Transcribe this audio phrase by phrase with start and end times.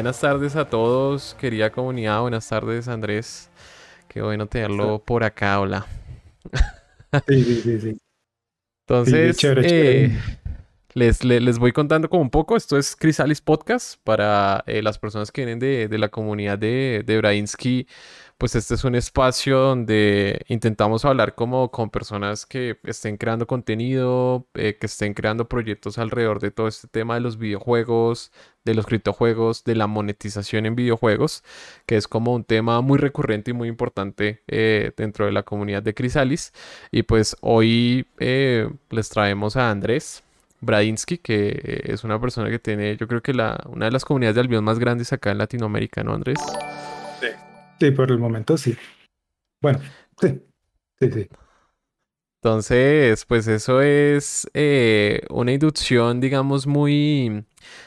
[0.00, 2.22] Buenas tardes a todos, querida comunidad.
[2.22, 3.50] Buenas tardes, Andrés.
[4.08, 5.60] Qué bueno tenerlo por acá.
[5.60, 5.86] Hola.
[7.28, 7.98] Sí, sí, sí, sí.
[8.88, 10.18] Entonces, Sí, chévere, eh,
[10.94, 12.56] les, le- les voy contando como un poco.
[12.56, 17.02] Esto es Crisalis Podcast para eh, las personas que vienen de, de la comunidad de,
[17.04, 17.86] de Brainsky.
[18.40, 24.48] Pues este es un espacio donde intentamos hablar como con personas que estén creando contenido,
[24.54, 28.32] eh, que estén creando proyectos alrededor de todo este tema de los videojuegos,
[28.64, 31.44] de los criptojuegos, de la monetización en videojuegos,
[31.84, 35.82] que es como un tema muy recurrente y muy importante eh, dentro de la comunidad
[35.82, 36.54] de Crisalis.
[36.90, 40.22] Y pues hoy eh, les traemos a Andrés
[40.62, 44.36] Bradinsky, que es una persona que tiene, yo creo que la, una de las comunidades
[44.36, 46.40] de Albion más grandes acá en Latinoamérica, ¿no, Andrés?
[47.80, 48.76] Sí, por el momento sí.
[49.62, 49.80] Bueno,
[50.20, 50.40] sí,
[51.00, 51.28] sí, sí.
[52.42, 57.44] Entonces, pues eso es eh, una inducción, digamos, muy,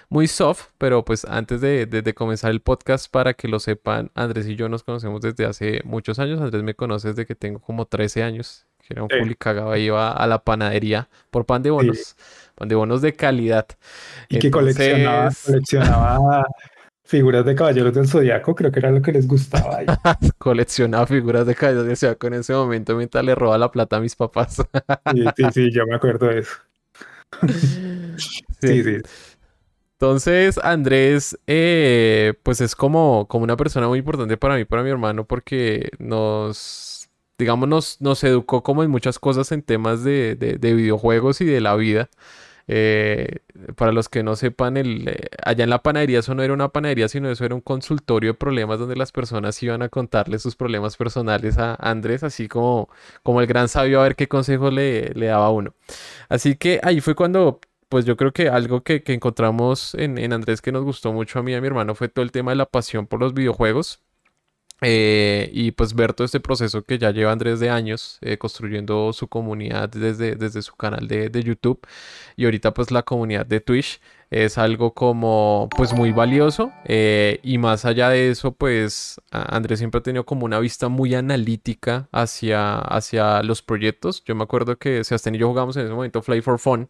[0.09, 4.11] muy soft, pero pues antes de, de- de comenzar el podcast, para que lo sepan,
[4.13, 6.39] Andrés y yo nos conocemos desde hace muchos años.
[6.39, 9.17] Andrés me conoce desde que tengo como 13 años, que era un Sí.
[9.19, 12.15] culi cagado, iba a la panadería por pan de bonos,
[12.53, 13.65] pan de bonos de calidad.
[14.29, 16.45] Y que coleccionaba, coleccionaba
[17.03, 19.77] figuras de caballeros del zodiaco, creo que era lo que les gustaba.
[19.77, 19.85] ahí.
[20.37, 23.99] Coleccionaba figuras de calidad de Seaco en ese momento mientras le roba la plata a
[23.99, 24.55] mis papás.
[25.11, 26.53] Sí, sí, sí, yo me acuerdo de eso.
[28.61, 28.97] Sí, sí.
[29.93, 34.89] Entonces, Andrés, eh, pues es como, como una persona muy importante para mí, para mi
[34.89, 40.57] hermano, porque nos, digamos, nos, nos educó como en muchas cosas en temas de, de-
[40.57, 42.09] de videojuegos y de la vida.
[42.67, 43.39] Eh,
[43.75, 44.83] para los que no sepan, eh,
[45.43, 48.33] allá en la panadería eso no era una panadería, sino eso era un consultorio de
[48.35, 52.89] problemas donde las personas iban a contarle sus problemas personales a Andrés, así como,
[53.21, 55.73] como el gran sabio a ver qué consejos le, daba uno.
[56.29, 60.33] Así que ahí fue cuando, pues yo creo que algo que, que encontramos en, en
[60.33, 62.51] Andrés que nos gustó mucho a mí y a mi hermano fue todo el tema
[62.51, 64.01] de la pasión por los videojuegos.
[64.81, 69.13] Eh, y pues ver todo este proceso que ya lleva Andrés de años eh, construyendo
[69.13, 71.79] su comunidad desde, desde su canal de, de YouTube
[72.35, 74.01] y ahorita pues la comunidad de Twitch
[74.33, 79.99] es algo como pues muy valioso eh, y más allá de eso pues Andrés siempre
[79.99, 84.23] ha tenido como una vista muy analítica hacia, hacia los proyectos.
[84.25, 86.89] Yo me acuerdo que Sebastián y yo jugamos en ese momento Fly for Fun,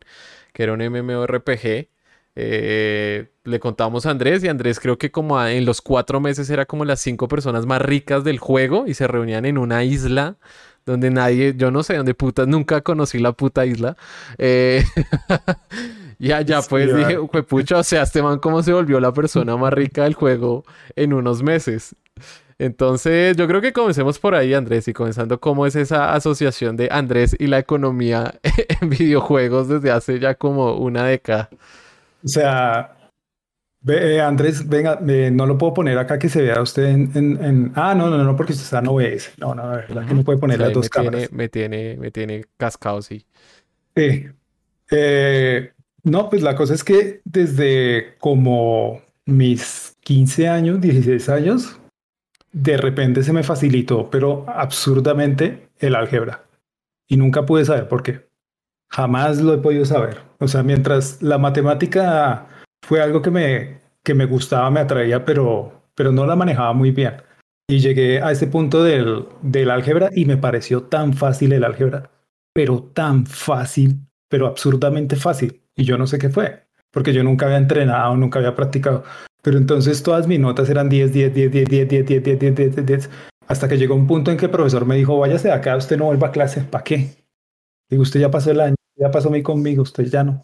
[0.53, 1.92] que era un MMORPG.
[2.35, 6.49] Eh, le contamos a Andrés y Andrés creo que como a- en los cuatro meses
[6.49, 10.37] era como las cinco personas más ricas del juego y se reunían en una isla
[10.85, 13.95] donde nadie, yo no sé dónde putas, nunca conocí la puta isla.
[14.37, 14.83] Eh,
[16.19, 17.17] y allá pues dije,
[17.47, 21.13] pucha, o sea, este man cómo se volvió la persona más rica del juego en
[21.13, 21.95] unos meses.
[22.59, 26.87] Entonces, yo creo que comencemos por ahí, Andrés, y comenzando cómo es esa asociación de
[26.91, 28.35] Andrés y la economía
[28.81, 31.49] en videojuegos desde hace ya como una década.
[32.23, 32.97] O sea,
[33.87, 37.43] eh, Andrés, venga, eh, no lo puedo poner acá que se vea usted en, en-
[37.43, 39.31] en- Ah, no, no, no, porque usted está en OBS.
[39.37, 41.31] No, no, la verdad que no puede poner O sea, las dos me tiene, cámaras.
[41.31, 43.25] me tiene, me tiene cascado, sí.
[43.95, 44.25] Sí.
[44.91, 45.71] Eh,
[46.03, 51.79] no, pues la cosa es que desde como mis 15 años, 16 años,
[52.51, 56.43] de repente se me facilitó, pero absurdamente, el álgebra.
[57.07, 58.27] Y nunca pude saber por qué.
[58.95, 60.19] Jamás lo he podido saber.
[60.39, 62.47] O sea, mientras la matemática
[62.85, 66.91] fue algo que me, que me gustaba, me atraía, pero, pero no la manejaba muy
[66.91, 67.15] bien.
[67.67, 72.11] Y llegué a ese punto del, del álgebra y me pareció tan fácil el álgebra,
[72.53, 73.99] pero tan fácil,
[74.29, 75.63] pero absurdamente fácil.
[75.75, 79.03] Y yo no sé qué fue, porque yo nunca había entrenado, nunca había practicado.
[79.41, 82.55] Pero entonces todas mis notas eran 10, 10, 10, 10, 10, 10, 10, 10, 10,
[82.55, 83.09] 10, 10, 10,
[83.47, 85.97] hasta que llegó un punto en que el profesor me dijo, váyase de acá, usted
[85.97, 87.09] no vuelva a clase, ¿para qué?
[87.89, 90.41] Digo, usted ya pasó el año, ya pasó a mí conmigo, usted ya no.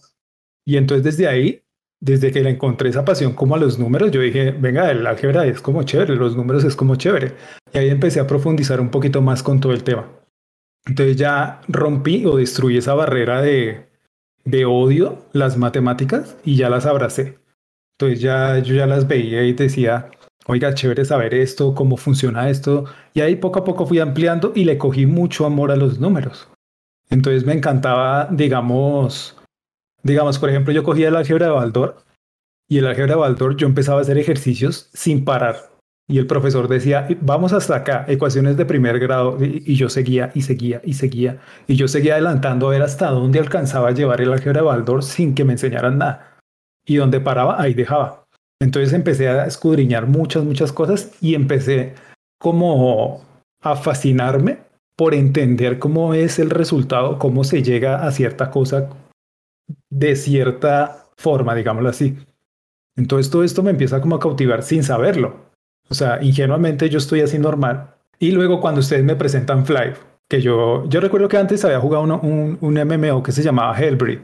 [0.65, 1.63] Y entonces desde ahí,
[2.01, 5.45] desde que le encontré esa pasión como a los números, yo dije, venga, el álgebra
[5.45, 7.33] es como chévere, los números es como chévere.
[7.73, 10.09] Y ahí empecé a profundizar un poquito más con todo el tema.
[10.85, 13.87] Entonces ya rompí o destruí esa barrera de,
[14.43, 17.39] de odio, las matemáticas, y ya las abracé.
[17.97, 20.11] Entonces ya yo ya las veía y decía,
[20.47, 22.85] oiga, chévere saber esto, cómo funciona esto.
[23.13, 26.48] Y ahí poco a poco fui ampliando y le cogí mucho amor a los números.
[27.09, 29.35] Entonces me encantaba, digamos,
[30.03, 32.03] digamos, por ejemplo, yo cogía el álgebra de Baldor
[32.69, 35.69] y el álgebra de Baldor yo empezaba a hacer ejercicios sin parar.
[36.07, 39.37] Y el profesor decía, vamos hasta acá, ecuaciones de primer grado.
[39.39, 41.39] Y, yo seguía y seguía y seguía.
[41.67, 45.03] Y yo seguía adelantando a ver hasta dónde alcanzaba a llevar el álgebra de Baldor
[45.03, 46.37] sin que me enseñaran nada.
[46.83, 48.25] Y donde paraba, ahí dejaba.
[48.59, 51.93] Entonces empecé a escudriñar muchas, muchas cosas y empecé
[52.39, 53.23] como
[53.61, 54.68] a fascinarme
[54.99, 58.89] por entender cómo es el resultado, cómo se llega a cierta cosa
[59.89, 62.17] de cierta forma, digámoslo así.
[62.97, 65.37] Entonces todo esto me empieza como a cautivar sin saberlo.
[65.87, 67.95] O sea, ingenuamente yo estoy así normal.
[68.19, 69.93] Y luego cuando ustedes me presentan Fly,
[70.29, 74.23] que yo, yo recuerdo que antes había jugado un, un, MMO que se llamaba Hellbreed.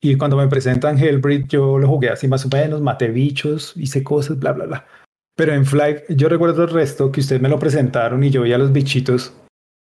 [0.00, 4.04] Y cuando me presentan Hellbreed, yo lo jugué así más o menos, maté bichos, hice
[4.04, 4.86] cosas, bla, bla, bla.
[5.34, 8.52] Pero en Fly, yo recuerdo el resto que ustedes me lo presentaron y yo vi
[8.52, 9.34] a los bichitos,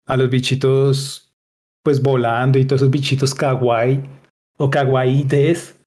[0.06, 1.34] a los bichitos
[1.84, 4.04] pues volando y todos esos bichitos kawaii
[4.58, 5.80] o kawaiites.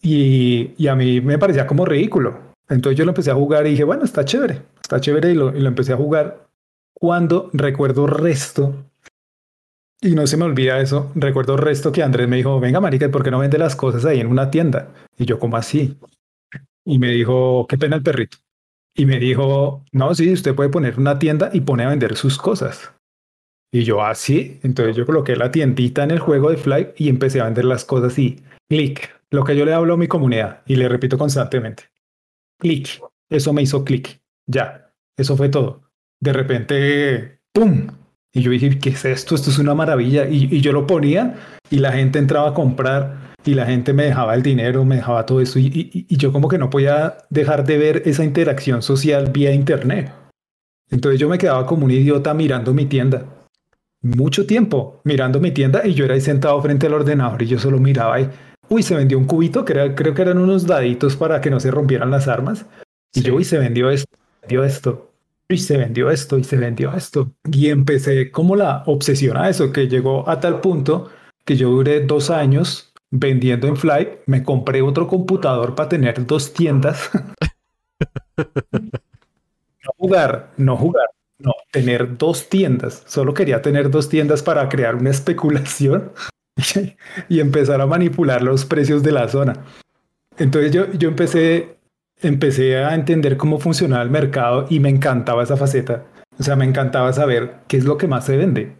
[0.00, 2.52] Y, y a mí me parecía como ridículo.
[2.68, 5.56] Entonces yo lo empecé a jugar y dije, bueno, está chévere, está chévere y lo,
[5.56, 6.48] y lo empecé a jugar
[6.94, 8.74] cuando recuerdo resto,
[10.04, 13.22] y no se me olvida eso, recuerdo resto que Andrés me dijo, venga marica, ¿por
[13.22, 14.92] qué no vende las cosas ahí en una tienda?
[15.16, 15.96] Y yo, como así?
[16.84, 18.38] Y me dijo, qué pena el perrito.
[18.94, 22.36] Y me dijo, no, sí, usted puede poner una tienda y pone a vender sus
[22.36, 22.92] cosas.
[23.72, 24.52] Y yo, así.
[24.56, 27.64] Ah, Entonces yo coloqué la tiendita en el juego de Fly y empecé a vender
[27.64, 29.10] las cosas y clic.
[29.30, 31.84] Lo que yo le hablo a mi comunidad y le repito constantemente.
[32.60, 33.00] Clic.
[33.30, 34.20] Eso me hizo clic.
[34.46, 34.92] Ya.
[35.16, 35.92] Eso fue todo
[36.22, 37.88] de repente, ¡pum!
[38.32, 39.34] Y yo dije, ¿qué es esto?
[39.34, 40.28] Esto es una maravilla.
[40.28, 41.34] Y, yo lo ponía
[41.68, 45.26] y la gente entraba a comprar y la gente me dejaba el dinero, me dejaba
[45.26, 45.58] todo eso.
[45.58, 50.12] Y, y, yo como que no podía dejar de ver esa interacción social vía internet.
[50.90, 53.26] Entonces yo me quedaba como un idiota mirando mi tienda.
[54.02, 57.58] Mucho tiempo mirando mi tienda y yo era ahí sentado frente al ordenador y yo
[57.58, 58.28] solo miraba ahí.
[58.68, 61.60] Uy, se vendió un cubito, que era, creo que eran unos daditos para que no
[61.60, 62.66] se rompieran las armas.
[63.14, 65.12] Y yo, uy, se vendió esto, vendió esto
[65.48, 67.32] y se vendió esto y se vendió esto.
[67.50, 71.10] Y empecé como la obsesión a eso, que llegó a tal punto
[71.44, 76.52] que yo duré dos años vendiendo en Fly, me compré otro computador para tener dos
[76.52, 77.10] tiendas.
[78.36, 81.06] no jugar, no jugar,
[81.42, 83.02] no, tener dos tiendas.
[83.06, 86.12] Solo quería tener dos tiendas para crear una especulación
[87.28, 89.64] y empezar a manipular los precios de la zona.
[90.38, 91.76] Entonces yo, yo empecé
[92.22, 96.04] empecé a entender cómo funcionaba el mercado y me encantaba esa faceta.
[96.38, 98.76] O sea, me encantaba saber qué es lo que más se vende.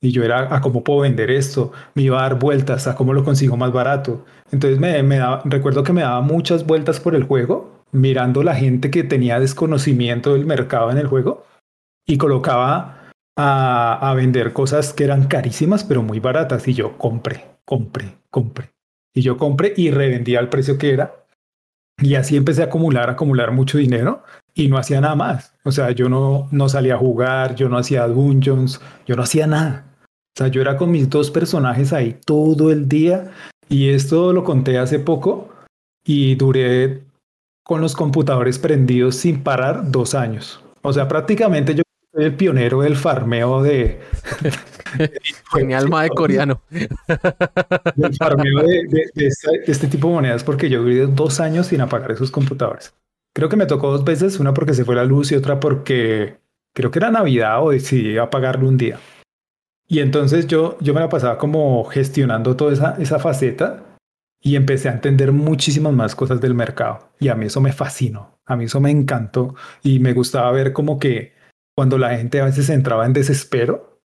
[0.00, 3.14] Y yo era a cómo puedo vender esto, me iba a dar vueltas a cómo
[3.14, 4.24] lo consigo más barato.
[4.52, 8.90] Entonces me, me recuerdo que me daba muchas vueltas por el juego, mirando la gente
[8.90, 11.44] que tenía desconocimiento del mercado en el juego
[12.06, 16.66] y colocaba a, a vender cosas que eran carísimas pero muy baratas.
[16.68, 18.70] Y yo compré, compré, compré.
[19.14, 21.24] Y yo compré y revendía al precio que era
[21.98, 24.22] y así empecé a acumular, acumular mucho dinero
[24.52, 25.54] y no hacía nada más.
[25.64, 29.46] O sea, yo no, no salía a jugar, yo no hacía dungeons, yo no hacía
[29.46, 29.86] nada.
[30.02, 33.30] O sea, yo era con mis dos personajes ahí todo el día
[33.68, 35.50] y esto lo conté hace poco
[36.04, 37.04] y duré
[37.64, 40.60] con los computadores prendidos sin parar dos años.
[40.82, 41.83] O sea, prácticamente yo
[42.14, 44.00] soy el pionero del farmeo de...
[45.64, 46.60] mi alma de coreano.
[46.70, 49.10] Del farmeo de,
[49.66, 52.94] este, tipo de monedas porque yo viví dos años sin apagar esos computadores.
[53.34, 56.36] Creo que me tocó dos veces, una porque se fue la luz y otra porque
[56.72, 59.00] creo que era Navidad o decidí apagarlo un día.
[59.88, 63.82] Y entonces yo, yo me la pasaba como gestionando toda esa, esa faceta
[64.40, 67.10] y empecé a entender muchísimas más cosas del mercado.
[67.18, 70.72] Y a mí eso me fascinó, a mí eso me encantó y me gustaba ver
[70.72, 71.33] como que
[71.74, 74.00] cuando la gente a veces entraba en desespero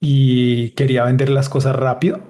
[0.00, 2.20] y quería vender las cosas rápido,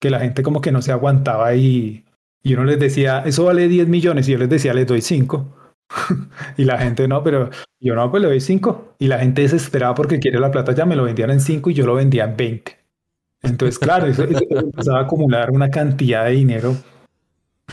[0.00, 2.04] que la gente como que no se aguantaba y,
[2.42, 5.54] y uno les decía, eso vale 10 millones y yo les decía, les doy 5.
[6.56, 8.96] y la gente no, pero yo no, pues le doy 5.
[8.98, 11.74] Y la gente desesperaba porque quiere la plata, ya me lo vendían en 5 y
[11.74, 12.78] yo lo vendía en 20.
[13.42, 16.76] Entonces, claro, eso, empezaba a acumular una cantidad de dinero,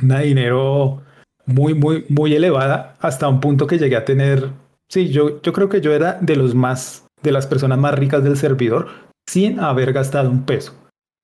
[0.01, 1.01] una dinero
[1.45, 4.49] muy, muy, muy elevada, hasta un punto que llegué a tener
[4.95, 8.23] Sí, yo, yo creo que yo era de los más, de las personas más ricas
[8.23, 8.87] del servidor
[9.27, 10.73] sin haber gastado un peso.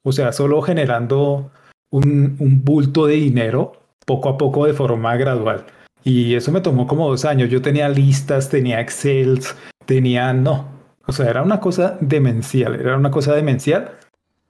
[0.04, 1.50] O sea, solo generando
[1.90, 3.72] un, un bulto de dinero
[4.06, 5.66] poco a poco de forma gradual.
[6.04, 7.50] Y eso me tomó como dos años.
[7.50, 9.40] Yo tenía listas, tenía Excel,
[9.86, 10.68] tenía, no.
[11.08, 13.98] O sea, era una cosa demencial, era una cosa demencial.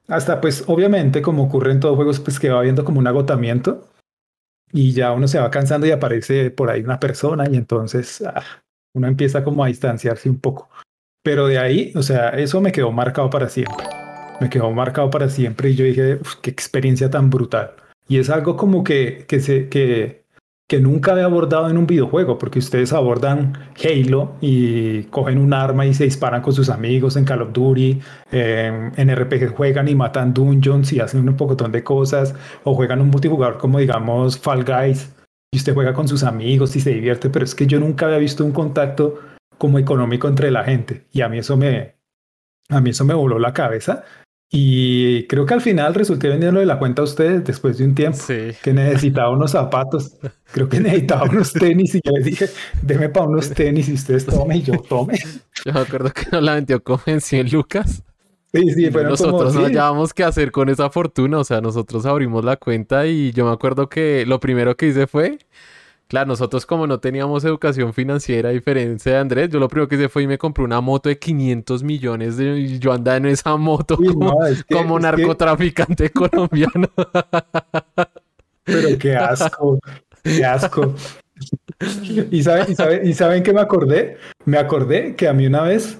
[0.08, 3.88] Hasta pues obviamente como ocurre en todos juegos, pues que va habiendo como un agotamiento
[4.72, 8.42] y ya uno se va cansando y aparece por ahí una persona y entonces ah,
[8.94, 10.70] uno empieza como a distanciarse un poco.
[11.24, 13.86] Pero de ahí, o sea, eso me quedó marcado para siempre.
[14.40, 17.76] Me quedó marcado para siempre y yo dije, qué experiencia tan brutal.
[18.08, 23.54] Y es algo como que, que, nunca había abordado en un videojuego, porque ustedes abordan
[23.84, 28.02] Halo y cogen un arma y se disparan con sus amigos en Call of Duty,
[28.32, 32.34] en RPG juegan y matan dungeons y hacen un pocotón de cosas,
[32.64, 35.14] o juegan un multijugador como digamos Fall Guys,
[35.54, 38.18] y usted juega con sus amigos y se divierte, pero es que yo nunca había
[38.18, 39.20] visto un contacto
[39.58, 41.96] como económico entre la gente y a mí eso me,
[42.70, 44.04] a mí eso me voló la cabeza
[44.50, 47.96] Y creo que al final resulté vendiendo de la cuenta a ustedes después de un
[47.96, 50.18] tiempo que necesitaba unos zapatos.
[50.52, 52.50] Creo que necesitaba unos tenis y yo les dije,
[52.82, 55.18] deme para unos tenis y ustedes tomen y yo tome.
[55.66, 58.04] Yo me acuerdo que nos la vendió como en 100 lucas.
[58.54, 61.40] Sí, sí, pero nosotros no hallábamos qué hacer con esa fortuna.
[61.40, 65.08] O sea, nosotros abrimos la cuenta y yo me acuerdo que lo primero que hice
[65.08, 65.40] fue
[66.12, 69.96] Claro, nosotros como no teníamos educación financiera a diferencia de Andrés, yo lo primero que
[69.96, 73.28] hice fue y me compré una moto de 500 millones de, y yo andaba en
[73.28, 73.98] esa moto
[74.70, 76.90] como, narcotraficante colombiano.
[78.66, 79.80] Pero qué asco,
[80.22, 80.94] qué asco.
[82.30, 84.18] ¿Y saben, y, ¿Y saben qué me acordé?
[84.44, 85.98] Me acordé que a mí una vez,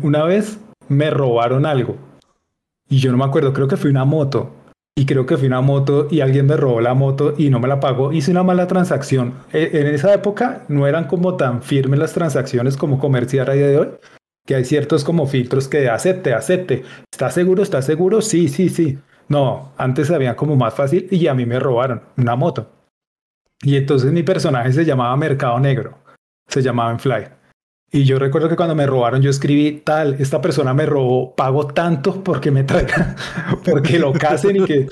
[0.00, 0.56] una vez
[0.88, 1.96] me robaron algo.
[2.88, 4.52] Y yo no me acuerdo, creo que fue una moto
[4.96, 7.66] y creo que fui una moto y alguien me robó la moto y no me
[7.66, 8.12] la pagó.
[8.12, 9.34] Hice una mala transacción.
[9.52, 13.66] E, en esa época no eran como tan firmes las transacciones como comerciar a día
[13.66, 13.88] de hoy,
[14.46, 16.84] que hay ciertos como filtros que acepte, acepte.
[17.12, 17.62] ¿Estás seguro?
[17.62, 18.20] ¿Estás seguro?
[18.20, 18.98] Sí, sí, sí.
[19.28, 22.70] No, antes había como más fácil y a mí me robaron una moto.
[23.62, 25.98] Y entonces mi personaje se llamaba Mercado Negro.
[26.46, 27.24] Se llamaba en Fly.
[27.94, 31.68] Y yo recuerdo que cuando me robaron, yo escribí tal, esta persona me robó, pago
[31.68, 33.14] tanto porque me traiga,
[33.64, 34.88] porque lo casen y que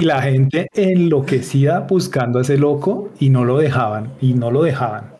[0.00, 4.64] y la gente enloquecida buscando a ese loco y no lo dejaban, y no lo
[4.64, 5.12] dejaban,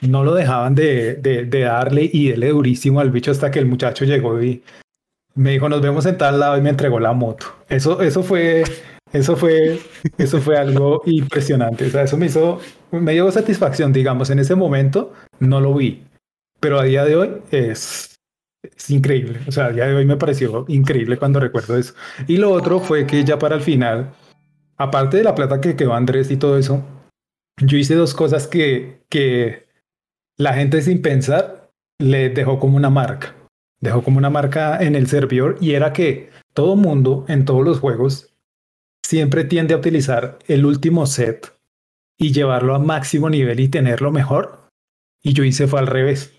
[0.00, 3.66] no lo dejaban de, de, de darle y darle durísimo al bicho hasta que el
[3.66, 4.62] muchacho llegó y
[5.34, 7.48] me dijo, nos vemos en tal lado y me entregó la moto.
[7.68, 8.64] Eso, eso fue,
[9.12, 9.78] eso fue,
[10.16, 11.84] eso fue algo impresionante.
[11.84, 12.60] O sea, eso me hizo,
[12.92, 16.02] me dio satisfacción, digamos, en ese momento no lo vi
[16.62, 18.20] pero a día de hoy es,
[18.62, 19.40] es increíble.
[19.48, 21.92] O sea, a día de hoy me pareció increíble cuando recuerdo eso.
[22.28, 24.14] Y lo otro fue que ya para el final,
[24.76, 26.84] aparte de la plata que quedó Andrés y todo eso,
[27.60, 29.66] yo hice dos cosas que, que
[30.38, 33.34] la gente sin pensar le dejó como una marca.
[33.80, 37.80] Dejó como una marca en el servidor y era que todo mundo en todos los
[37.80, 38.32] juegos
[39.04, 41.52] siempre tiende a utilizar el último set
[42.16, 44.68] y llevarlo a máximo nivel y tenerlo mejor.
[45.24, 46.38] Y yo hice fue al revés.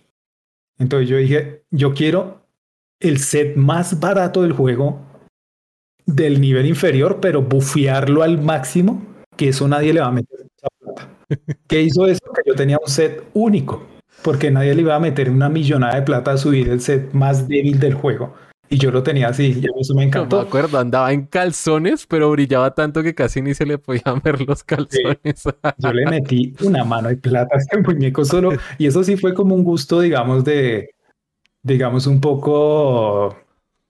[0.84, 2.46] Entonces yo dije, yo quiero
[3.00, 5.00] el set más barato del juego
[6.06, 9.02] del nivel inferior, pero bufearlo al máximo,
[9.38, 11.10] que eso nadie le va a meter esa plata.
[11.68, 12.20] ¿Qué hizo eso?
[12.36, 13.88] Que yo tenía un set único,
[14.24, 17.48] porque nadie le iba a meter una millonada de plata a subir el set más
[17.48, 18.36] débil del juego.
[18.70, 20.38] Y yo lo tenía así, y eso me encantó.
[20.38, 24.22] No me acuerdo, andaba en calzones, pero brillaba tanto que casi ni se le podían
[24.24, 25.44] ver los calzones.
[25.78, 29.34] Yo le metí una mano de plata a ese muñeco solo, y eso sí fue
[29.34, 30.96] como un gusto, digamos, de,
[31.62, 33.38] digamos, un poco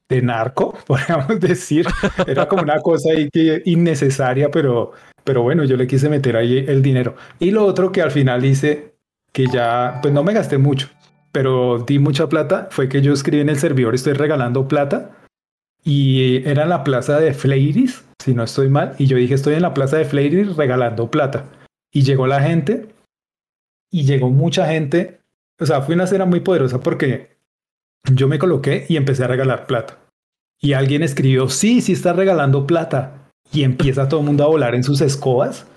[0.10, 1.86] de narco, podríamos decir.
[2.28, 4.92] Era como una cosa ahí que innecesaria, pero,
[5.24, 7.16] pero bueno, yo le quise meter ahí el dinero.
[7.40, 8.96] Y lo otro que al final hice,
[9.32, 10.90] que ya, pues no me gasté mucho
[11.34, 15.12] pero di mucha plata, fue que yo escribí en el servidor, estoy regalando plata,
[15.84, 19.56] y era en la plaza de Fleiris, si no estoy mal, y yo dije, estoy
[19.56, 21.46] en la plaza de Fleiris regalando plata.
[21.92, 22.88] Y llegó la gente,
[23.92, 25.20] y llegó mucha gente,
[25.60, 27.38] o sea, fue una cena muy poderosa porque
[28.12, 30.00] yo me coloqué y empecé a regalar plata.
[30.60, 33.32] Y alguien escribió, sí, sí está regalando plata.
[33.52, 35.68] Y empieza todo el mundo a volar en sus escobas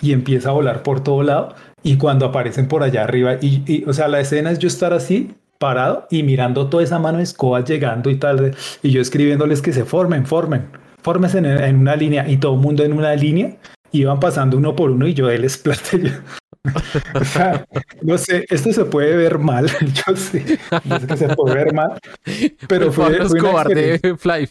[0.00, 1.54] y empieza a volar por todo lado.
[1.82, 5.34] Y cuando aparecen por allá arriba, y, o sea, la escena es yo estar así,
[5.58, 9.72] parado y mirando toda esa mano de escoba llegando y tal, y yo escribiéndoles que
[9.72, 10.68] se formen, formen,
[11.02, 13.56] fórmense en, en una línea, y todo el mundo en una línea,
[13.92, 16.22] iban pasando uno por uno y yo él plata.
[17.14, 17.64] O sea,
[18.02, 19.66] no sé, esto se puede ver mal,
[20.06, 20.44] yo sé,
[21.08, 21.98] que se puede ver mal,
[22.68, 24.48] pero fue, fue una de Fly.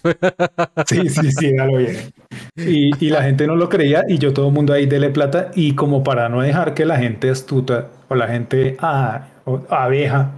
[0.88, 2.12] sí, sí, sí, lo bien.
[2.56, 5.52] Y, y, la gente no lo creía y yo todo el mundo ahí dele plata
[5.56, 9.28] y como para no dejar que la gente astuta o la gente a,
[9.70, 10.32] abeja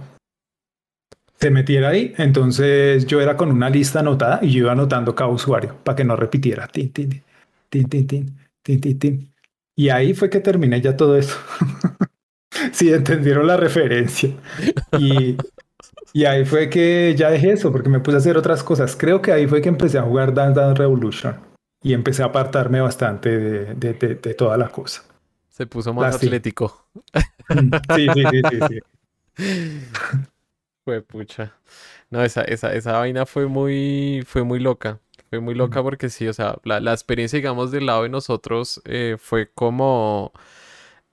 [1.38, 5.30] se metiera ahí, entonces yo era con una lista anotada y yo iba anotando cada
[5.30, 6.68] usuario para que no repitiera.
[6.68, 7.22] Tin, tin,
[7.68, 9.31] tin, tin, tin, tin, tin, tin.
[9.74, 11.36] Y ahí fue que terminé ya todo eso.
[12.72, 14.30] sí, entendieron la referencia.
[14.98, 15.36] Y,
[16.12, 18.96] y ahí fue que ya dejé eso, porque me puse a hacer otras cosas.
[18.96, 21.36] Creo que ahí fue que empecé a jugar Dance Dance Revolution.
[21.82, 25.02] Y empecce a apartarme bastante de, de, de, toda la cosa.
[25.48, 26.86] Se puso más atlético.
[27.96, 28.80] Sí, sí, sí, sí, sí.
[30.84, 31.52] Fue pucha.
[32.10, 35.00] No, esa, esa, esa vaina fue muy, fue muy loca.
[35.32, 38.82] Fue muy loca porque sí, o sea, la, la experiencia, digamos, del lado de nosotros
[38.84, 40.30] eh, fue como...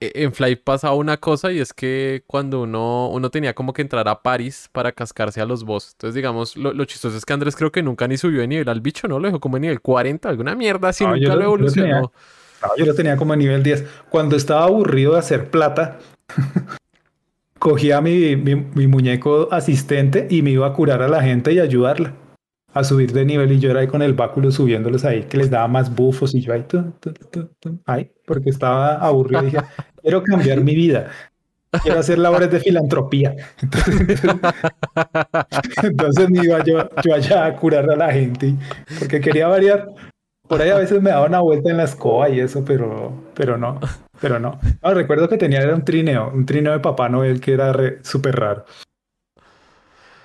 [0.01, 3.81] E, en Fly pasaba una cosa y es que cuando uno, uno tenía como que
[3.81, 5.91] entrar a París para cascarse a los boss.
[5.93, 8.67] Entonces, digamos, lo, lo, chistoso es que Andrés creo que nunca ni subió de nivel
[8.67, 9.19] al bicho, ¿no?
[9.19, 12.11] Lo dejó como en nivel 40, alguna mierda así, nunca lo evolucionó.
[12.77, 13.85] Yo, lo tenía como a nivel 10.
[14.09, 15.99] Cuando estaba aburrido de hacer plata,
[17.57, 21.61] cogía mi, mi, mi muñeco asistente y me iba a curar a la gente y
[21.61, 22.15] ayudarla
[22.79, 25.50] a subir de nivel y yo era ahí con el báculo subiéndolos ahí, que les
[25.50, 26.65] daba más bufos y yo ahí,
[28.25, 29.43] porque estaba aburrido.
[29.43, 29.57] Dije,
[30.01, 31.12] quiero cambiar mi vida.
[31.83, 33.36] Quiero hacer labores de filantropía.
[35.83, 38.55] Entonces, me iba yo, yo, allá a curar a la gente
[38.98, 39.88] porque quería variar.
[40.48, 43.55] Por ahí a veces me daba una vuelta en la escoba y eso, pero, pero
[43.55, 43.79] no,
[44.19, 44.59] pero no.
[44.81, 47.71] recuerdo que tenía era un trineo, un trineo de Papá Noel que era
[48.01, 48.65] súper raro.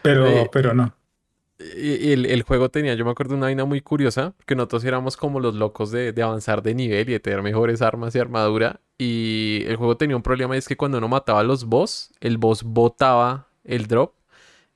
[0.00, 0.94] Pero, pero no.
[1.58, 5.38] El, el, juego tenía, yo me acuerdo, una vaina muy curiosa, que nosotros éramos como
[5.40, 8.80] los locos de, de, avanzar de nivel y de tener mejores armas y armadura.
[8.98, 12.12] Y el juego tenía un problema, y es que cuando uno mataba a los boss,
[12.20, 14.14] el boss botaba el drop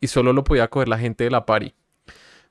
[0.00, 1.74] y solo lo podía coger la gente de la party.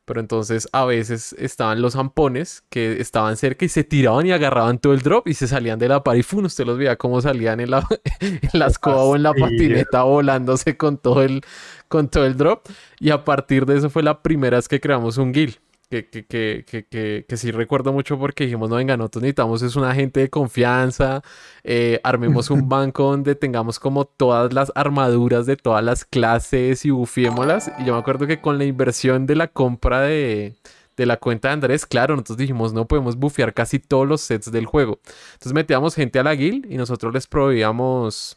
[0.06, 4.80] Pero entonces a veces estaban los zampones que estaban cerca y se tiraban y agarraban
[4.80, 6.46] todo el drop y se salían de la par y ¡fum!
[6.46, 7.86] usted los veía cómo salían en la,
[8.22, 11.42] en la escoba o en la patineta volándose con todo el
[11.88, 12.68] con todo el drop.
[13.00, 15.58] Y a partir de eso fue la primera vez que creamos un guild
[15.90, 19.76] que, que, que, que, que, sí recuerdo mucho porque dijimos, no, venga, nosotros necesitamos es
[19.76, 21.22] un agente de confianza,
[21.64, 26.90] eh, armemos un banco donde tengamos como todas las armaduras de todas las clases y
[26.90, 27.72] bufiémoslas.
[27.80, 30.56] Y yo me acuerdo que con la inversión de la compra de,
[30.98, 34.52] de la cuenta de Andrés, claro, nosotros dijimos, no podemos bufear casi todos los sets
[34.52, 35.00] del juego.
[35.34, 38.36] Entonces metíamos gente a la guild y nosotros les proveíamos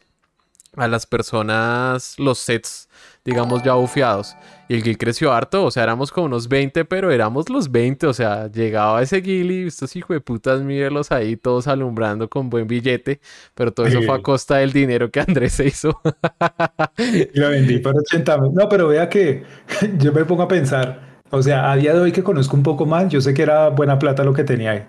[0.77, 2.87] a las personas los sets,
[3.23, 4.35] digamos, ya bufeados.
[4.67, 8.07] Y el guild creció harto, o sea, éramos como unos 20, pero éramos los 20,
[8.07, 12.49] o sea, llegaba ese guild y estos hijos de putas, mírenlos ahí todos alumbrando con
[12.49, 13.19] buen billete,
[13.53, 15.99] pero todo eso fue a costa del dinero que Andrés se hizo.
[16.97, 19.43] y lo vendí por 80 No, pero vea que
[19.97, 22.85] yo me pongo a pensar, o sea, a día de hoy que conozco un poco
[22.85, 24.85] más, yo sé que era buena plata lo que tenía ahí,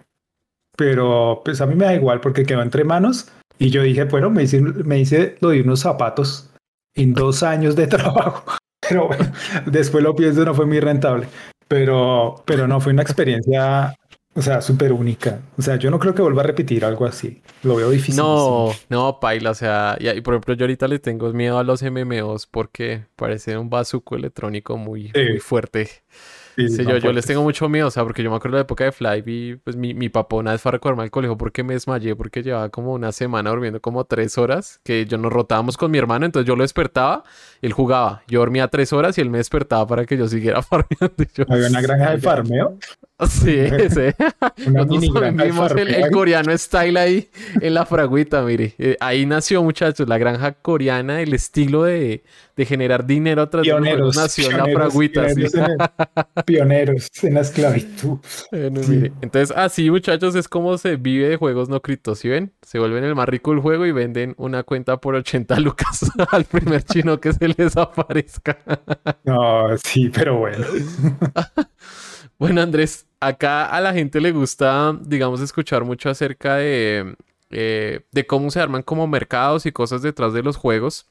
[0.76, 4.30] pero pues a mí me da igual porque quedó entre manos y yo dije, bueno,
[4.30, 6.51] me hice, me hice lo de unos zapatos
[6.94, 8.56] en dos años de trabajo.
[8.88, 9.32] Pero bueno,
[9.66, 11.28] después lo pienso, no fue muy rentable.
[11.68, 13.94] Pero, pero no, fue una experiencia,
[14.34, 15.40] o sea, súper única.
[15.56, 17.40] O sea, yo no creo que vuelva a repetir algo así.
[17.62, 18.16] Lo veo difícil.
[18.16, 19.50] No, no, paila.
[19.50, 23.56] O sea, y, por ejemplo, yo ahorita le tengo miedo a los MMOs porque parece
[23.56, 25.88] un bazuco electrónico muy, muy fuerte.
[26.56, 28.64] Sí, yo, yo les tengo mucho miedo, o sea, porque yo me acuerdo de la
[28.64, 31.36] época de Fly y pues mi, mi papá una vez fue a recordarme al colegio
[31.36, 35.32] porque me desmayé, porque llevaba como una semana durmiendo como tres horas, que yo nos
[35.32, 37.24] rotábamos con mi hermano, entonces yo lo despertaba,
[37.62, 41.14] él jugaba, yo dormía tres horas y él me despertaba para que yo siguiera farmeando.
[41.48, 42.78] ¿Había una granja de farmeo?
[43.28, 43.56] Sí,
[43.90, 44.66] sí.
[44.72, 48.74] Nosotros el, el, coreano style ahí en la fragüita, mire.
[48.78, 52.24] Eh, ahí nació, muchachos, la granja coreana, el estilo de,
[52.56, 55.26] de generar dinero a través pioneros, de nació en la fragüita.
[55.26, 58.18] Pioneros, en pioneros en la esclavitud.
[58.50, 62.52] Entonces, así, muchachos, es como se vive de juegos no criptos, ¿sí ven?
[62.62, 66.44] Se vuelven el más rico del juego y venden una cuenta por 80 lucas al
[66.44, 68.58] primer chino que se les aparezca.
[69.24, 70.66] no, sí, pero bueno.
[72.38, 77.14] Bueno, Andrés, acá a la gente le gusta, digamos, escuchar mucho acerca de,
[77.50, 81.06] eh, de cómo se arman como mercados y cosas detrás de los juegos.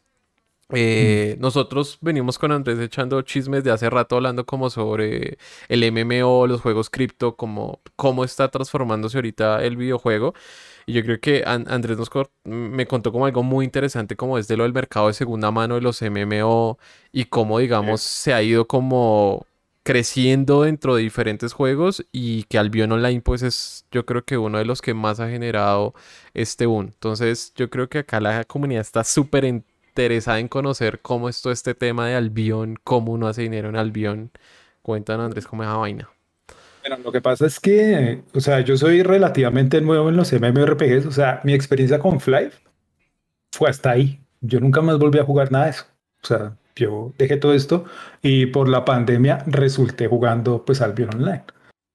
[0.73, 1.41] Eh, mm.
[1.41, 5.37] Nosotros venimos con Andrés echando chismes de hace rato hablando como sobre
[5.69, 10.33] el MMO, los juegos cripto, como cómo está transformándose ahorita el videojuego.
[10.85, 12.09] Y yo creo que Andrés nos
[12.43, 15.75] me contó como algo muy interesante como es de lo del mercado de segunda mano
[15.75, 16.77] de los MMO
[17.11, 19.45] y cómo digamos se ha ido como
[19.83, 24.57] creciendo dentro de diferentes juegos y que Albion Online pues es yo creo que uno
[24.57, 25.93] de los que más ha generado
[26.33, 26.87] este boom.
[26.93, 31.53] Entonces yo creo que acá la comunidad está súper interesada en conocer cómo es todo
[31.53, 34.31] este tema de Albion, cómo uno hace dinero en Albion.
[34.81, 36.09] Cuéntanos Andrés cómo es la vaina.
[36.81, 41.05] Bueno, lo que pasa es que, o sea, yo soy relativamente nuevo en los MMORPGs,
[41.05, 42.49] o sea, mi experiencia con Fly
[43.51, 44.19] fue hasta ahí.
[44.41, 45.85] Yo nunca más volví a jugar nada de eso.
[46.23, 47.85] O sea, yo dejé todo esto
[48.21, 51.43] y por la pandemia resulté jugando pues Albion Online.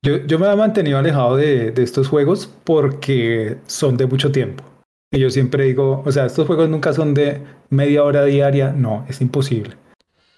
[0.02, 4.62] Yo, yo me he mantenido alejado de, de, estos juegos porque son de mucho tiempo.
[5.10, 9.04] Y yo siempre digo, o sea, estos juegos nunca son de media hora diaria, no,
[9.08, 9.76] es imposible.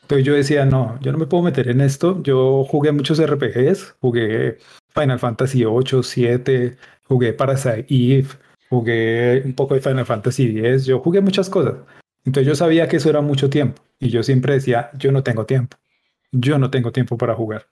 [0.09, 2.23] Entonces yo decía, no, yo no me puedo meter en esto.
[2.23, 4.57] Yo jugué muchos RPGs, jugué
[4.95, 8.29] Final Fantasy 8, 7, jugué Parasite Eve,
[8.71, 11.75] jugué un poco de Final Fantasy X, yo jugué muchas cosas.
[12.25, 15.45] Entonces yo sabía que eso era mucho tiempo y yo siempre decía, yo no tengo
[15.45, 15.77] tiempo,
[16.33, 17.67] yo no tengo tiempo para jugar.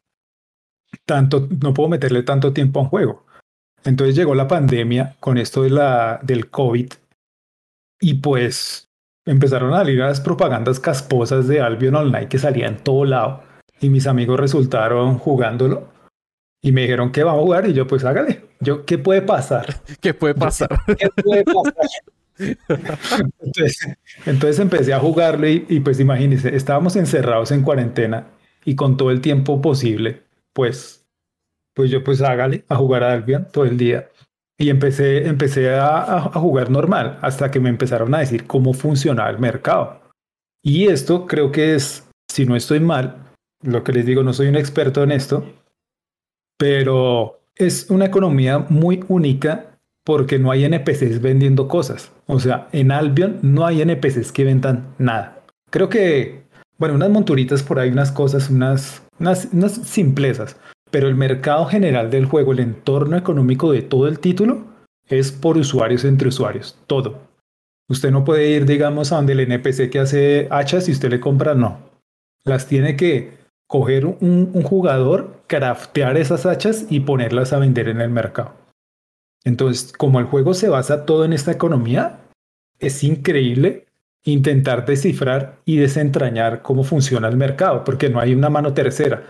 [1.07, 3.25] Tanto, no puedo meterle tanto tiempo a un juego.
[3.83, 6.92] Entonces llegó la pandemia con esto de la, del COVID
[7.99, 8.90] y pues
[9.26, 13.42] empezaron a salir las propagandas casposas de Albion Online que salían en todo lado
[13.80, 15.88] y mis amigos resultaron jugándolo
[16.62, 18.44] y me dijeron que va a jugar y yo pues hágale.
[18.60, 19.82] Yo, ¿qué puede pasar?
[20.00, 20.68] ¿Qué puede pasar?
[20.98, 21.74] ¿Qué puede pasar?
[24.26, 28.26] entonces, empecé a jugarlo y, pues imagínense, estábamos encerrados en cuarentena
[28.64, 30.22] y con todo el tiempo posible.
[30.52, 31.06] pues,
[31.74, 34.08] pues yo pues hágale a jugar a Albion todo el día.
[34.58, 39.38] Y empecé, empecé a, jugar normal hasta que me empezaron a decir cómo funciona el
[39.38, 40.00] mercado.
[40.62, 43.26] Y esto creo que es, si no estoy mal,
[43.62, 45.44] lo que les digo, no soy un experto en esto,
[46.58, 52.12] pero es una economía muy única porque no hay NPCs vendiendo cosas.
[52.26, 55.42] O sea, en Albion no hay NPCs que vendan nada.
[55.70, 56.44] Creo que,
[56.78, 60.56] bueno, unas monturitas por ahí, unas cosas, unas, unas, unas simplezas,
[60.90, 64.64] pero el mercado general del juego, el entorno económico de todo el título,
[65.09, 67.20] es por usuarios entre usuarios, todo.
[67.88, 71.20] Usted no puede ir, digamos, a donde el NPC que hace hachas y usted le
[71.20, 71.79] compra, no.
[72.44, 73.37] Las tiene que
[73.68, 78.55] coger un, jugador, craftear esas hachas y ponerlas a vender en el mercado.
[79.44, 82.20] Entonces, como el juego se basa todo en esta economía,
[82.79, 83.87] es increíble
[84.25, 89.25] intentar descifrar y desentrañar cómo funciona el mercado, porque no hay una mano tercera.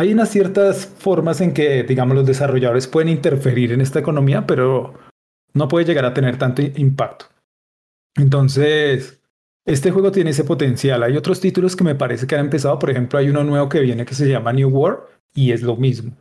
[0.00, 4.94] Hay unas ciertas formas en que, digamos, los desarrolladores pueden interferir en esta economía, pero
[5.52, 7.26] no puede llegar a tener tanto impacto.
[8.16, 9.20] Entonces,
[9.66, 11.02] este juego tiene ese potencial.
[11.02, 13.80] Hay otros títulos que me parece que han empezado, por ejemplo, hay uno nuevo que
[13.80, 15.00] viene que se llama New World
[15.34, 16.16] y es lo mismo.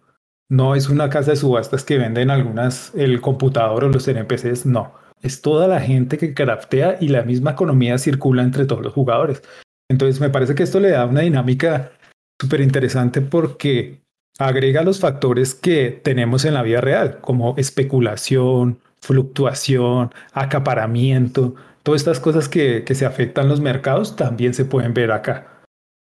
[0.49, 4.93] No es una casa de subastas que venden algunas el computador o los NPCs, no.
[5.21, 9.41] Es toda la gente que craftea y la misma economía circula entre todos los jugadores.
[9.89, 11.93] Entonces me parece que esto le da una dinámica
[12.39, 14.01] súper interesante porque
[14.37, 22.19] agrega los factores que tenemos en la vida real, como especulación, fluctuación, acaparamiento, todas estas
[22.19, 25.47] cosas que, que se afectan los mercados también se pueden ver acá.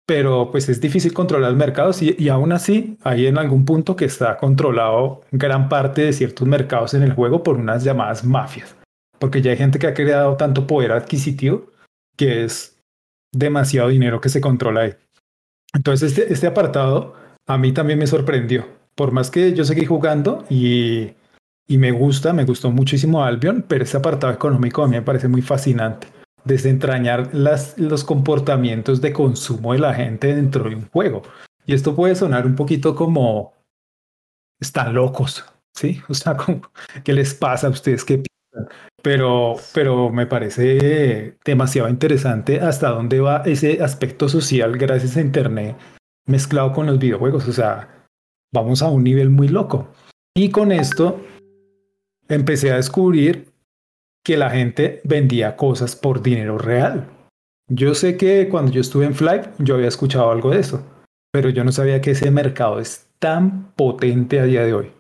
[0.06, 3.96] Pero pues es difícil controlar los mercados y, y aún así hay en algún punto
[3.96, 8.76] que está controlado gran parte de ciertos mercados en el juego por unas llamadas mafias.
[9.18, 11.68] Porque ya hay gente que ha creado tanto poder adquisitivo
[12.18, 12.78] que es
[13.34, 14.94] demasiado dinero que se controla ahí.
[15.74, 17.16] Entonces, este, este apartado
[17.48, 18.68] a mí también me sorprendió.
[18.96, 21.14] Por más que yo seguí jugando y,
[21.68, 25.28] y me gusta, me gustó muchísimo Albion, pero este apartado económico a mí me parece
[25.28, 26.08] muy fascinante.
[26.46, 31.24] Desentrañar las, los comportamientos de consumo de la gente dentro de un juego.
[31.66, 33.54] Y esto puede sonar un poquito como
[34.60, 36.02] están locos, ¿sí?
[36.10, 36.38] O sea,
[37.04, 38.04] ¿qué les pasa a ustedes?
[38.04, 38.24] ¿Qué
[39.02, 45.76] pero, pero me parece demasiado interesante hasta dónde va ese aspecto social gracias a Internet
[46.26, 47.48] mezclado con los videojuegos.
[47.48, 48.08] O sea,
[48.54, 49.90] vamos a un nivel muy loco.
[50.36, 51.22] Y con esto
[52.28, 53.52] empecé a descubrir
[54.24, 57.10] que la gente vendía cosas por dinero real.
[57.70, 60.86] Yo sé que cuando yo estuve en Flight yo había escuchado algo de eso,
[61.32, 64.92] pero yo no sabía que ese mercado es tan potente a día de hoy.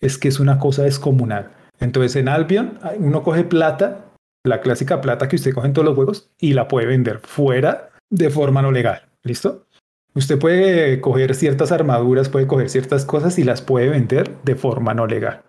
[0.00, 1.52] Es que es una cosa descomunal.
[1.80, 4.06] Entonces en Albion uno coge plata,
[4.44, 7.90] la clásica plata que usted coge en todos los juegos, y la puede vender fuera
[8.10, 9.02] de forma no legal.
[9.22, 9.66] ¿Listo?
[10.14, 14.94] Usted puede coger ciertas armaduras, puede coger ciertas cosas y las puede vender de forma
[14.94, 15.42] no legal.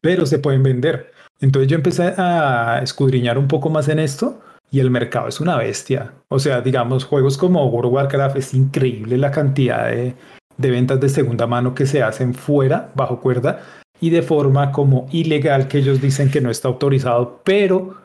[0.00, 1.12] Pero se pueden vender.
[1.40, 5.56] Entonces yo empecé a escudriñar un poco más en esto y el mercado es una
[5.56, 6.12] bestia.
[6.28, 10.14] O sea, digamos, juegos como World of Warcraft es increíble la cantidad de,
[10.58, 13.62] de ventas de segunda mano que se hacen fuera, bajo cuerda,
[14.00, 18.00] y de forma como ilegal que ellos dicen que no está autorizado, pero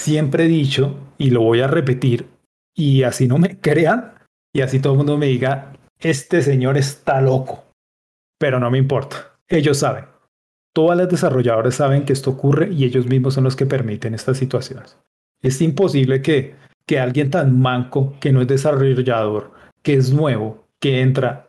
[0.00, 2.28] siempre he dicho, y lo voy a repetir,
[2.74, 4.14] y así no me crean,
[4.54, 7.64] y así todo el mundo me diga, este señor está loco,
[8.38, 10.06] pero no me importa, ellos saben.
[10.74, 14.36] Todas las desarrolladoras saben que esto ocurre y ellos mismos son los que permiten estas
[14.36, 14.98] situaciones.
[15.40, 16.54] Es imposible que,
[16.86, 21.48] que alguien tan manco, que no es desarrollador, que es nuevo, que entra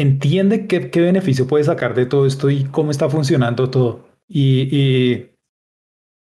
[0.00, 4.06] entiende qué, qué, beneficio puede sacar de todo esto y cómo está funcionando todo.
[4.28, 5.30] Y, y,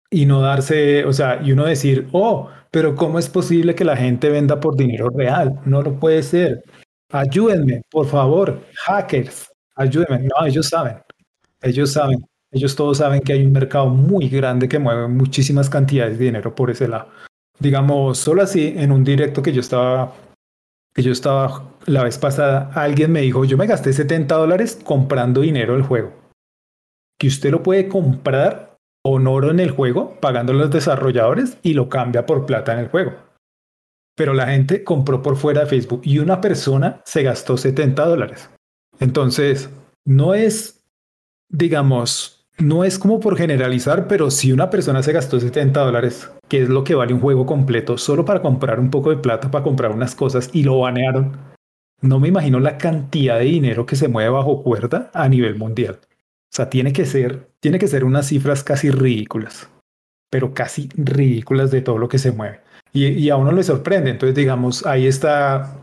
[0.09, 3.97] y, no darse, o sea, y uno decir, oh, pero ¿cómo es posible que la
[3.97, 5.59] gente venda por dinero real?
[5.65, 6.63] No lo puede ser.
[7.11, 10.27] Ayúdenme, por favor, hackers, ayúdenme.
[10.27, 10.97] No, ellos saben,
[11.61, 12.19] ellos saben,
[12.51, 16.55] ellos todos saben que hay un mercado muy grande que mueve muchísimas cantidades de dinero
[16.55, 17.09] por ese lado.
[17.59, 20.13] Digamos, solo así, en un directo que yo estaba
[20.95, 25.41] que yo estaba la vez pasada, alguien me dijo, yo me gasté 70 dólares comprando
[25.41, 26.13] dinero del juego.
[27.19, 31.73] Que usted lo puede comprar con oro en el juego, pagando a los desarrolladores y
[31.73, 33.13] lo cambia por plata en el juego.
[34.15, 38.49] Pero la gente compró por fuera de Facebook y una persona se gastó 70 dólares.
[38.99, 39.69] Entonces,
[40.05, 40.87] no es,
[41.49, 46.61] digamos, no es como por generalizar, pero si una persona se gastó 70 dólares, que
[46.61, 49.63] es lo que vale un juego completo, solo para comprar un poco de plata, para
[49.63, 51.37] comprar unas cosas y lo banearon,
[52.01, 55.99] no me imagino la cantidad de dinero que se mueve bajo cuerda a nivel mundial.
[56.01, 59.69] O sea, tiene que ser, tiene que ser unas cifras casi ridículas,
[60.29, 62.61] pero casi ridículas de todo lo que se mueve.
[62.93, 64.11] Y, y a uno le sorprende.
[64.11, 65.77] Entonces, digamos, ahí está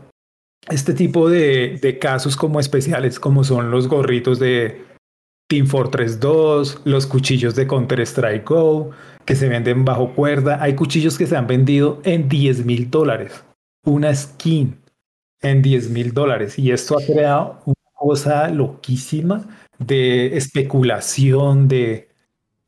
[0.69, 4.92] este tipo de, de casos como especiales, como son los gorritos de
[5.53, 8.89] Team Fortress 2, los cuchillos de Counter Strike Go,
[9.23, 10.57] que se venden bajo cuerda.
[10.59, 13.43] Hay cuchillos que se han vendido en 10 mil dólares.
[13.85, 14.75] Una skin
[15.43, 16.57] en 10 mil dólares.
[16.57, 19.45] Y esto ha creado una cosa loquísima
[19.77, 22.09] de especulación, de,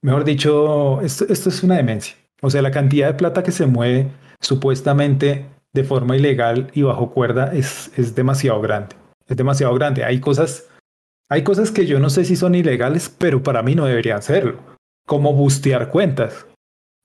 [0.03, 2.15] mejor dicho, esto, esto es una demencia.
[2.43, 7.09] O sea, la cantidad de plata que se mueve supuestamente de forma ilegal y bajo
[7.09, 8.95] cuerda es, es demasiado grande.
[9.27, 10.03] Es demasiado grande.
[10.03, 10.67] Hay cosas,
[11.29, 14.59] hay cosas que yo no sé si son ilegales, pero para mí no deberían serlo.
[15.07, 16.45] Como bustear cuentas.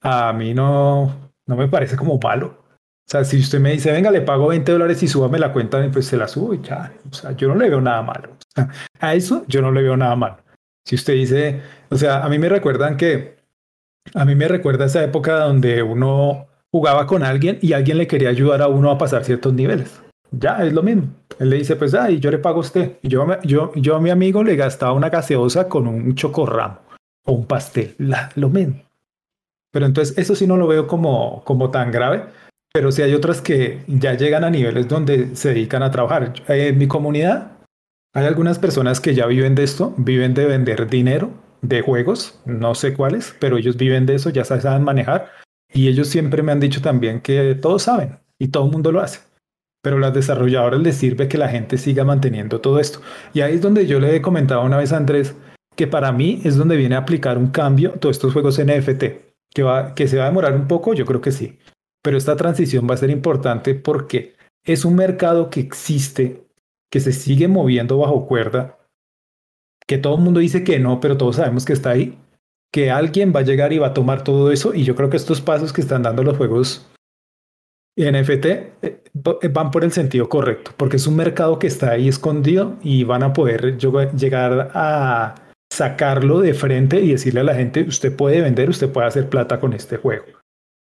[0.02, 2.60] A mí no, no me parece como malo.
[2.76, 5.84] O sea, si usted me dice, venga, le pago 20 dólares y súbame la cuenta,
[5.92, 6.92] pues se la subo y ya.
[7.10, 8.36] O sea, yo no le veo nada malo.
[9.00, 10.38] a eso yo no le veo nada malo.
[10.84, 13.36] Si usted dice, o sea, a mí me recuerdan que,
[14.14, 18.28] a mí me recuerda esa época donde uno jugaba con alguien y alguien le quería
[18.28, 20.00] ayudar a uno a pasar ciertos niveles.
[20.32, 21.08] Ya, es lo mismo.
[21.38, 22.98] Él le dice, pues, ah, y yo le pago a usted.
[23.02, 26.78] Yo, yo, yo a mi amigo le gastaba una gaseosa con un chocorramo
[27.24, 27.94] o un pastel.
[27.98, 28.82] La, lo mismo.
[29.72, 32.24] Pero entonces eso sí no lo veo como, como tan grave.
[32.72, 36.34] Pero sí hay otras que ya llegan a niveles donde se dedican a trabajar.
[36.46, 37.52] En mi comunidad
[38.12, 41.30] hay algunas personas que ya viven de esto, viven de vender dinero
[41.62, 45.30] de juegos, no sé cuáles, pero ellos viven de eso, ya saben manejar.
[45.72, 49.00] Y ellos siempre me han dicho también que todos saben y todo el mundo lo
[49.00, 49.20] hace.
[49.82, 53.00] Pero a las desarrolladoras les sirve que la gente siga manteniendo todo esto.
[53.32, 55.34] Y ahí es donde yo le he comentado una vez a Andrés
[55.76, 59.04] que para mí es donde viene a aplicar un cambio todos estos juegos NFT.
[59.52, 61.58] Que, va, que se va a demorar un poco, yo creo que sí.
[62.02, 66.46] Pero esta transición va a ser importante porque es un mercado que existe,
[66.90, 68.78] que se sigue moviendo bajo cuerda,
[69.86, 72.18] que todo el mundo dice que no, pero todos sabemos que está ahí,
[72.72, 75.16] que alguien va a llegar y va a tomar todo eso y yo creo que
[75.16, 76.88] estos pasos que están dando los juegos
[77.96, 78.46] NFT
[78.82, 83.04] eh, van por el sentido correcto, porque es un mercado que está ahí escondido y
[83.04, 85.34] van a poder llegar a
[85.72, 89.60] sacarlo de frente y decirle a la gente, usted puede vender, usted puede hacer plata
[89.60, 90.24] con este juego.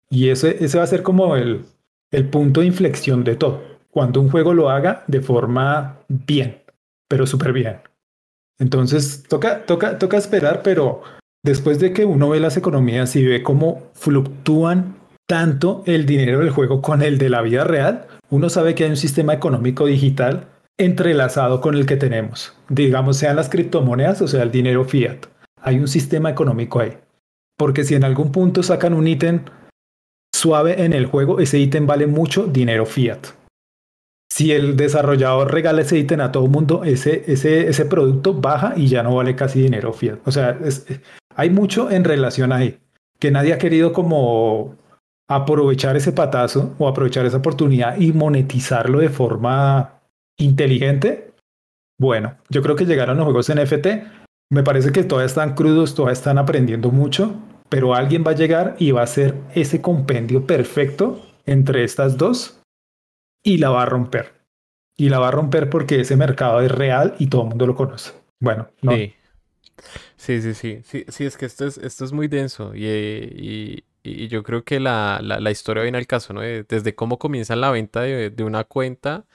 [0.10, 1.66] Y ese, ese va a ser como el,
[2.12, 6.62] el punto de inflexión de todo, cuando un juego lo haga de forma bien,
[7.10, 7.78] pero súper bien.
[8.60, 11.02] Entonces, toca, toca, toca esperar, pero
[11.44, 14.96] después de que uno ve las economías y ve cómo fluctúan
[15.28, 18.90] tanto el dinero del juego con el de la vida real, uno sabe que hay
[18.90, 22.54] un sistema económico digital entrelazado con el que tenemos.
[22.70, 25.26] Digamos, sean las criptomonedas o sea el dinero fiat.
[25.62, 26.98] Hay un sistema económico ahí.
[27.58, 29.46] Porque si en algún punto sacan un ítem
[30.34, 33.28] suave en el juego, ese ítem vale mucho dinero fiat.
[34.30, 38.74] Si el desarrollador regala ese ítem a todo el mundo, ese, ese, ese producto baja
[38.76, 40.20] y ya no vale casi dinero fiat.
[40.26, 40.60] O sea,
[41.36, 42.80] hay mucho en relación ahí,
[43.18, 44.76] que nadie ha querido como
[45.28, 50.02] aprovechar ese patazo o aprovechar esa oportunidad y monetizarlo de forma
[50.38, 51.32] inteligente.
[52.00, 53.88] Bueno, yo creo que llegaron los juegos NFT.
[54.52, 57.36] Me parece que todavía están crudos, todavía están aprendiendo mucho,
[57.70, 62.62] pero alguien va a llegar y va a hacer ese compendio perfecto entre estas dos
[63.44, 64.34] y la va a romper.
[64.98, 67.76] Y la va a romper porque ese mercado es real y todo el mundo lo
[67.76, 68.14] conoce.
[68.40, 68.94] Bueno, no.
[68.94, 69.14] Sí.
[70.16, 73.84] Sí, sí, sí, sí, es que esto es, esto es muy denso y
[74.28, 76.42] yo creo que la, la, historia viene al caso, ¿no?
[76.42, 79.26] Desde cómo comienza la venta de, de una cuenta,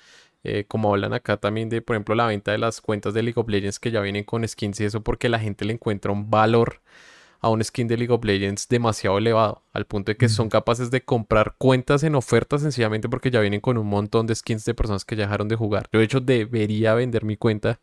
[0.44, 3.40] eh, como hablan acá también de, por ejemplo, la venta de las cuentas de League
[3.40, 6.30] of Legends que ya vienen con skins y eso porque la gente le encuentra un
[6.30, 6.80] valor
[7.40, 10.90] a un skin de League of Legends demasiado elevado, al punto de que son capaces
[10.90, 14.74] de comprar cuentas en oferta sencillamente porque ya vienen con un montón de skins de
[14.74, 15.88] personas que ya dejaron de jugar.
[15.92, 17.80] Yo de hecho debería vender mi cuenta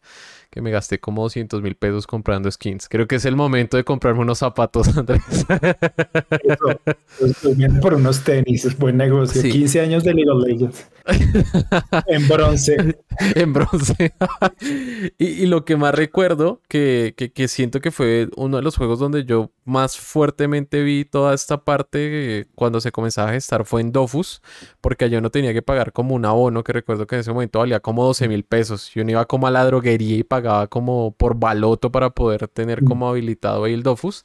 [0.50, 2.88] que me gasté como 200 mil pesos comprando skins.
[2.90, 5.22] Creo que es el momento de comprarme unos zapatos, Andrés.
[7.20, 9.42] Eso, por unos tenis, es buen negocio.
[9.42, 10.88] 15 años de League of Legends.
[12.08, 12.98] en bronce.
[13.36, 14.14] en bronce.
[15.18, 19.24] y, lo que más recuerdo, que, que, siento que fue uno de los juegos donde
[19.26, 23.92] yo más fuertemente vi toda esta parte eh, cuando se comenzaba a gestar, fue en
[23.92, 24.42] Dofus,
[24.82, 27.60] porque yo no tenía que pagar como un abono, que recuerdo que en ese momento
[27.60, 28.96] valía como 12 mil pesos.
[28.96, 30.37] Y uno iba como a la droguería y pagaba
[30.70, 34.24] como por baloto para poder tener como habilitado ahí el Dofus.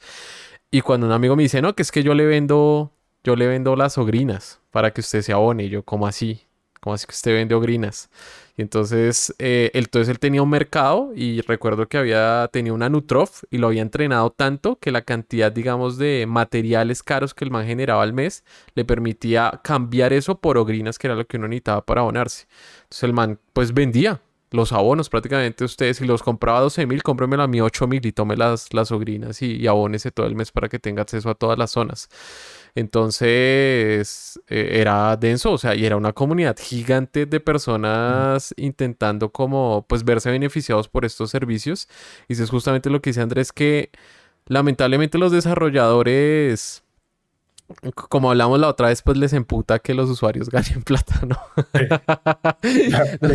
[0.71, 2.91] Y cuando un amigo me dice, no, que es que yo le vendo,
[3.23, 5.65] yo le vendo las ogrinas para que usted se abone.
[5.65, 6.47] Y yo, como así?
[6.83, 8.09] como así que usted vende ogrinas?
[8.57, 13.43] Y entonces, eh, entonces él tenía un mercado y recuerdo que había tenido una Nutrof
[13.49, 17.65] y lo había entrenado tanto que la cantidad, digamos, de materiales caros que el man
[17.65, 18.43] generaba al mes
[18.75, 22.47] le permitía cambiar eso por ogrinas, que era lo que uno necesitaba para abonarse.
[22.83, 24.21] Entonces el man, pues vendía.
[24.53, 28.05] Los abonos prácticamente ustedes, si los compraba a 12 mil, cómpremelo a mí 8 mil
[28.05, 31.29] y tome las, las sobrinas y, y, abónese todo el mes para que tenga acceso
[31.31, 32.07] a todas las zonas.
[32.75, 39.85] Entonces eh, era denso, o sea, y era una comunidad gigante de personas intentando como
[39.87, 41.87] pues verse beneficiados por estos servicios.
[42.27, 43.89] Y eso es justamente lo que dice Andrés, que
[44.45, 46.82] lamentablemente los desarrolladores
[47.93, 51.37] como hablamos la otra vez, pues les emputa que los usuarios ganen plata, ¿no?
[53.21, 53.29] no,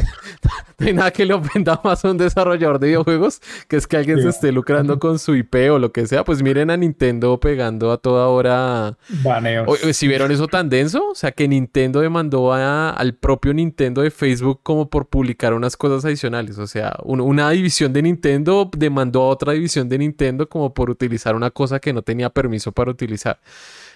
[0.78, 4.22] hay nada que le ofenda más a un desarrollador de videojuegos que es que alguien
[4.22, 6.24] se esté lucrando con su IP o lo que sea.
[6.24, 8.96] Pues miren a Nintendo pegando a toda hora.
[9.22, 9.78] Baneos.
[9.92, 14.60] si vieron eso tan denso, o sea que Nintendo demandó al propio Nintendo de Facebook
[14.62, 16.58] como por publicar unas cosas adicionales.
[16.58, 21.34] O sea, una división de Nintendo demandó a otra división de Nintendo como por utilizar
[21.34, 23.38] una cosa que no tenía permiso para utilizar.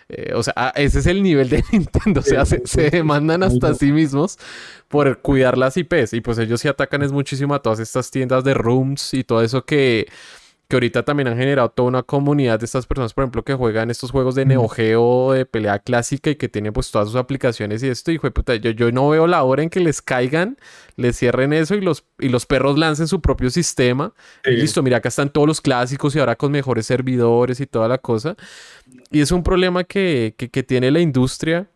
[0.09, 2.21] Eh, o sea, ah, ese es el nivel de Nintendo.
[2.21, 4.39] O sea, se, se demandan hasta a sí mismos
[4.89, 6.13] por cuidar las IPs.
[6.13, 9.43] Y pues ellos sí atacan es muchísimo a todas estas tiendas de rooms y todo
[9.43, 10.07] eso que
[10.73, 13.91] que ahorita también han generado toda una comunidad de estas personas, por ejemplo, que juegan
[13.91, 17.83] estos juegos de Neo Geo, de pelea clásica y que tienen pues todas sus aplicaciones
[17.83, 20.57] y esto, de puta, yo, yo no veo la hora en que les caigan,
[20.97, 24.15] les cierren eso y los, y los perros lancen su propio sistema.
[24.47, 27.87] Y listo, mira, acá están todos los clásicos y ahora con mejores servidores y toda
[27.87, 28.35] la cosa.
[29.11, 31.69] Y es un problema que, que, que tiene la industria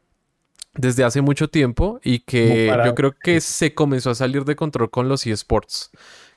[0.73, 4.89] desde hace mucho tiempo y que yo creo que se comenzó a salir de control
[4.89, 5.91] con los eSports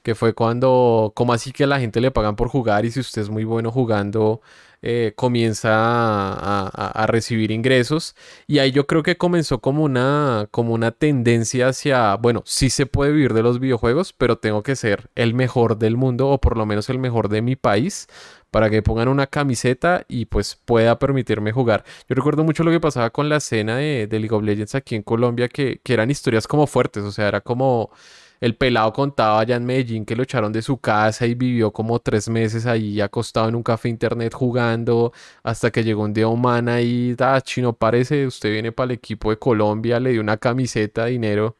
[0.09, 3.21] que fue cuando, como así que la gente le pagan por jugar y si usted
[3.21, 4.41] es muy bueno jugando,
[4.81, 8.15] eh, comienza a, recibir ingresos.
[8.47, 12.87] Y ahí yo creo que comenzó como una, como una tendencia hacia, bueno, sí se
[12.87, 16.57] puede vivir de los videojuegos, pero tengo que ser el mejor del mundo o por
[16.57, 18.07] lo menos el mejor de mi país
[18.49, 21.83] para que pongan una camiseta y pues pueda permitirme jugar.
[22.07, 25.03] Yo recuerdo mucho lo que pasaba con la escena de, League of Legends aquí en
[25.03, 27.91] Colombia, que, que eran historias como fuertes, o sea, era como
[28.39, 31.99] el pelado contaba allá en Medellín que lo echaron de su casa y vivió como
[31.99, 36.81] tres meses ahí acostado en un café internet jugando hasta que llegó un día humana
[36.81, 41.05] y, ah, chino, parece, usted viene para el equipo de Colombia, le dio una camiseta,
[41.05, 41.57] dinero.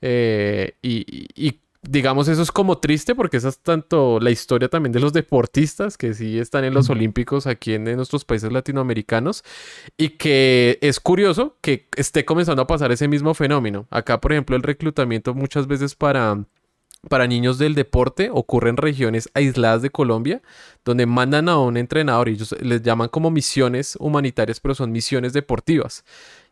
[0.00, 4.92] Eh, y, y, digamos, eso es como triste porque esa es tanto la historia también
[4.92, 9.44] de los deportistas que sí están en los Olímpicos aquí en, nuestros países latinoamericanos
[9.96, 13.86] y que es curioso que esté comenzando a pasar ese mismo fenómeno.
[13.90, 16.44] Acá, por ejemplo, el reclutamiento muchas veces para
[17.08, 20.40] para niños del deporte ocurre en regiones aisladas de Colombia,
[20.86, 25.34] donde mandan a un entrenador y ellos les llaman como misiones humanitarias, pero son misiones
[25.34, 26.02] deportivas.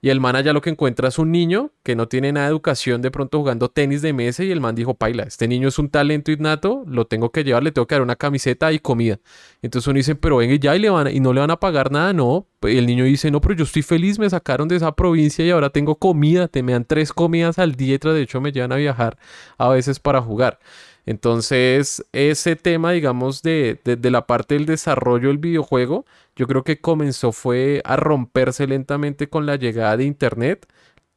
[0.05, 2.51] Y el man allá lo que encuentra es un niño que no tiene nada de
[2.51, 4.43] educación, de pronto jugando tenis de mesa.
[4.43, 7.63] Y el man dijo: Paila, este niño es un talento innato, lo tengo que llevar,
[7.63, 9.21] le tengo que dar una camiseta y comida.
[9.63, 11.93] Entonces uno dice: Pero venga ya y, le van y no le van a pagar
[11.93, 12.13] nada.
[12.13, 12.49] No.
[12.63, 15.51] Y el niño dice: No, pero yo estoy feliz, me sacaron de esa provincia y
[15.51, 16.49] ahora tengo comida.
[16.49, 19.17] Te me dan tres comidas al día de hecho me llevan a viajar
[19.57, 20.59] a veces para jugar.
[21.07, 27.33] Entonces, ese tema, digamos, de, la parte del desarrollo del videojuego, yo creo que comenzó
[27.33, 30.67] fue a romperse lentamente con la llegada de Internet.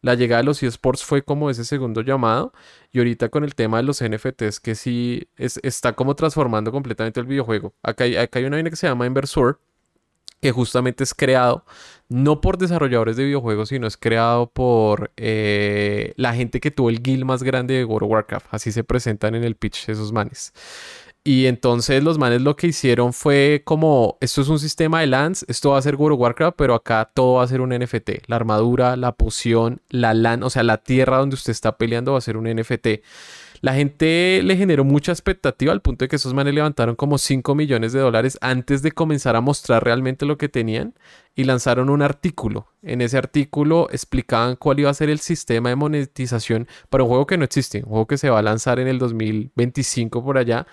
[0.02, 2.54] La llegada de los eSports fue como ese segundo llamado.
[2.92, 7.28] Y ahorita con el tema de los NFTs, que sí está como transformando completamente el
[7.28, 7.74] videojuego.
[7.84, 9.60] Acá hay, acá hay una vaina que se llama Inversor,
[10.42, 11.66] que justamente es creado
[12.08, 17.02] no por desarrolladores de videojuegos, sino es creado por eh, la gente que tuvo el
[17.02, 18.48] guild más grande de World of Warcraft.
[18.52, 20.54] Así se presentan en el pitch esos manes.
[21.28, 25.44] Y entonces los manes lo que hicieron fue como, esto es un sistema de lands,
[25.48, 28.28] esto va a ser World of Warcraft, pero acá todo va a ser un NFT.
[28.28, 32.20] La armadura, la poción, la LAN, o sea, la tierra donde usted está peleando va
[32.20, 32.88] a ser un NFT.
[33.66, 37.56] La gente le generó mucha expectativa al punto de que esos manes levantaron como 5
[37.56, 40.94] millones de dólares antes de comenzar a mostrar realmente lo que tenían
[41.34, 42.68] y lanzaron un artículo.
[42.84, 47.26] En ese artículo explicaban cuál iba a ser el sistema de monetización para un juego
[47.26, 50.68] que no existe, un juego que se va a lanzar en el 2025 por allá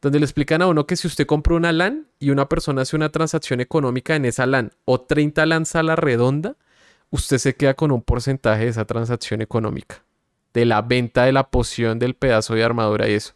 [0.00, 2.94] donde le explican a uno que si usted compra una LAN y una persona hace
[2.94, 6.54] una transacción económica en esa LAN o 30 LANs a la redonda,
[7.10, 10.05] usted se queda con un porcentaje de esa transacción económica
[10.56, 13.34] de la venta de la poción del pedazo de armadura y eso.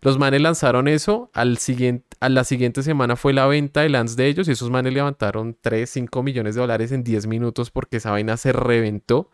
[0.00, 4.16] Los manes lanzaron eso, al siguiente, a la siguiente semana fue la venta de lance
[4.16, 7.98] de ellos y esos manes levantaron 3, 5 millones de dólares en 10 minutos porque
[7.98, 9.30] esa vaina se reventó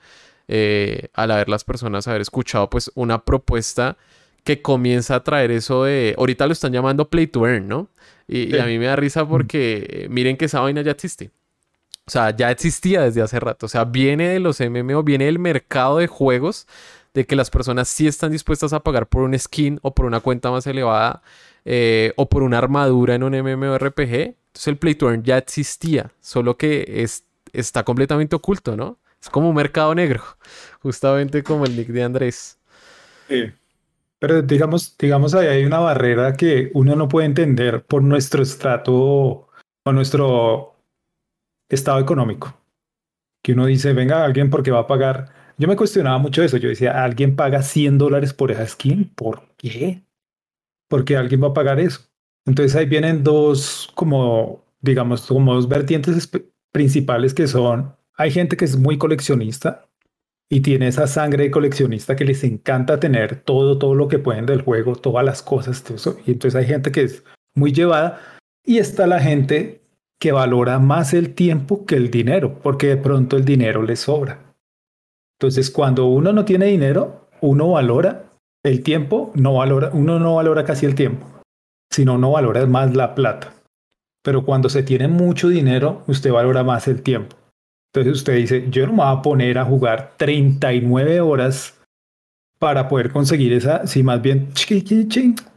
[0.47, 3.97] eh, al haber las personas haber escuchado pues una propuesta
[4.45, 7.89] que comienza a traer eso de, ahorita lo están llamando play to earn, ¿no?
[8.29, 11.31] Y, y a mí me da risa porque miren que esa vaina ya existe.
[12.07, 13.67] O sea, ya existía desde hace rato.
[13.67, 16.67] O sea, viene de los MMO, viene del mercado de juegos
[17.15, 20.21] de que las personas sí están dispuestas a pagar por un skin o por una
[20.21, 21.23] cuenta más elevada
[21.65, 24.15] eh, o por una armadura en un MMORPG.
[24.15, 28.99] Entonces el Play ya existía, solo que es, está completamente oculto, ¿no?
[29.21, 30.23] Es como un mercado negro,
[30.81, 32.59] justamente como el nick de Andrés.
[33.29, 33.53] Sí.
[34.19, 39.49] Pero digamos, digamos, ahí hay una barrera que uno no puede entender por nuestro estrato
[39.85, 40.77] o nuestro
[41.69, 42.57] estado económico.
[43.43, 45.42] Que uno dice, venga, alguien porque va a pagar.
[45.63, 46.57] Yo me cuestionaba mucho eso.
[46.57, 49.13] Yo decía, ¿alguien paga 100 dólares por esa skin?
[49.15, 50.03] ¿Por qué?
[50.89, 52.01] Porque alguien va a pagar eso.
[52.45, 56.29] Entonces ahí vienen dos, como, digamos, como dos vertientes
[56.73, 59.89] principales que son, hay gente que es muy coleccionista
[60.51, 64.47] y tiene esa sangre de coleccionista que les encanta tener todo, todo lo que pueden
[64.47, 66.19] del juego, todas las cosas, todo eso.
[66.27, 67.23] Y entonces hay gente que es
[67.55, 68.21] muy llevada
[68.65, 69.85] y está la gente
[70.19, 74.52] que valora más el tiempo que el dinero, porque de pronto el dinero le sobra.
[75.43, 78.27] Entonces, cuando uno no tiene dinero, uno valora
[78.63, 81.27] el tiempo, no valora, uno no valora casi el tiempo,
[81.91, 83.53] sino uno valora más la plata.
[84.23, 87.35] Pero cuando se tiene mucho dinero, usted valora más el tiempo.
[87.93, 91.77] Entonces usted dice, yo no me voy a poner a jugar 39 horas
[92.61, 94.51] para poder conseguir esa, si más bien,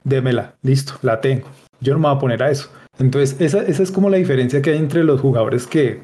[0.04, 1.48] démela, listo, la tengo.
[1.80, 2.72] Yo no me voy a poner a eso.
[2.98, 6.02] Entonces, esa, esa es como la diferencia que hay entre los jugadores que,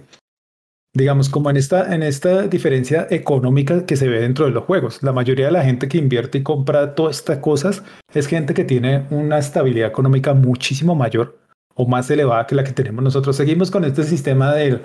[0.94, 5.02] digamos, como en esta, en esta diferencia económica que se ve dentro de los juegos.
[5.04, 7.84] La mayoría de la gente que invierte y compra todas estas cosas
[8.14, 11.39] es gente que tiene una estabilidad económica muchísimo mayor
[11.76, 13.36] o más elevada que la que tenemos nosotros.
[13.36, 14.82] Seguimos con este sistema del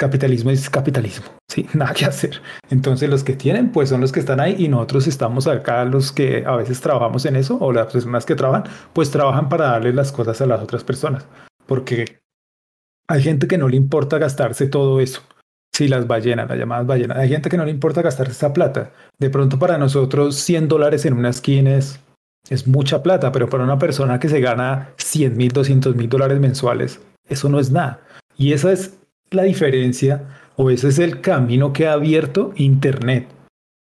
[0.00, 2.40] capitalismo es capitalismo, sí, nada que hacer.
[2.70, 6.10] Entonces los que tienen, pues son los que están ahí y nosotros estamos acá, los
[6.10, 8.64] que a veces trabajamos en eso, o las personas que trabajan,
[8.94, 11.26] pues trabajan para darle las cosas a las otras personas,
[11.66, 12.19] porque
[13.10, 15.22] hay gente que no le importa gastarse todo eso.
[15.74, 17.18] Sí, las ballenas, las llamadas ballenas.
[17.18, 18.92] Hay gente que no le importa gastarse esa plata.
[19.18, 21.98] De pronto para nosotros 100 dólares en una skin es,
[22.48, 26.38] es mucha plata, pero para una persona que se gana 100 mil, 200 mil dólares
[26.38, 28.00] mensuales, eso no es nada.
[28.38, 29.00] Y esa es
[29.32, 30.22] la diferencia
[30.54, 33.26] o ese es el camino que ha abierto Internet.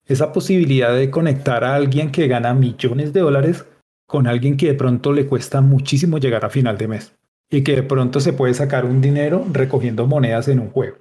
[0.07, 3.64] Esa posibilidad de conectar a alguien que gana millones de dólares
[4.07, 7.16] con alguien que de pronto le cuesta muchísimo llegar a final de mes
[7.51, 10.99] y que de pronto se puede sacar un dinero recogiendo monedas en un juego.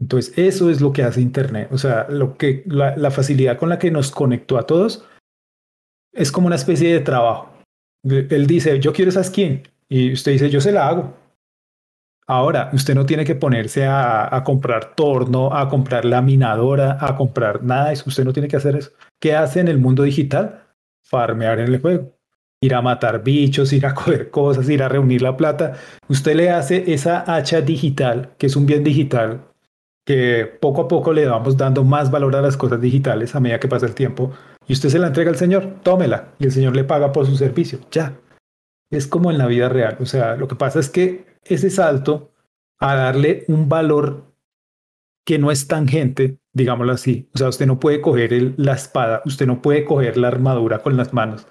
[0.00, 1.68] Entonces, eso es lo que hace Internet.
[1.72, 5.04] O sea, lo que, la, facilidad con la que nos conectó a todos
[6.12, 7.52] es como una especie de trabajo.
[8.04, 9.62] Él dice, yo quiero esa skin.
[9.88, 11.14] Y usted dice, yo se la hago.
[12.26, 17.92] Ahora, usted no tiene que ponerse a, comprar torno, a comprar laminadora, a comprar nada.
[17.92, 18.90] Usted no tiene que hacer eso.
[19.18, 20.62] ¿Qué hace en el mundo digital?
[21.02, 22.17] Farmear en el juego.
[22.60, 25.74] Ir a matar bichos, ir a coger cosas, ir a reunir la plata.
[26.08, 29.44] Usted le hace esa hacha digital, que es un bien digital,
[30.04, 33.60] que poco a poco le vamos dando más valor a las cosas digitales a medida
[33.60, 34.32] que pasa el tiempo.
[34.66, 36.32] Y usted se la entrega al Señor, tómela.
[36.38, 37.78] Y el Señor le paga por su servicio.
[37.90, 38.18] Ya.
[38.90, 39.96] Es como en la vida real.
[40.00, 42.32] O sea, lo que pasa es que ese salto
[42.80, 44.24] a darle un valor
[45.26, 47.28] que no es tangente, digámoslo así.
[47.34, 50.96] O sea, usted no puede coger la espada, usted no puede coger la armadura con
[50.96, 51.46] las manos.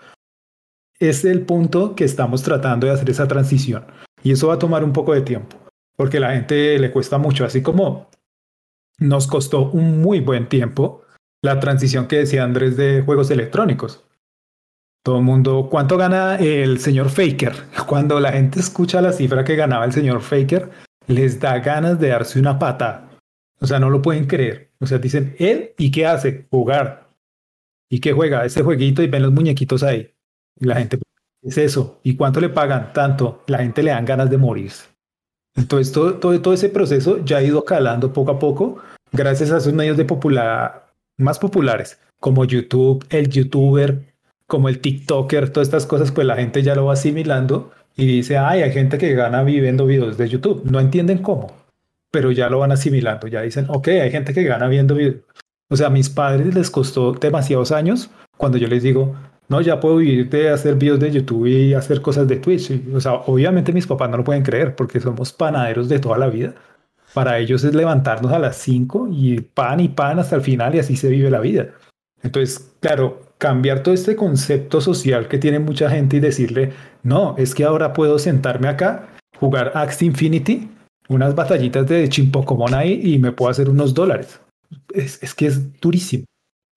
[1.00, 3.86] Es el punto que estamos tratando de hacer esa transición.
[4.24, 5.58] Y eso va a tomar un poco de tiempo,
[5.96, 8.10] porque a la gente le cuesta mucho, así como
[9.00, 11.04] nos costó un muy buen tiempo
[11.44, 14.04] la transición que decía Andrés de juegos electrónicos.
[15.04, 17.54] Todo el mundo, ¿cuánto gana el señor Faker?
[17.88, 20.70] Cuando la gente escucha la cifra que ganaba el señor Faker,
[21.08, 23.10] les da ganas de darse una pata.
[23.60, 24.72] O sea, no lo pueden creer.
[24.80, 26.48] O sea, dicen, ¿él y qué hace?
[26.50, 27.10] Jugar.
[27.90, 28.44] ¿Y qué juega?
[28.44, 30.14] Ese jueguito y ven los muñequitos ahí.
[30.60, 31.00] La gente,
[31.42, 32.00] es eso.
[32.04, 32.94] ¿Y cuánto le pagan?
[32.94, 33.44] Tanto.
[33.48, 34.86] La gente le dan ganas de morirse.
[35.56, 38.78] Entonces, todo, todo, todo ese proceso ya ha ido calando poco a poco
[39.12, 44.14] gracias a esos medios de popular, más populares, como YouTube, el youtuber,
[44.46, 48.38] como el TikToker, todas estas cosas, pues la gente ya lo va asimilando y dice,
[48.38, 50.64] ay, hay gente que gana viviendo videos de YouTube.
[50.70, 51.52] No entienden cómo,
[52.12, 53.28] pero ya lo van asimilando.
[53.28, 55.18] Ya dicen, ok, hay gente que gana viendo videos.
[55.70, 59.16] O sea, a mis padres les costó demasiados años cuando yo les digo,
[59.50, 62.72] no, ya puedo vivir de hacer videos de YouTube y hacer cosas de Twitch.
[62.94, 66.28] O sea, obviamente mis papás no lo pueden creer porque somos panaderos de toda la
[66.28, 66.54] vida.
[67.14, 70.80] Para ellos es levantarnos a las 5 y pan y pan hasta el final y
[70.80, 71.68] así se vive la vida.
[72.22, 76.74] Entonces, claro, cambiar todo este concepto social que tiene mucha gente y decirle,
[77.04, 79.08] no, es que ahora puedo sentarme acá,
[79.40, 80.70] jugar Axe Infinity,
[81.08, 84.42] unas batallitas de Chimpocomon ahí y me puedo hacer unos dólares.
[84.94, 86.26] Es, es, que es durísimo.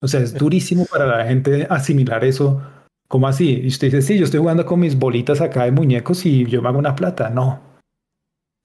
[0.01, 2.61] O sea, es durísimo para la gente asimilar eso.
[3.07, 3.61] ¿Cómo así?
[3.61, 6.61] Y usted dice, sí, yo estoy jugando con mis bolitas acá de muñecos y yo
[6.61, 7.29] me hago una plata.
[7.29, 7.61] No.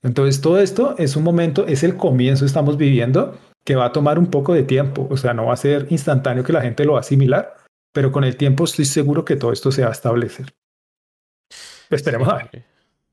[0.03, 4.19] Entonces, todo esto es un momento, es el comienzo, estamos viviendo, que va a tomar
[4.19, 5.07] un poco de tiempo.
[5.11, 7.57] O sea, no va a ser instantáneo que la gente lo va a asimilar,
[7.93, 10.55] pero con el tiempo estoy seguro que todo esto se va a establecer.
[11.91, 12.65] Esperemos a ver.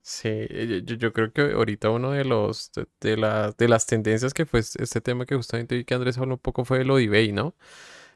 [0.02, 4.60] Sí, eh, yo, creo que ahorita uno de los de, de las tendencias que fue
[4.60, 7.32] este tema que justamente vi que Andrés habló un poco fue de lo de eBay,
[7.32, 7.56] ¿no?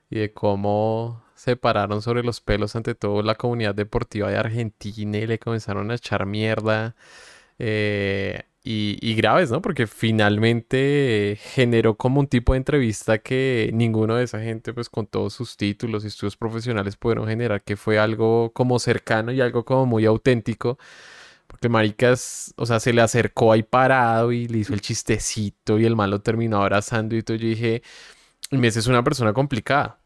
[0.10, 5.18] Y de cómo se pararon sobre los pelos ante todo la comunidad deportiva de Argentina
[5.18, 6.96] y le comenzaron a echar mierda.
[7.60, 9.62] Eh, y, graves, ¿no?
[9.62, 15.08] Porque finalmente generó como un tipo de entrevista que ninguno de esa gente, pues con
[15.08, 19.64] todos sus títulos y estudios profesionales pudieron generar, que fue algo como cercano y algo
[19.64, 20.78] como muy auténtico.
[21.48, 25.86] Porque Maricas, o sea, se le acercó ahí parado y le hizo el chistecito y
[25.86, 27.38] el malo terminó abrazando y todo.
[27.38, 27.84] Yo dije,
[28.52, 29.97] Messi es una persona complicada.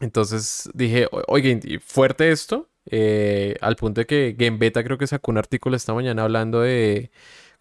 [0.00, 5.30] Entonces dije, oye, fuerte esto, eh, al punto de que Game Beta creo que sacó
[5.30, 7.10] un artículo esta mañana hablando de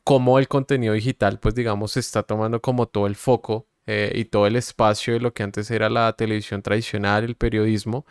[0.03, 4.25] cómo el contenido digital, pues digamos, se está tomando como todo el foco eh, y
[4.25, 8.05] todo el espacio de lo que antes era la televisión tradicional, el periodismo,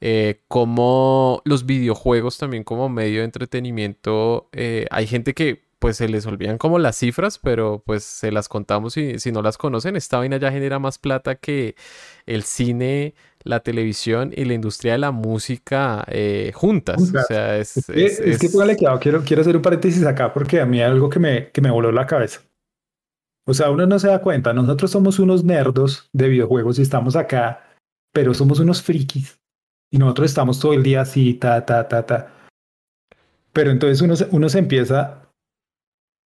[0.00, 4.48] eh, como los videojuegos también como medio de entretenimiento.
[4.52, 8.48] Eh, hay gente que pues se les olvidan como las cifras, pero pues se las
[8.48, 11.74] contamos y si no las conocen, esta vaina ya genera más plata que
[12.26, 13.14] el cine,
[13.44, 17.00] la televisión y la industria de la música eh, juntas.
[17.00, 20.66] O sea, es, es, que póngale cuidado, quiero, quiero hacer un paréntesis acá porque a
[20.66, 22.42] mí hay algo que me, que me voló la cabeza.
[23.46, 27.16] O sea, uno no se da cuenta, nosotros somos unos nerdos de videojuegos y estamos
[27.16, 27.64] acá,
[28.12, 29.40] pero somos unos frikis.
[29.90, 32.32] Y nosotros estamos todo el día así, ta, ta, ta, ta.
[33.52, 35.29] Pero entonces uno, uno se empieza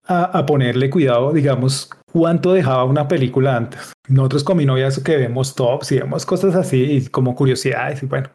[0.07, 3.93] a, ponerle cuidado, digamos, cuánto dejaba una película antes.
[4.07, 8.03] Nosotros con mi novia eso que vemos tops y vemos cosas así y como curiosidades
[8.03, 8.29] y bueno.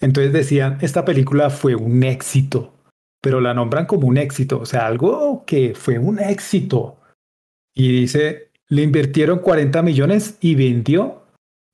[0.00, 2.74] Entonces decían, esta película fue un éxito,
[3.22, 6.98] pero la nombran como un éxito, o sea, algo que fue un éxito.
[7.74, 11.22] Y dice, le invirtieron 40 millones y vendió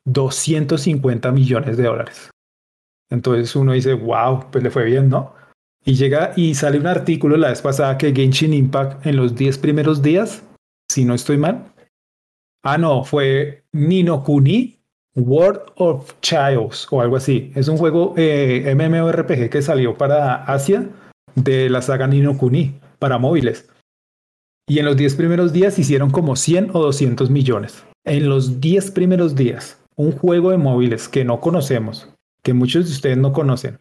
[0.07, 2.31] 250 millones de dólares.
[3.11, 5.35] Entonces uno dice, wow, pues le fue bien, ¿no?
[5.85, 9.59] Y llega y sale un artículo la vez pasada que Genshin Impact en los 10
[9.59, 10.43] primeros días,
[10.91, 11.73] si no estoy mal.
[12.63, 14.79] Ah, no, fue Nino Kuni
[15.17, 17.51] World of Chaos o algo así.
[17.55, 20.89] Es un juego eh, MMORPG que salió para Asia
[21.35, 23.69] de la saga Nino Kuni para móviles.
[24.69, 27.85] Y en los 10 primeros días hicieron como 100 o 200 millones.
[28.05, 32.09] En los 10 primeros días, un juego de móviles que no conocemos,
[32.43, 33.79] que muchos de ustedes no conocen,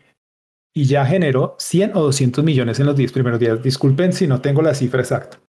[0.74, 3.62] y ya generó 100 o 200 millones en los 10 primeros días.
[3.62, 5.40] Disculpen si no tengo la cifra exacta.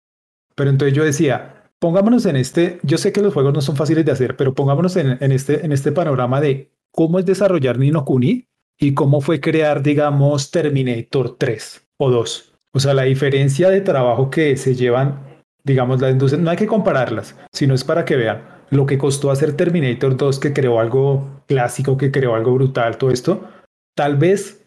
[0.54, 4.04] Pero entonces yo decía, pongámonos en este, yo sé que los juegos no son fáciles
[4.04, 8.48] de hacer, pero pongámonos en, este, en este panorama de cómo es desarrollar Nino Kuni
[8.78, 12.54] y cómo fue crear, digamos, Terminator 3 o 2.
[12.72, 16.66] O sea, la diferencia de trabajo que se llevan, digamos, las industrias, no hay que
[16.66, 21.42] compararlas, sino es para que vean lo que costó hacer Terminator 2, que creó algo
[21.46, 23.48] clásico, que creó algo brutal, todo esto.
[23.96, 24.59] Tal vez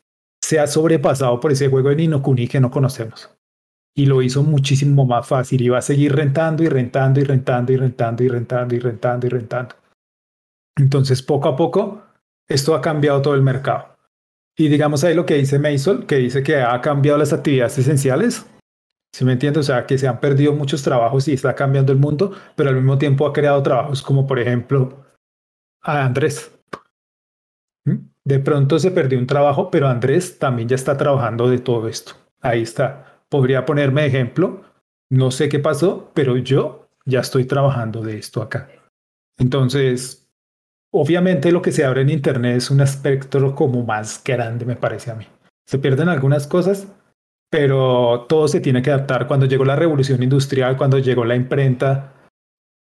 [0.54, 3.36] se ha sobrepasado por ese juego de Nino Kuni que no conocemos.
[3.96, 7.74] Y lo hizo muchísimo más fácil y va a seguir rentando y rentando y rentando
[7.74, 9.76] y rentando y rentando y rentando y rentando.
[10.78, 12.04] Entonces, poco a poco,
[12.48, 13.98] esto ha cambiado todo el mercado.
[14.56, 18.46] Y digamos ahí lo que dice Mason, que dice que ha cambiado las actividades esenciales.
[19.12, 19.62] ¿Sí me entiendes?
[19.62, 22.76] O sea, que se han perdido muchos trabajos y está cambiando el mundo, pero al
[22.76, 25.04] mismo tiempo ha creado trabajos como, por ejemplo,
[25.82, 26.52] a Andrés.
[28.26, 32.14] De pronto se perdió un trabajo, pero Andrés también ya está trabajando de todo esto.
[32.42, 33.22] Ahí está.
[33.30, 34.62] Podría ponerme ejemplo.
[35.10, 38.70] No sé qué pasó, pero yo ya estoy trabajando de esto acá.
[39.38, 40.30] Entonces,
[40.92, 45.12] obviamente lo que se abre en Internet es un espectro como más grande, me parece
[45.12, 45.26] a mí.
[45.66, 46.88] Se pierden algunas cosas,
[47.50, 49.28] pero todo se tiene que adaptar.
[49.28, 52.13] Cuando llegó la revolución industrial, cuando llegó la imprenta,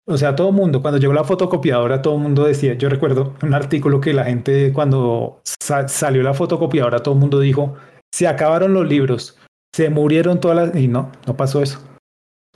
[0.06, 3.36] o sea, todo el mundo, cuando llegó la fotocopiadora, todo el mundo decía, yo recuerdo
[3.42, 7.76] un artículo que la gente, cuando salió la fotocopiadora, todo el mundo dijo,
[8.14, 9.40] se acabaron los libros,
[9.74, 10.76] se murieron todas las...
[10.76, 11.80] Y no, no pasó eso.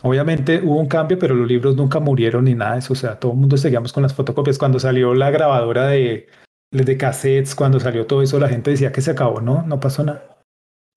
[0.04, 2.94] Obviamente hubo un cambio, pero los libros nunca murieron ni nada de eso.
[2.94, 4.60] O sea, todo el mundo seguíamos con las fotocopias.
[4.60, 6.28] Cuando salió la grabadora de,
[6.72, 9.42] de cassettes, cuando salió todo eso, la gente decía que se acabó.
[9.42, 10.38] No, no pasó nada.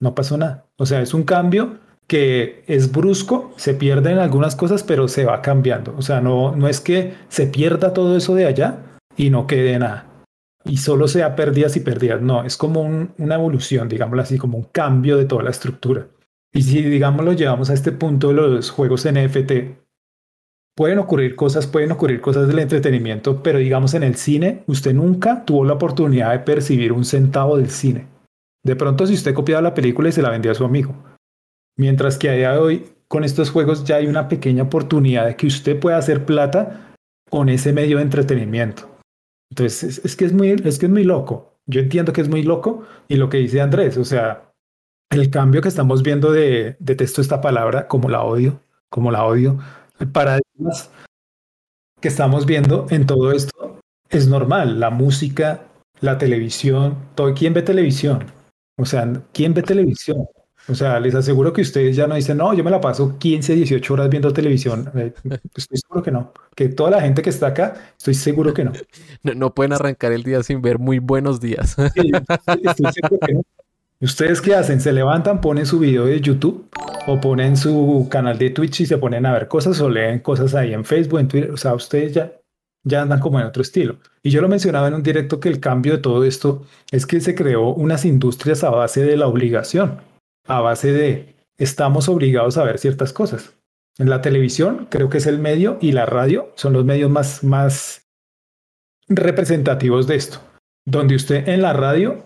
[0.00, 0.66] No pasó nada.
[0.76, 1.78] O sea, es un cambio
[2.10, 5.94] que es brusco, se pierden algunas cosas, pero se va cambiando.
[5.96, 8.78] O sea, no, no es que se pierda todo eso de allá
[9.16, 10.24] y no quede nada.
[10.64, 12.20] Y solo sea pérdidas y pérdidas.
[12.20, 16.08] No, es como una evolución, digámoslo así, como un cambio de toda la estructura.
[16.52, 19.52] Y si, digamos, lo llevamos a este punto de los juegos NFT,
[20.76, 25.44] pueden ocurrir cosas, pueden ocurrir cosas del entretenimiento, pero digamos en el cine, usted nunca
[25.44, 28.08] tuvo la oportunidad de percibir un centavo del cine.
[28.64, 30.96] De pronto, si usted copiaba la película y se la vendía a su amigo,
[31.80, 35.34] Mientras que a día de hoy, con estos juegos ya hay una pequeña oportunidad de
[35.34, 36.92] que usted pueda hacer plata
[37.30, 38.98] con ese medio de entretenimiento.
[39.50, 41.56] Entonces, es, que, es, muy, es que es muy loco.
[41.64, 44.52] Yo entiendo que es muy loco y lo que dice Andrés, o sea,
[45.10, 48.60] el cambio que estamos viendo de, detesto esta palabra, como la odio,
[48.90, 49.58] como la odio,
[50.00, 50.90] el paradigmas
[51.98, 54.80] que estamos viendo en todo esto es normal.
[54.80, 55.66] La música,
[56.02, 56.98] la televisión,
[57.34, 58.26] ¿quién ve televisión?
[58.78, 60.26] O sea, ¿quién ve televisión?
[60.68, 63.54] O sea, les aseguro que ustedes ya no dicen, no, yo me la paso 15,
[63.54, 64.90] 18 horas viendo televisión.
[65.00, 65.12] Eh,
[65.54, 66.32] estoy seguro que no.
[66.54, 68.72] Que toda la gente que está acá, estoy seguro que no.
[69.22, 71.76] No, pueden arrancar el día sin ver muy buenos días.
[71.78, 73.42] estoy seguro que no.
[74.00, 74.80] ¿Ustedes qué hacen?
[74.80, 76.68] ¿Se levantan, ponen su video de YouTube
[77.06, 80.54] o ponen su canal de Twitch y se ponen a ver cosas o leen cosas
[80.54, 81.50] ahí en Facebook, en Twitter?
[81.50, 82.32] O sea, ustedes ya,
[82.82, 83.98] ya andan como en otro estilo.
[84.22, 87.20] Y yo lo mencionaba en un directo que el cambio de todo esto es que
[87.20, 90.09] se creó unas industrias a base de la obligación
[90.50, 93.54] a base de estamos obligados a ver ciertas cosas.
[93.98, 97.44] En la televisión creo que es el medio y la radio son los medios más,
[97.44, 98.08] más
[99.08, 100.40] representativos de esto.
[100.84, 102.24] Donde usted en la radio,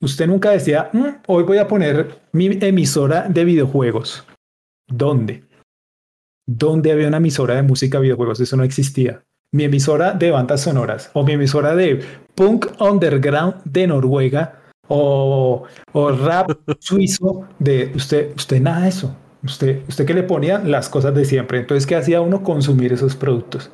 [0.00, 4.24] usted nunca decía, mm, hoy voy a poner mi emisora de videojuegos.
[4.86, 5.44] ¿Dónde?
[6.46, 8.38] ¿Dónde había una emisora de música videojuegos?
[8.38, 9.24] Eso no existía.
[9.52, 12.04] Mi emisora de bandas sonoras o mi emisora de
[12.36, 14.57] punk underground de Noruega
[14.88, 19.16] o, rap suizo de usted, usted nada de eso.
[19.42, 21.60] Usted, usted que le ponía las cosas de siempre.
[21.60, 22.42] Entonces, ¿qué hacía uno?
[22.42, 23.70] Consumir esos productos.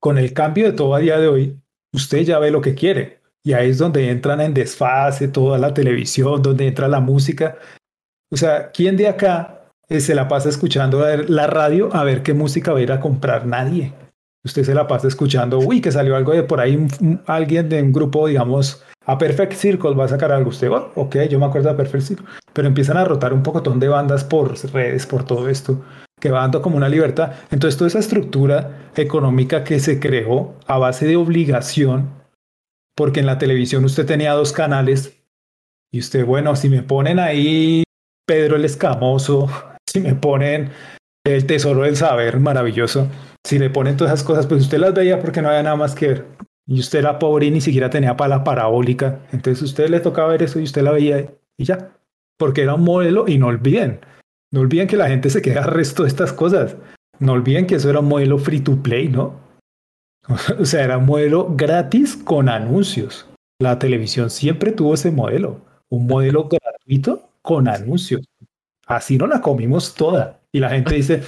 [0.00, 1.60] Con el cambio de todo a día de hoy,
[1.92, 3.20] usted ya ve lo que quiere.
[3.44, 7.58] Y ahí es donde entran en desfase toda la televisión, donde entra la música.
[8.30, 12.34] O sea, ¿quién de acá eh, se la pasa escuchando la radio a ver qué
[12.34, 13.46] música va a ir a comprar?
[13.46, 13.92] Nadie.
[14.44, 16.86] Usted se la pasa escuchando, uy, que salió algo de por ahí,
[17.26, 20.50] alguien de un grupo, digamos, a Perfect Circle va a sacar algo.
[20.50, 22.26] Usted, oh, ok, yo me acuerdo de Perfect Circle.
[22.52, 25.84] Pero empiezan a rotar un pocotón de bandas por redes, por todo esto,
[26.20, 27.32] que va dando como una libertad.
[27.50, 32.10] Entonces, toda esa estructura económica que se creó a base de obligación,
[32.96, 35.22] porque en la televisión usted tenía dos canales
[35.92, 37.84] y usted, bueno, si me ponen ahí
[38.26, 39.48] Pedro el Escamoso,
[39.88, 40.70] si me ponen
[41.24, 43.08] el Tesoro del Saber, maravilloso.
[43.44, 45.94] Si le ponen todas esas cosas, pues usted las veía porque no había nada más
[45.94, 46.26] que ver
[46.66, 50.42] y usted era pobre y ni siquiera tenía para parabólica, entonces usted le tocaba ver
[50.42, 51.92] eso y usted la veía y ya,
[52.38, 54.00] porque era un modelo y no olviden,
[54.52, 56.76] no olviden que la gente se queda resto de estas cosas,
[57.18, 59.40] no olviden que eso era un modelo free to play, ¿no?
[60.58, 63.28] O sea, era un modelo gratis con anuncios.
[63.60, 68.22] La televisión siempre tuvo ese modelo, un modelo gratuito con anuncios.
[68.86, 70.40] Así no la comimos toda.
[70.52, 71.22] Y la gente dice,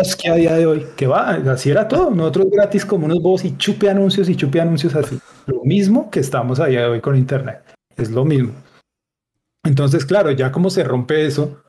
[0.00, 2.10] es que a día de hoy, que va, así era todo.
[2.10, 5.18] Nosotros gratis como unos bobos y chupe anuncios y chupe anuncios así.
[5.46, 7.62] Lo mismo que estamos a día de hoy con Internet.
[7.96, 8.52] Es lo mismo.
[9.64, 11.62] Entonces, claro, ya como se rompe eso,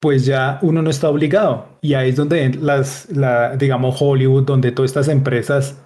[0.00, 1.78] pues ya uno no está obligado.
[1.80, 5.82] Y ahí es donde las, la, digamos, Hollywood, donde todas estas empresas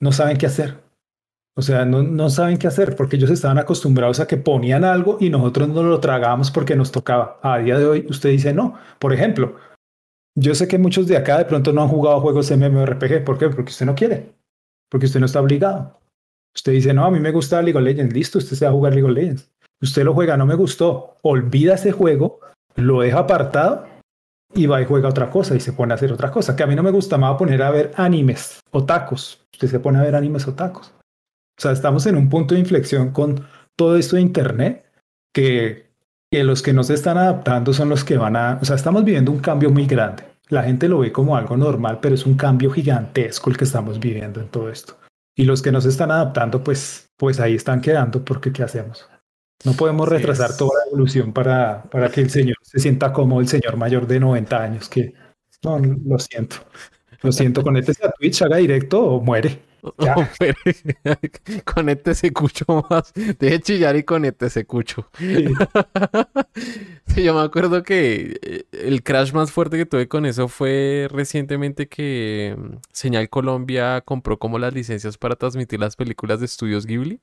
[0.00, 0.82] no saben qué hacer.
[1.54, 5.18] O sea, no, no, saben qué hacer porque ellos estaban acostumbrados a que ponían algo
[5.20, 7.38] y nosotros no lo tragábamos porque nos tocaba.
[7.42, 8.78] A día de hoy usted dice no.
[8.98, 9.56] Por ejemplo,
[10.34, 13.24] yo sé que muchos de acá de pronto no han jugado juegos MMORPG.
[13.24, 13.48] ¿Por qué?
[13.48, 14.32] Porque usted no quiere.
[14.90, 15.98] Porque usted no está obligado.
[16.54, 18.14] Usted dice, no, a mí me gusta League of Legends.
[18.14, 19.50] Listo, usted se va a jugar League of Legends.
[19.80, 21.16] Usted lo juega, no me gustó.
[21.22, 22.40] Olvida ese juego,
[22.76, 23.86] lo deja apartado
[24.54, 26.54] y va y juega otra cosa y se pone a hacer otra cosa.
[26.56, 29.46] Que a mí no me gusta, me va a poner a ver animes o tacos.
[29.52, 30.92] Usted se pone a ver animes o tacos.
[31.58, 34.86] O sea, estamos en un punto de inflexión con todo esto de Internet
[35.34, 35.91] que,
[36.32, 38.58] que los que no se están adaptando son los que van a...
[38.62, 40.24] O sea, estamos viviendo un cambio muy grande.
[40.48, 44.00] La gente lo ve como algo normal, pero es un cambio gigantesco el que estamos
[44.00, 44.96] viviendo en todo esto.
[45.36, 49.06] Y los que no se están adaptando, pues, pues ahí están quedando porque ¿qué hacemos?
[49.62, 53.46] No podemos retrasar toda la evolución para, para que el señor se sienta como el
[53.48, 55.12] señor mayor de 90 años, que
[55.62, 56.56] no, lo siento.
[57.20, 59.60] Lo siento, conéctese a Twitch, haga directo o muere.
[61.64, 63.12] Con este se cucho más.
[63.14, 65.08] Deje chillar y con este se cucho.
[67.06, 67.24] Sí.
[67.24, 71.88] yo me acuerdo que eh, el crash más fuerte que tuve con eso fue recientemente
[71.88, 77.20] que mm, Señal Colombia compró como las licencias para transmitir las películas de estudios Ghibli.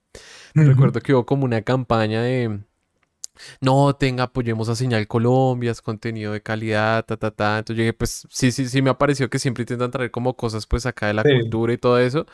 [0.53, 2.59] Recuerdo que hubo como una campaña de
[3.61, 7.59] no, tenga, apoyemos a Señal Colombia, es contenido de calidad, ta, ta, ta.
[7.59, 10.35] Entonces yo dije, pues sí, sí, sí me ha parecido que siempre intentan traer como
[10.35, 12.25] cosas pues acá de la cultura y todo eso.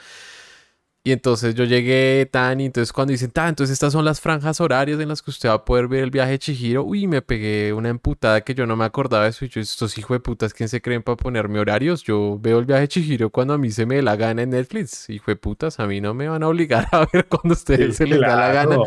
[1.07, 4.59] Y entonces yo llegué tan, y entonces cuando dicen, tan, entonces estas son las franjas
[4.59, 7.21] horarias en las que usted va a poder ver el viaje de Chihiro, uy, me
[7.21, 9.45] pegué una emputada que yo no me acordaba de eso.
[9.45, 12.01] Y yo, estos hijos de putas, ¿quién se creen para ponerme horarios?
[12.01, 15.07] Yo veo el viaje de Chihiro cuando a mí se me la gana en Netflix.
[15.11, 17.97] Hijo de putas, a mí no me van a obligar a ver cuando a ustedes
[17.97, 18.77] se les da la gana.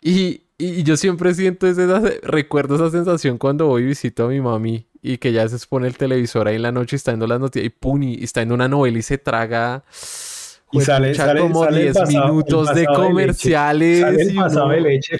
[0.00, 1.86] Y, y yo siempre siento ese,
[2.22, 5.86] recuerdo esa sensación cuando voy y visito a mi mami y que ya se expone
[5.86, 8.52] el televisor ahí en la noche y está viendo las noticias y puni, está en
[8.52, 9.84] una novela y se traga
[10.72, 14.32] y sale, sale, como 10 minutos de comerciales.
[14.32, 15.18] y leche.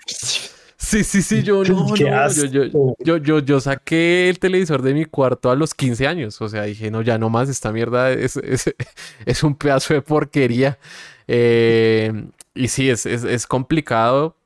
[0.76, 5.04] Sí, sí, sí, yo no, no yo, yo, yo, yo, saqué el televisor de mi
[5.04, 8.36] cuarto a los 15 años, o sea, dije, no, ya no más, esta mierda es,
[8.36, 8.74] es,
[9.26, 10.78] es un pedazo de porquería.
[11.26, 12.12] Eh,
[12.54, 14.36] y sí, es, es, es complicado,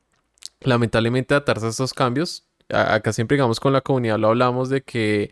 [0.60, 2.46] lamentablemente, adaptarse a estos cambios.
[2.70, 5.30] acá siempre, digamos, con la comunidad lo hablamos de que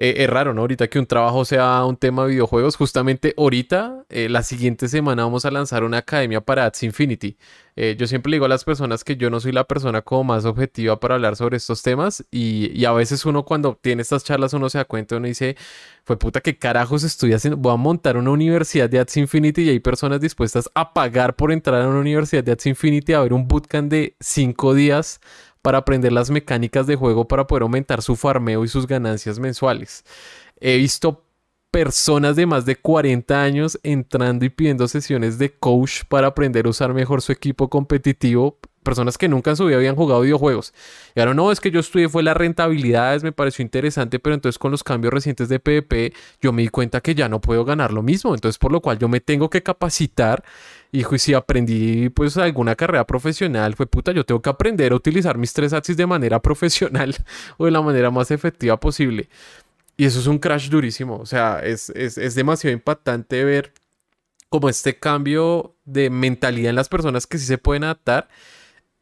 [0.00, 0.60] eh, es raro, ¿no?
[0.60, 5.24] Ahorita que un trabajo sea un tema de videojuegos, justamente ahorita, eh, la siguiente semana
[5.24, 7.36] vamos a lanzar una academia para Ads Infinity.
[7.74, 10.44] Eh, yo siempre digo a las personas que yo no soy la persona como más
[10.44, 14.52] objetiva para hablar sobre estos temas y, y a veces uno cuando tiene estas charlas
[14.52, 15.56] uno se da cuenta, uno dice,
[16.04, 17.56] fue puta, ¿qué carajos estoy haciendo?
[17.56, 21.50] Voy a montar una universidad de Ads Infinity y hay personas dispuestas a pagar por
[21.52, 25.20] entrar a una universidad de Ads Infinity a ver un bootcamp de cinco días
[25.62, 30.04] para aprender las mecánicas de juego para poder aumentar su farmeo y sus ganancias mensuales.
[30.60, 31.24] He visto
[31.70, 36.70] personas de más de 40 años entrando y pidiendo sesiones de coach para aprender a
[36.70, 38.58] usar mejor su equipo competitivo.
[38.82, 40.72] Personas que nunca en su vida habían jugado videojuegos.
[41.14, 44.58] Y ahora no, es que yo estudié fue la rentabilidad, me pareció interesante, pero entonces
[44.58, 47.92] con los cambios recientes de PvP yo me di cuenta que ya no puedo ganar
[47.92, 48.34] lo mismo.
[48.34, 50.42] Entonces por lo cual yo me tengo que capacitar
[50.90, 55.36] y si aprendí pues alguna carrera profesional, fue puta, yo tengo que aprender a utilizar
[55.36, 57.14] mis tres axis de manera profesional
[57.58, 59.28] o de la manera más efectiva posible.
[59.96, 63.72] Y eso es un crash durísimo, o sea, es, es, demasiado impactante ver
[64.48, 68.28] como este cambio de mentalidad en las personas que sí se pueden adaptar.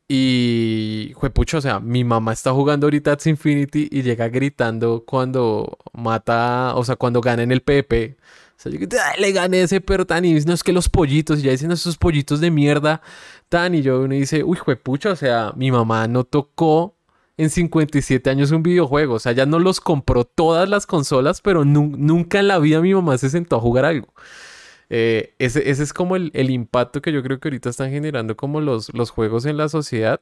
[0.08, 5.78] Y, pucho, o sea, mi mamá está jugando ahorita Ads Infinity y llega gritando cuando
[5.92, 8.16] mata, o sea, cuando gana en el PvP.
[8.56, 8.78] O sea, yo
[9.18, 12.40] le gané ese perro tan no es que los pollitos, y ya dicen esos pollitos
[12.40, 13.02] de mierda
[13.48, 16.96] tan y yo uno dice, uy, pucha, o sea, mi mamá no tocó
[17.36, 21.64] en 57 años un videojuego, o sea, ya no los compró todas las consolas, pero
[21.64, 24.12] nunca en la vida mi mamá se sentó a jugar algo.
[24.88, 28.94] Eh, ese, es como el, impacto que yo creo que ahorita están generando como los,
[28.94, 30.20] los juegos en la sociedad.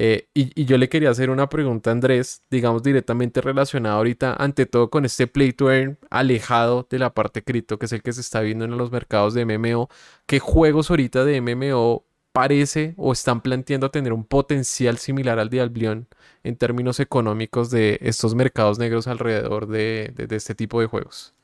[0.00, 4.64] Eh, y, yo le quería hacer una pregunta a Andrés, digamos directamente relacionada ahorita, ante
[4.64, 8.12] todo con este play to earn alejado de la parte cripto, que es el que
[8.12, 9.88] se está viendo en los mercados de MMO.
[10.26, 15.62] ¿Qué juegos ahorita de MMO parece o están planteando tener un potencial similar al de
[15.62, 16.06] Albion
[16.44, 21.34] en términos económicos de estos mercados negros alrededor de, este tipo de juegos?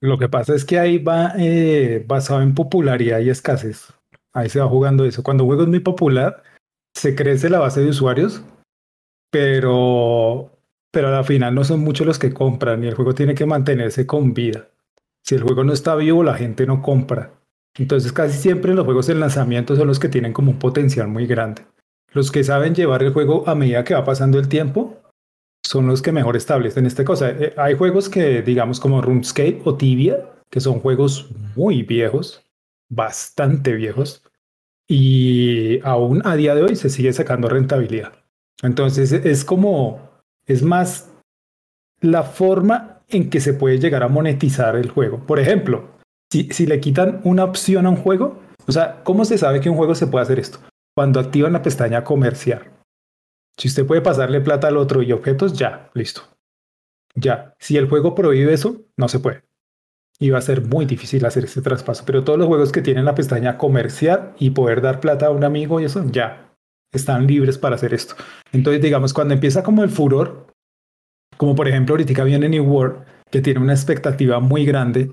[0.00, 3.92] Lo que pasa es que ahí va eh, basado en popularidad y escasez.
[4.32, 5.22] Ahí se va jugando eso.
[5.22, 6.42] Cuando un juego es muy popular,
[6.96, 8.40] se crece la base de usuarios,
[9.30, 10.50] pero,
[10.90, 14.06] pero al final no son muchos los que compran y el juego tiene que mantenerse
[14.06, 14.68] con vida.
[15.22, 17.32] Si el juego no está vivo, la gente no compra.
[17.76, 21.26] Entonces casi siempre los juegos de lanzamiento son los que tienen como un potencial muy
[21.26, 21.66] grande.
[22.12, 24.96] Los que saben llevar el juego a medida que va pasando el tiempo
[25.62, 27.28] son los que mejor establecen esta cosa.
[27.28, 32.42] Eh, hay juegos que, digamos, como RuneScape o Tibia, que son juegos muy viejos,
[32.88, 34.22] bastante viejos,
[34.88, 38.12] y aún a día de hoy se sigue sacando rentabilidad.
[38.62, 40.10] Entonces es como,
[40.46, 41.12] es más
[42.00, 45.24] la forma en que se puede llegar a monetizar el juego.
[45.26, 45.90] Por ejemplo,
[46.30, 49.70] si, si le quitan una opción a un juego, o sea, ¿cómo se sabe que
[49.70, 50.58] un juego se puede hacer esto?
[50.94, 52.70] Cuando activan la pestaña comercial.
[53.58, 56.22] Si usted puede pasarle plata al otro y objetos, ya, listo.
[57.14, 59.46] Ya, si el juego prohíbe eso, no se puede
[60.18, 62.04] y va a ser muy difícil hacer ese traspaso.
[62.06, 65.44] Pero todos los juegos que tienen la pestaña comercial y poder dar plata a un
[65.44, 66.54] amigo y eso ya
[66.92, 68.14] están libres para hacer esto.
[68.52, 70.46] Entonces, digamos, cuando empieza como el furor,
[71.36, 75.12] como por ejemplo ahorita viene New World, que tiene una expectativa muy grande,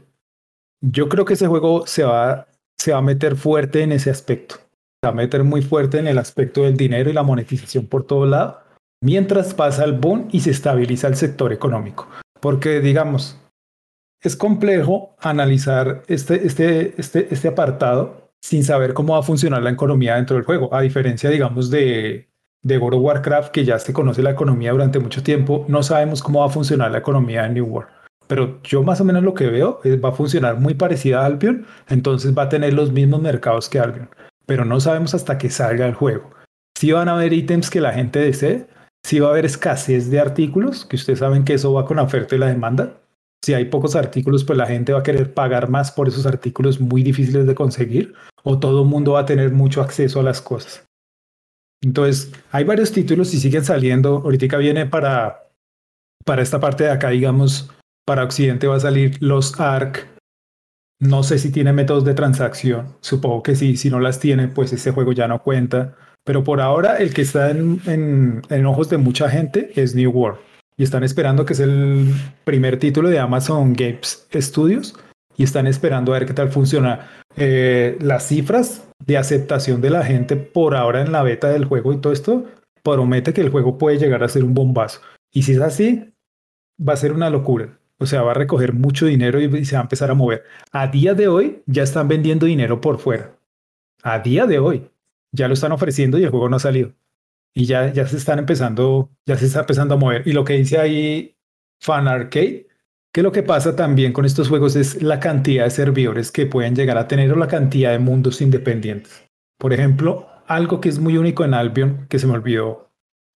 [0.82, 2.48] yo creo que ese juego se va,
[2.78, 4.56] se va a meter fuerte en ese aspecto.
[4.56, 8.06] Se va a meter muy fuerte en el aspecto del dinero y la monetización por
[8.06, 8.62] todo lado,
[9.02, 12.08] mientras pasa el boom y se estabiliza el sector económico.
[12.40, 13.40] Porque, digamos,
[14.24, 19.70] es complejo analizar este, este, este, este apartado sin saber cómo va a funcionar la
[19.70, 20.74] economía dentro del juego.
[20.74, 22.30] A diferencia, digamos, de,
[22.64, 26.24] de World of Warcraft, que ya se conoce la economía durante mucho tiempo, no sabemos
[26.24, 27.90] cómo va a funcionar la economía en New World.
[28.28, 31.26] Pero yo más o menos lo que veo es va a funcionar muy parecida a
[31.26, 34.10] Albion, entonces va a tener los mismos mercados que Albion,
[34.46, 36.32] pero no sabemos hasta que salga el juego.
[36.78, 38.68] Si van a haber ítems que la gente desee,
[39.06, 42.04] si va a haber escasez de artículos, que ustedes saben que eso va con la
[42.04, 43.03] oferta y la demanda,
[43.44, 46.80] si hay pocos artículos, pues la gente va a querer pagar más por esos artículos
[46.80, 50.42] muy difíciles de conseguir, o todo el mundo va a tener mucho acceso a las
[50.42, 50.86] cosas.
[51.82, 54.22] Entonces, hay varios títulos y siguen saliendo.
[54.24, 55.50] Ahorita viene para,
[56.24, 57.70] para esta parte de acá, digamos,
[58.06, 60.08] para Occidente va a salir los ARC.
[61.02, 62.96] No sé si tiene métodos de transacción.
[63.02, 63.76] Supongo que sí.
[63.76, 65.98] Si no las tiene, pues ese juego ya no cuenta.
[66.24, 70.40] Pero por ahora, el que está en, en ojos de mucha gente es New World
[70.78, 72.14] y están esperando que es el
[72.44, 74.96] primer título de Amazon Games Studios
[75.38, 77.10] y están esperando a ver qué tal funciona.
[77.36, 81.94] Eh, las cifras de aceptación de la gente por ahora en la beta del juego
[81.94, 82.46] y todo esto
[82.84, 85.02] promete que el juego puede llegar a ser un bombazo.
[85.32, 86.14] Y si es así,
[86.80, 87.80] va a ser una locura.
[87.98, 90.44] O sea, va a recoger mucho dinero y se va a empezar a mover.
[90.72, 93.38] A día de hoy ya están vendiendo dinero por fuera.
[94.04, 94.90] A día de hoy
[95.32, 96.94] ya lo están ofreciendo y el juego no ha salido.
[97.56, 100.28] Y ya, ya se están empezando, ya se está empezando a mover.
[100.28, 101.38] Y lo que dice ahí
[101.80, 102.68] Fan Arcade,
[103.14, 106.76] que lo que pasa también con estos juegos es la cantidad de servidores que pueden
[106.76, 109.24] llegar a tener o la cantidad de mundos independientes.
[109.60, 112.90] Por ejemplo, algo que es muy único en Albion, que se me olvidó,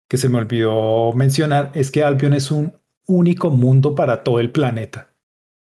[0.09, 2.73] que se me olvidó mencionar, es que Albion es un
[3.07, 5.13] único mundo para todo el planeta.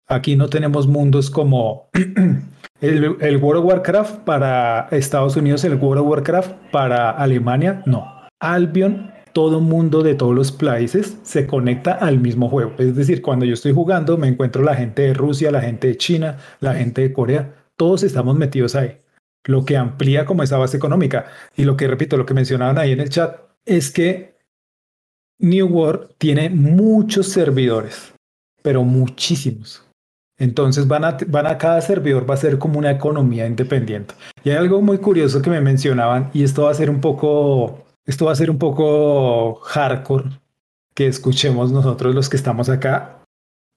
[0.08, 1.90] Aquí no tenemos mundos como
[2.82, 8.19] el, el, World of Warcraft para Estados Unidos, el World of Warcraft para Alemania, no.
[8.40, 12.74] Albion, todo mundo de todos los países se conecta al mismo juego.
[12.78, 15.98] Es decir, cuando yo estoy jugando, me encuentro la gente de Rusia, la gente de
[15.98, 18.98] China, la gente de Corea, todos estamos metidos ahí.
[19.46, 21.28] Lo que amplía como esa base económica.
[21.56, 24.38] Y lo que, repito, lo que mencionaban ahí en el chat, es que
[25.40, 28.14] New World tiene muchos servidores,
[28.62, 29.86] pero muchísimos.
[30.38, 34.16] Entonces van a, van a cada servidor va a ser como una economía independiente.
[34.44, 37.86] Y hay algo muy curioso que me mencionaban y esto va a ser un poco,
[38.10, 40.32] esto va a ser un poco hardcore
[40.96, 43.24] que escuchemos nosotros los que estamos acá.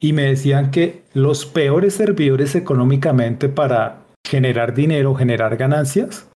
[0.00, 6.30] Y me decían que los peores servidores económicamente para generar dinero, generar ganancias,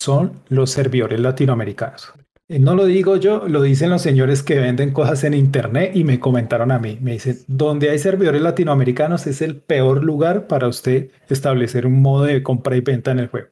[0.00, 2.14] son los servidores latinoamericanos.
[2.48, 6.04] Eh, no lo digo yo, lo dicen los señores que venden cosas en internet y
[6.04, 6.96] me comentaron a mí.
[7.02, 12.24] Me dicen, donde hay servidores latinoamericanos es el peor lugar para usted establecer un modo
[12.24, 13.48] de compra y venta en el juego.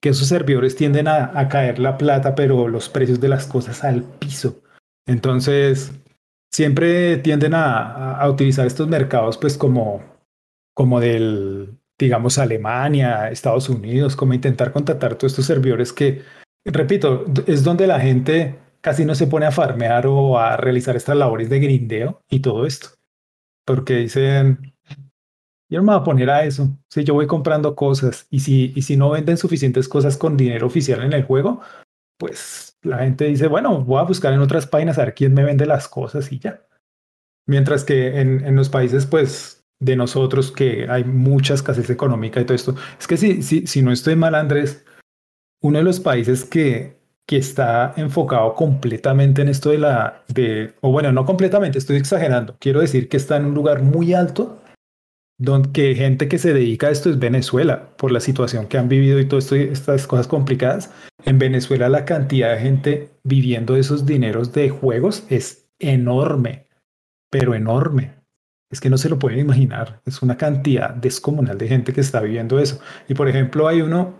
[0.00, 4.02] Que esos servidores tienden a, caer la plata, pero los precios de las cosas al
[4.02, 4.62] piso.
[5.06, 5.92] Entonces,
[6.50, 10.02] siempre tienden a, utilizar estos mercados pues como,
[10.74, 16.22] como del, digamos, Alemania, Estados Unidos, como intentar contactar todos estos servidores que
[16.64, 21.16] repito, es donde la gente casi no se pone a farmear o a realizar estas
[21.16, 22.88] labores de grindeo y todo esto.
[23.64, 24.74] Porque dicen,
[25.70, 26.68] yo me voy a poner a eso.
[26.88, 30.66] Si yo voy comprando cosas y si, y si no venden suficientes cosas con dinero
[30.66, 31.60] oficial en el juego,
[32.18, 35.44] pues la gente dice, bueno, voy a buscar en otras páginas a ver quién me
[35.44, 36.66] vende las cosas y ya.
[37.46, 42.44] Mientras que en, en los países, pues, de nosotros, que hay mucha escasez económica y
[42.44, 44.84] todo esto, es que si, si, si no estoy mal, Andrés,
[45.62, 50.92] uno de los países que, que está enfocado completamente en esto de la, de, o
[50.92, 54.59] bueno, no completamente, estoy exagerando, quiero decir que está en un lugar muy alto,
[55.40, 59.18] donde gente que se dedica a esto es Venezuela, por la situación que han vivido
[59.18, 60.92] y todas estas cosas complicadas.
[61.24, 66.68] En Venezuela la cantidad de gente viviendo esos dineros de juegos es enorme,
[67.30, 68.16] pero enorme.
[68.70, 70.02] Es que no se lo pueden imaginar.
[70.04, 72.78] Es una cantidad descomunal de gente que está viviendo eso.
[73.08, 74.14] Y por ejemplo, hay uno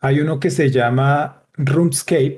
[0.00, 2.36] hay uno que se llama RuneScape,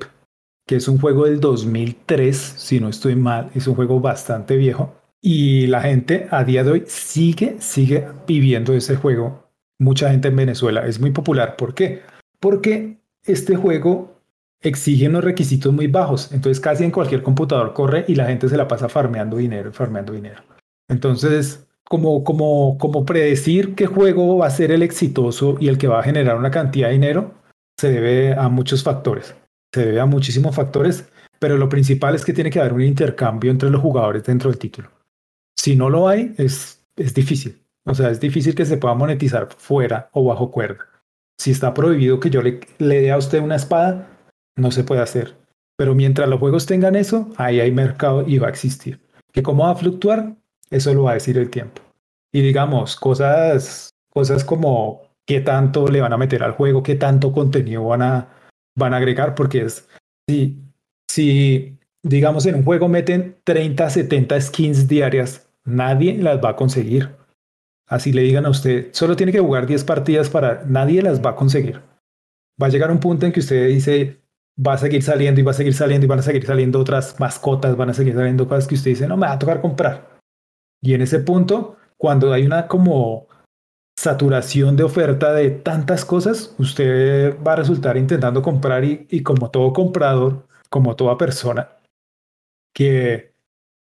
[0.67, 5.00] que es un juego del 2003, si no estoy mal, es un juego bastante viejo.
[5.21, 9.47] Y la gente a día de hoy sigue, sigue viviendo ese juego.
[9.79, 11.55] Mucha gente en Venezuela es muy popular.
[11.55, 12.01] ¿Por qué?
[12.39, 14.19] Porque este juego
[14.61, 16.31] exige unos requisitos muy bajos.
[16.31, 20.13] Entonces casi en cualquier computador corre y la gente se la pasa farmeando dinero, farmeando
[20.13, 20.41] dinero.
[20.89, 25.87] Entonces, como, como, como predecir qué juego va a ser el exitoso y el que
[25.87, 27.33] va a generar una cantidad de dinero,
[27.79, 29.35] se debe a muchos factores,
[29.73, 31.09] se debe a muchísimos factores,
[31.39, 34.59] pero lo principal es que tiene que haber un intercambio entre los jugadores dentro del
[34.59, 34.89] título.
[35.61, 37.61] Si no lo hay, es, es difícil.
[37.85, 40.87] O sea, es difícil que se pueda monetizar fuera o bajo cuerda.
[41.39, 44.07] Si está prohibido que yo le, le dé a usted una espada,
[44.55, 45.37] no se puede hacer.
[45.77, 48.99] Pero mientras los juegos tengan eso, ahí hay mercado y va a existir.
[49.31, 50.35] ¿Que cómo va a fluctuar?
[50.71, 51.83] Eso lo va a decir el tiempo.
[52.33, 57.31] Y digamos, cosas, cosas como qué tanto le van a meter al juego, qué tanto
[57.31, 58.29] contenido van a,
[58.75, 59.87] van a agregar, porque es,
[60.27, 60.57] si,
[61.07, 67.15] si digamos en un juego meten 30, 70 skins diarias, nadie las va a conseguir.
[67.87, 71.31] Así le digan a usted, solo tiene que jugar 10 partidas para, nadie las va
[71.31, 71.81] a conseguir.
[72.61, 74.21] Va a llegar un punto en que usted dice,
[74.65, 77.19] va a seguir saliendo y va a seguir saliendo y van a seguir saliendo otras
[77.19, 80.19] mascotas, van a seguir saliendo cosas que usted dice, no, me va a tocar comprar.
[80.81, 83.27] Y en ese punto, cuando hay una como
[83.97, 89.73] saturación de oferta de tantas cosas, usted va a resultar intentando comprar y, como todo
[89.73, 91.69] comprador, como toda persona
[92.73, 93.30] que,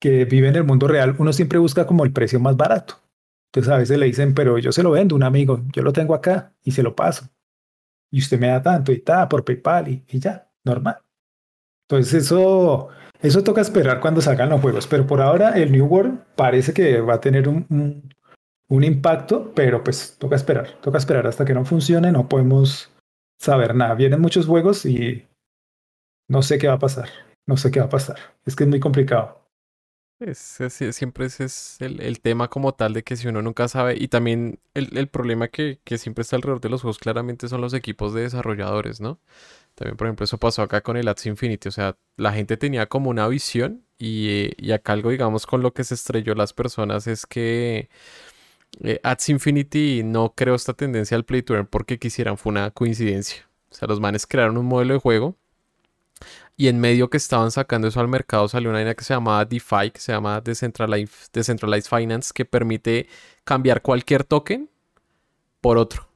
[0.01, 3.01] que vive en el mundo real, uno siempre busca como el precio más barato.
[3.49, 6.15] Entonces a veces le dicen, pero yo se lo vendo un amigo, yo lo tengo
[6.15, 7.29] acá y se lo paso.
[8.11, 10.99] Y usted me da tanto y está por PayPal y, ya, normal.
[11.89, 12.89] Entonces eso,
[13.21, 14.87] eso toca esperar cuando salgan los juegos.
[14.87, 17.67] Pero por ahora el New World parece que va a tener un,
[18.69, 22.93] un impacto, pero pues toca esperar, toca esperar hasta que no funcione, no podemos
[23.39, 23.95] saber nada.
[23.95, 25.27] Vienen muchos juegos y
[26.29, 27.09] no sé qué va a pasar,
[27.47, 28.19] no sé qué va a pasar.
[28.45, 29.48] Es que es muy complicado.
[30.93, 34.59] Siempre ese es el, tema como tal de que si uno nunca sabe, y también
[34.75, 39.01] el, problema que, siempre está alrededor de los juegos claramente son los equipos de desarrolladores,
[39.01, 39.21] ¿no?
[39.75, 42.87] También, por ejemplo, eso pasó acá con el Ads Infinity, o sea, la gente tenía
[42.87, 47.07] como una visión y, y acá algo, digamos, con lo que se estrelló las personas
[47.07, 47.89] es que
[48.83, 52.71] eh, Ads Infinity no creó esta tendencia al play to earn porque quisieran, fue una
[52.71, 53.49] coincidencia.
[53.71, 55.37] O sea, los manes crearon un modelo de juego
[56.57, 59.45] y en medio que estaban sacando eso al mercado salió una línea que se llamaba
[59.45, 63.09] DeFi, que se llama Decentralized, Decentralized Finance, que permite
[63.45, 64.69] cambiar cualquier token
[65.61, 66.09] por otro.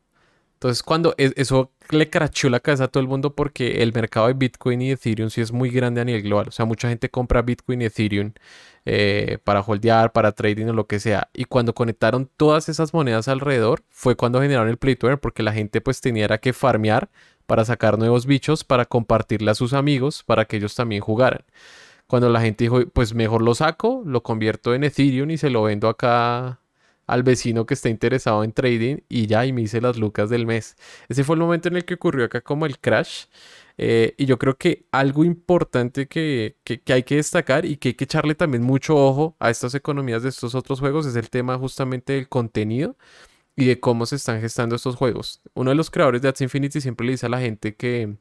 [0.62, 4.28] Entonces, cuando e, eso le crachó la cabeza a todo el mundo porque el mercado
[4.28, 6.46] de Bitcoin y Ethereum sí es muy grande a nivel global.
[6.48, 8.32] O sea, mucha gente compra Bitcoin y Ethereum
[8.84, 11.28] eh, para holdear, para trading o lo que sea.
[11.32, 15.53] Y cuando conectaron todas esas monedas alrededor, fue cuando generaron el Play Earn, porque la
[15.53, 17.11] gente pues tenía que farmear
[17.47, 21.45] para sacar nuevos bichos, para compartirle a sus amigos, para que ellos también jugaran.
[22.07, 25.62] Cuando la gente dijo, pues mejor lo saco, lo convierto en Ethereum y se lo
[25.62, 26.61] vendo acá
[27.07, 30.47] al vecino que está interesado en trading y ya, y me hice las lucas del
[30.47, 30.76] mes.
[31.09, 33.24] Ese fue el momento en el que ocurrió acá como el crash.
[33.78, 37.95] Eh, y yo creo que algo importante que, que, hay que destacar y que hay
[37.95, 41.57] que echarle también mucho ojo a estas economías de estos otros juegos es el tema
[41.59, 42.97] justamente del contenido
[43.57, 45.40] y de cómo se están gestando estos juegos.
[45.55, 48.16] Uno de los creadores de Ads Infinity siempre le dice a la gente que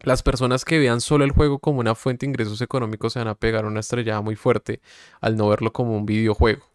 [0.00, 3.28] las personas que vean solo el juego como una fuente de ingresos económicos se van
[3.28, 4.80] a pegar una estrellada muy fuerte
[5.20, 6.66] al no verlo como un videojuego.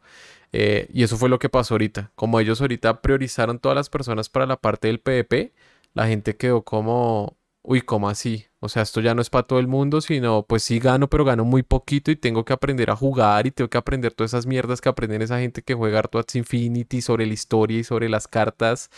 [0.54, 2.12] Eh, y eso fue lo que pasó ahorita.
[2.16, 5.54] Como ellos ahorita priorizaron todas las personas para la parte del PvP,
[5.94, 8.46] la gente quedó como, uy, ¿cómo así?
[8.60, 11.26] O sea, esto ya no es para todo el mundo, sino pues sí gano, pero
[11.26, 14.46] gano muy poquito y tengo que aprender a jugar y tengo que aprender todas esas
[14.46, 18.28] mierdas que aprenden esa gente que juega Arto Infinity sobre la historia y sobre las
[18.28, 18.90] cartas.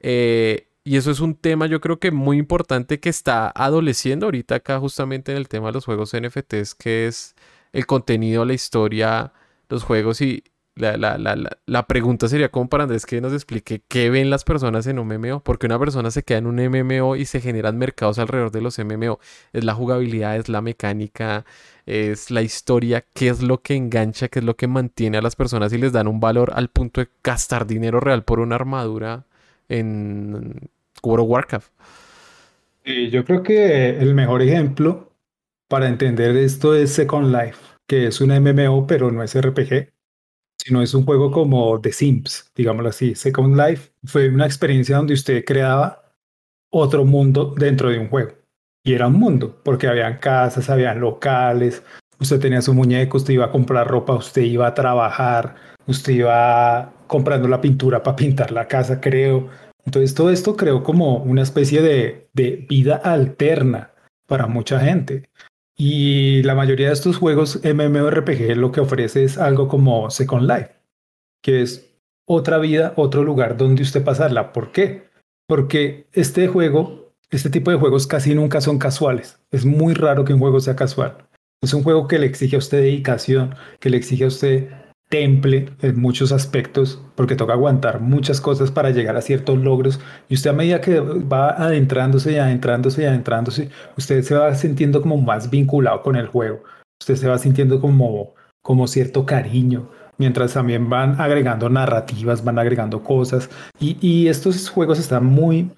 [0.00, 4.56] Eh, y eso es un tema yo creo que muy importante que está adoleciendo ahorita
[4.56, 7.36] acá justamente en el tema de los juegos NFTs, que es
[7.72, 9.32] el contenido, la historia,
[9.68, 10.44] los juegos y,
[10.74, 14.44] la, la, la, la, pregunta sería como para Andrés que nos explique qué ven las
[14.44, 17.76] personas en un MMO, porque una persona se queda en un MMO y se generan
[17.76, 19.18] mercados alrededor de los MMO.
[19.52, 21.44] Es la jugabilidad, es la mecánica,
[21.84, 25.36] es la historia, qué es lo que engancha, qué es lo que mantiene a las
[25.36, 29.26] personas y les dan un valor al punto de gastar dinero real por una armadura
[29.68, 30.70] en
[31.02, 31.72] World of Warcraft.
[32.84, 35.12] Yo creo que el mejor ejemplo
[35.68, 39.92] para entender esto es Second Life, que es un MMO pero no es RPG
[40.64, 43.14] sino es un juego como The Sims, digámoslo así.
[43.14, 46.14] Second Life fue una experiencia donde usted creaba
[46.70, 48.32] otro mundo dentro de un juego.
[48.84, 51.82] Y era un mundo, porque habían casas, habían locales,
[52.20, 55.56] usted tenía su muñeco, usted iba a comprar ropa, usted iba a trabajar,
[55.86, 59.48] usted iba comprando la pintura para pintar la casa, creo.
[59.84, 63.92] Entonces todo esto creó como una especie de, de vida alterna
[64.26, 65.28] para mucha gente.
[65.84, 70.76] Y la mayoría de estos juegos MMORPG lo que ofrece es algo como Second Life,
[71.42, 71.92] que es
[72.24, 74.52] otra vida, otro lugar donde usted pasarla.
[74.52, 75.08] ¿Por qué?
[75.48, 79.40] Porque este juego, este tipo de juegos casi nunca son casuales.
[79.50, 81.18] Es muy raro que un juego sea casual.
[81.60, 84.68] Es un juego que le exige a usted dedicación, que le exige a usted
[85.12, 90.00] temple en muchos aspectos, porque toca aguantar muchas cosas para llegar a ciertos logros.
[90.30, 95.02] Y usted a medida que va adentrándose y adentrándose y adentrándose, usted se va sintiendo
[95.02, 96.62] como más vinculado con el juego.
[97.02, 103.02] Usted se va sintiendo como, como cierto cariño, mientras también van agregando narrativas, van agregando
[103.02, 103.50] cosas.
[103.78, 105.70] Y, y estos juegos están muy,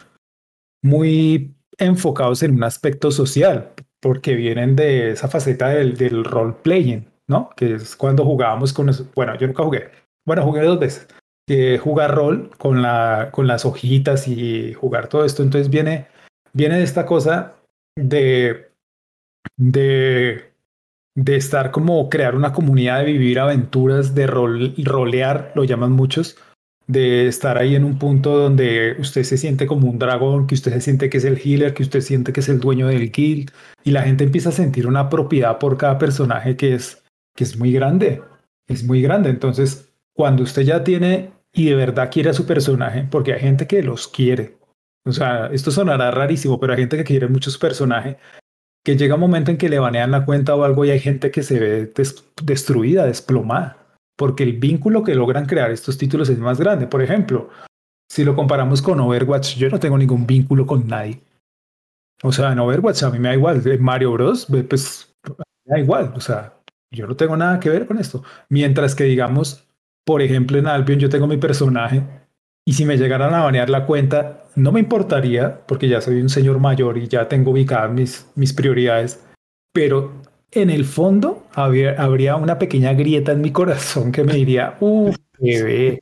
[0.81, 7.51] muy enfocados en un aspecto social, porque vienen de esa faceta del, del role-playing ¿no?
[7.57, 8.91] Que es cuando jugábamos con...
[9.15, 9.91] Bueno, yo nunca jugué.
[10.27, 11.09] Bueno, jugué dos veces.
[11.81, 15.43] Jugar rol con, la, con las hojitas y jugar todo esto.
[15.43, 16.07] Entonces viene,
[16.53, 17.57] viene esta cosa
[17.97, 18.71] de,
[19.59, 20.53] de,
[21.15, 26.39] de estar como crear una comunidad, de vivir aventuras, de rol, rolear, lo llaman muchos,
[26.87, 30.73] de estar ahí en un punto donde usted se siente como un dragón, que usted
[30.73, 33.51] se siente que es el healer, que usted siente que es el dueño del guild,
[33.85, 37.04] y la gente empieza a sentir una propiedad por cada personaje que es
[37.35, 38.23] que es muy grande,
[38.67, 39.31] es muy grande.
[39.31, 43.67] Entonces, cuando usted ya tiene y de verdad quiere a su personaje, porque hay gente
[43.67, 44.57] que los quiere,
[45.07, 48.17] o sea, esto sonará rarísimo, pero hay gente que quiere muchos personajes,
[48.85, 51.31] que llega un momento en que le banean la cuenta o algo y hay gente
[51.31, 51.93] que se ve
[52.43, 56.87] destruida, desplomada, porque el vínculo que logran crear estos títulos es más grande.
[56.87, 57.51] Por ejemplo,
[58.11, 61.21] si lo comparamos con Overwatch, yo no tengo ningún vínculo con nadie.
[62.23, 63.63] O sea, en Overwatch a mí me da igual.
[63.81, 65.35] Mario Bros, pues me
[65.67, 66.13] da igual.
[66.15, 66.55] O sea,
[66.95, 68.23] yo no tengo nada que ver con esto.
[68.49, 69.69] Mientras que digamos,
[70.05, 72.03] por ejemplo, en Albion yo tengo mi personaje
[72.65, 76.29] y si me llegaran a banear la cuenta, no me importaría porque ya soy un
[76.29, 79.23] señor mayor y ya tengo ubicadas mis, mis prioridades.
[79.73, 85.17] Pero en el fondo, habría una pequeña grieta en mi corazón que me diría, uff,
[85.39, 86.01] bebé,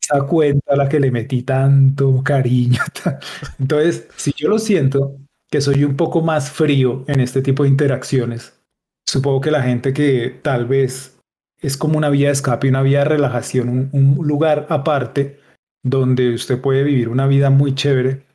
[0.00, 2.80] esa cuenta a la que le metí tanto cariño.
[3.58, 5.16] Entonces, si yo lo siento,
[5.50, 8.59] que soy un poco más frío en este tipo de interacciones,
[9.10, 11.18] supongo que la gente que tal vez
[11.60, 15.40] es como una vía de escape, una vía de relajación, un, lugar aparte
[15.82, 18.26] donde usted puede vivir una vida muy chévere,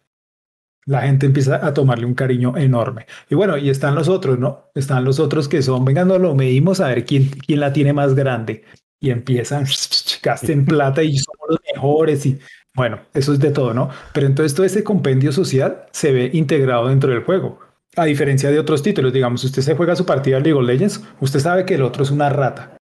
[0.85, 3.07] la gente empieza a tomarle un cariño enorme.
[3.29, 4.65] Y bueno, y están los otros, ¿no?
[4.75, 7.93] Están los otros que son, venga, no lo medimos a ver quién, quién la tiene
[7.93, 8.63] más grande.
[8.99, 9.65] Y empiezan,
[10.23, 12.25] gasten plata y somos los mejores.
[12.25, 12.39] Y
[12.75, 13.89] bueno, eso es de todo, ¿no?
[14.13, 17.64] Pero entonces todo ese compendio social se ve integrado dentro del juego.
[17.95, 21.03] A diferencia de otros títulos, digamos, usted se juega su partida de League of Legends,
[21.21, 22.77] usted sabe que el otro es una rata.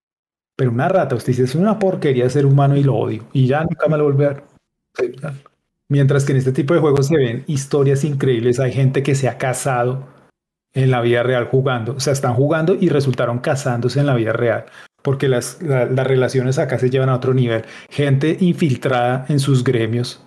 [0.56, 3.24] Pero una rata, usted dice, es una porquería ser humano y lo odio.
[3.32, 4.44] Y ya nunca me lo vuelve a ver.
[5.88, 9.28] Mientras que en este tipo de juegos se ven historias increíbles, hay gente que se
[9.28, 10.06] ha casado
[10.72, 14.32] en la vida real jugando, o sea, están jugando y resultaron casándose en la vida
[14.32, 14.64] real,
[15.02, 17.64] porque las, las relaciones acá se llevan a otro nivel.
[17.90, 20.23] Gente infiltrada en sus gremios.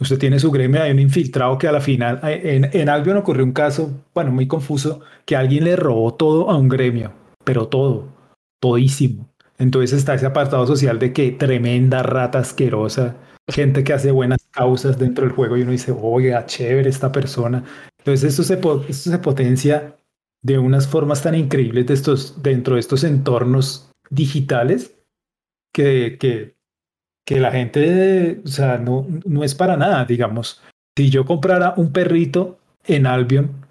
[0.00, 3.44] Usted tiene su gremio, hay un infiltrado que a la final, en, en Albion ocurrió
[3.44, 7.12] un caso, bueno, muy confuso, que alguien le robó todo a un gremio,
[7.44, 8.08] pero todo,
[8.60, 9.28] todísimo.
[9.58, 13.16] Entonces está ese apartado social de que tremenda rata asquerosa
[13.50, 17.64] gente que hace buenas causas dentro del juego y uno dice, oiga, chévere esta persona.
[17.98, 18.54] Entonces esto se,
[18.88, 19.96] esto se potencia
[20.42, 24.96] de unas formas tan increíbles de estos, dentro de estos entornos digitales
[25.72, 26.56] que, que,
[27.30, 30.60] que la gente, o sea, no, no es para nada, digamos.
[30.96, 33.66] Si yo comprara un perrito en Albion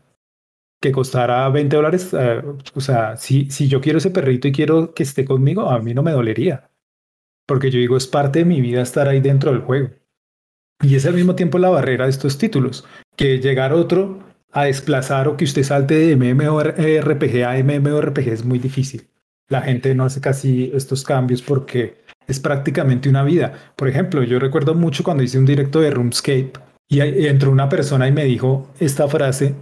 [0.81, 2.41] que costara 20 dólares, eh,
[2.73, 5.93] o sea, si, si yo quiero ese perrito y quiero que esté conmigo, a mí
[5.93, 6.69] no me dolería
[7.49, 9.89] porque yo digo, es parte de mi vida estar ahí dentro del juego.
[10.83, 12.85] Y es al mismo tiempo la barrera de estos títulos,
[13.17, 18.59] que llegar otro a desplazar o que usted salte de MMORPG a MMORPG es muy
[18.59, 19.09] difícil.
[19.47, 21.97] La gente no hace casi estos cambios porque
[22.29, 23.73] es prácticamente una vida.
[23.75, 26.53] Por ejemplo, yo recuerdo mucho cuando hice un directo de RoomScape
[26.87, 29.55] y entró una persona y me dijo esta frase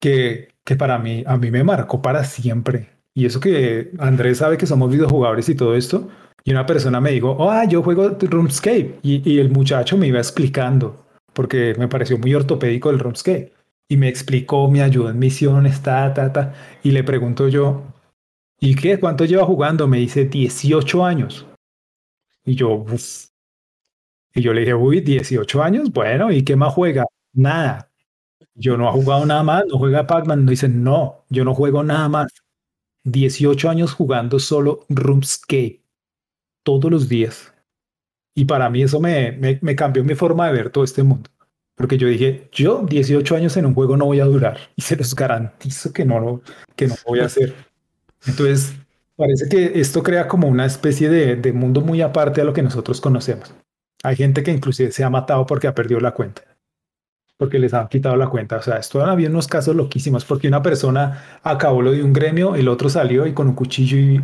[0.00, 2.90] que, que para mí, a mí me marcó para siempre.
[3.14, 6.08] Y eso que Andrés sabe que somos videojugadores y todo esto,
[6.44, 9.00] y una persona me dijo, oh, yo juego RuneScape.
[9.02, 13.52] Y, y el muchacho me iba explicando, porque me pareció muy ortopédico el RuneScape.
[13.88, 16.54] Y me explicó, me ayudó en misiones, ta, ta, ta.
[16.82, 17.82] Y le pregunto yo,
[18.60, 19.00] ¿y qué?
[19.00, 19.88] ¿Cuánto lleva jugando?
[19.88, 21.47] Me dice 18 años.
[22.48, 22.86] Y yo,
[24.34, 27.04] Y yo le dije, uy, 18 años, bueno, ¿y qué más juega?
[27.34, 27.90] Nada.
[28.54, 30.46] Yo no he jugado nada más, no juega Pac-Man.
[30.46, 32.32] No dice, no, yo no juego nada más.
[33.04, 35.82] 18 años jugando solo RuneScape
[36.62, 37.52] todos los días.
[38.34, 41.28] Y para mí eso me, me, cambió mi forma de ver todo este mundo.
[41.74, 44.58] Porque yo dije, yo 18 años en un juego no voy a durar.
[44.74, 46.42] Y se los garantizo que no lo,
[46.76, 47.54] que no voy a hacer.
[48.26, 48.74] Entonces,
[49.18, 53.00] parece que esto crea como una especie de, mundo muy aparte a lo que nosotros
[53.00, 53.52] conocemos.
[54.04, 56.42] Hay gente que inclusive se ha matado porque ha perdido la cuenta
[57.36, 58.56] porque les han quitado la cuenta.
[58.56, 62.56] O sea, esto había unos casos loquísimos, porque una persona acabó lo de un gremio,
[62.56, 64.20] el otro salió y con un cuchillo y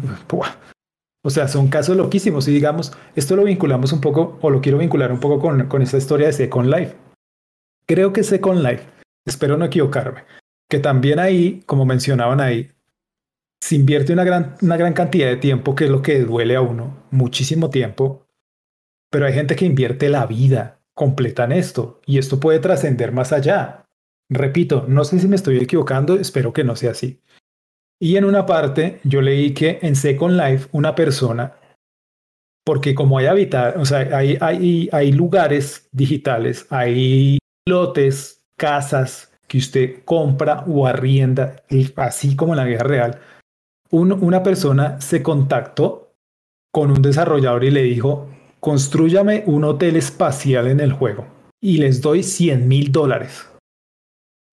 [1.26, 4.76] o sea, son casos loquísimos y digamos, esto lo vinculamos un poco, o lo quiero
[4.76, 6.96] vincular un poco con, con esta historia de Second Life.
[7.86, 8.84] Creo que Second Life,
[9.26, 10.24] espero no equivocarme,
[10.68, 12.73] que también ahí, como mencionaban ahí,
[13.64, 16.60] se invierte una gran, una gran cantidad de tiempo, que es lo que duele a
[16.60, 18.26] uno, muchísimo tiempo,
[19.10, 23.32] pero hay gente que invierte la vida completa en esto y esto puede trascender más
[23.32, 23.86] allá.
[24.28, 27.22] Repito, no sé si me estoy equivocando, espero que no sea así.
[27.98, 31.54] Y en una parte yo leí que en Second Life una persona,
[32.66, 39.56] porque como hay habitar, o sea, hay, hay, hay lugares digitales, hay lotes, casas que
[39.56, 41.56] usted compra o arrienda,
[41.96, 43.20] así como en la vida real,
[44.02, 46.14] una persona se contactó
[46.72, 51.26] con un desarrollador y le dijo, construyame un hotel espacial en el juego
[51.60, 53.48] y les doy 100 mil dólares.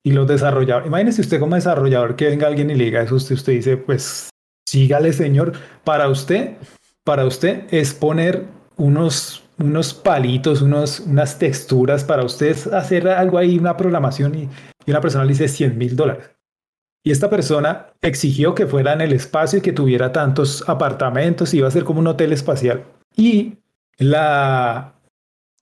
[0.03, 3.35] Y los desarrolladores, imagínese usted como desarrollador que venga alguien y le diga eso, usted,
[3.35, 4.29] usted dice, pues
[4.67, 5.53] sígale señor,
[5.83, 6.57] para usted,
[7.03, 8.45] para usted es poner
[8.77, 14.49] unos, unos palitos, unos, unas texturas para usted hacer algo ahí, una programación y,
[14.85, 16.29] y una persona le dice 100 mil dólares.
[17.03, 21.67] Y esta persona exigió que fuera en el espacio y que tuviera tantos apartamentos, iba
[21.67, 22.83] a ser como un hotel espacial.
[23.15, 23.57] Y
[23.97, 24.93] la,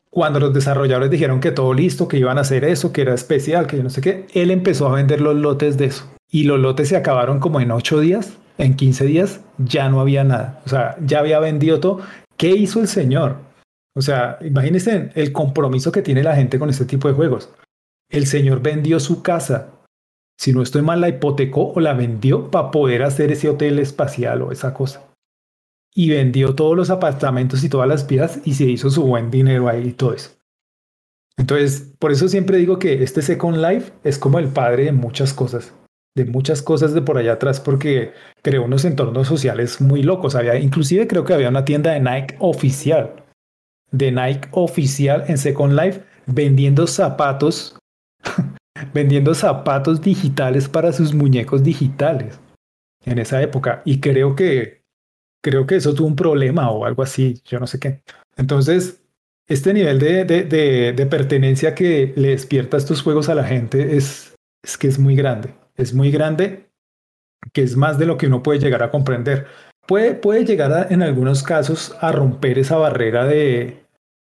[0.09, 3.67] cuando los desarrolladores dijeron que todo listo, que iban a hacer eso, que era especial,
[3.67, 6.09] que yo no sé qué, él empezó a vender los lotes de eso.
[6.29, 10.23] Y los lotes se acabaron como en ocho días, en 15 días, ya no había
[10.23, 10.61] nada.
[10.65, 12.01] O sea, ya había vendido todo.
[12.37, 13.37] ¿Qué hizo el señor?
[13.95, 17.49] O sea, imagínense el compromiso que tiene la gente con este tipo de juegos.
[18.09, 19.69] El señor vendió su casa,
[20.39, 24.41] si no estoy mal, la hipotecó o la vendió para poder hacer ese hotel espacial
[24.41, 25.03] o esa cosa.
[25.93, 29.67] Y vendió todos los apartamentos y todas las piezas y se hizo su buen dinero
[29.67, 30.31] ahí y todo eso.
[31.37, 35.33] Entonces, por eso siempre digo que este Second Life es como el padre de muchas
[35.33, 35.73] cosas,
[36.15, 40.35] de muchas cosas de por allá atrás, porque creó unos entornos sociales muy locos.
[40.35, 43.25] Había, inclusive creo que había una tienda de Nike oficial,
[43.91, 47.78] de Nike oficial en Second Life, vendiendo zapatos,
[48.93, 52.39] vendiendo zapatos digitales para sus muñecos digitales
[53.05, 53.81] en esa época.
[53.85, 54.83] Y creo que,
[55.41, 58.01] creo que eso tuvo un problema o algo así, yo no sé qué.
[58.37, 59.03] Entonces,
[59.47, 64.35] este nivel de, de, de, pertenencia que le despierta estos juegos a la gente es,
[64.63, 65.55] es que es muy grande.
[65.75, 66.69] Es muy grande,
[67.53, 69.47] que es más de lo que uno puede llegar a comprender.
[69.87, 73.85] Puede, puede llegar en algunos casos a romper esa barrera de,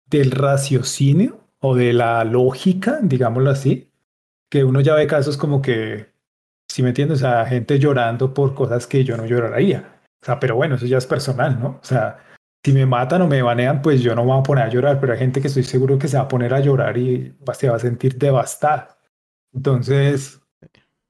[0.08, 3.87] del raciocinio o de la lógica, digámoslo así,
[4.50, 6.12] que uno ya ve casos como que,
[6.70, 10.00] si me entiendes, a gente llorando por cosas que yo no lloraría.
[10.22, 11.78] O sea, pero bueno, eso ya es personal, ¿no?
[11.80, 12.18] O sea,
[12.64, 15.00] si me matan o me banean, pues yo no me voy a poner a llorar,
[15.00, 17.68] pero hay gente que estoy seguro que se va a poner a llorar y se
[17.68, 18.98] va a sentir devastada.
[19.54, 20.40] Entonces,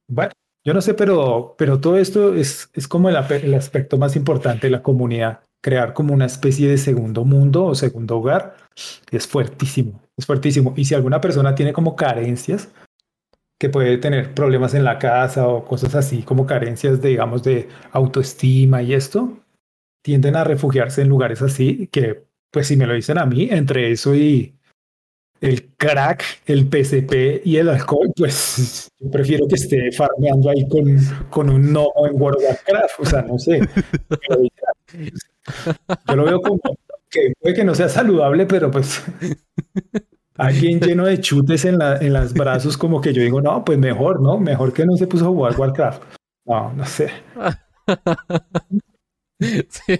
[0.08, 0.32] bueno,
[0.64, 4.66] yo no sé, pero, pero todo esto es, es como el, el aspecto más importante
[4.66, 5.40] de la comunidad.
[5.60, 8.54] Crear como una especie de segundo mundo o segundo hogar
[9.10, 10.74] es fuertísimo, es fuertísimo.
[10.76, 12.68] Y si alguna persona tiene como carencias,
[13.58, 17.68] que puede tener problemas en la casa o cosas así, como carencias, de, digamos, de
[17.90, 19.38] autoestima y esto,
[20.02, 23.90] tienden a refugiarse en lugares así, que pues si me lo dicen a mí, entre
[23.90, 24.54] eso y
[25.40, 30.84] el crack, el PCP y el alcohol, pues yo prefiero que esté farmeando ahí con,
[31.30, 33.60] con un no en World of Warcraft, o sea, no sé.
[36.08, 36.60] Yo lo veo como
[37.08, 39.02] que puede que no sea saludable, pero pues
[40.38, 43.78] alguien lleno de chutes en, la, en los brazos, como que yo digo, no, pues
[43.78, 44.38] mejor, ¿no?
[44.38, 46.02] Mejor que no se puso a jugar Warcraft.
[46.46, 47.10] No, no sé.
[49.40, 49.98] Sí.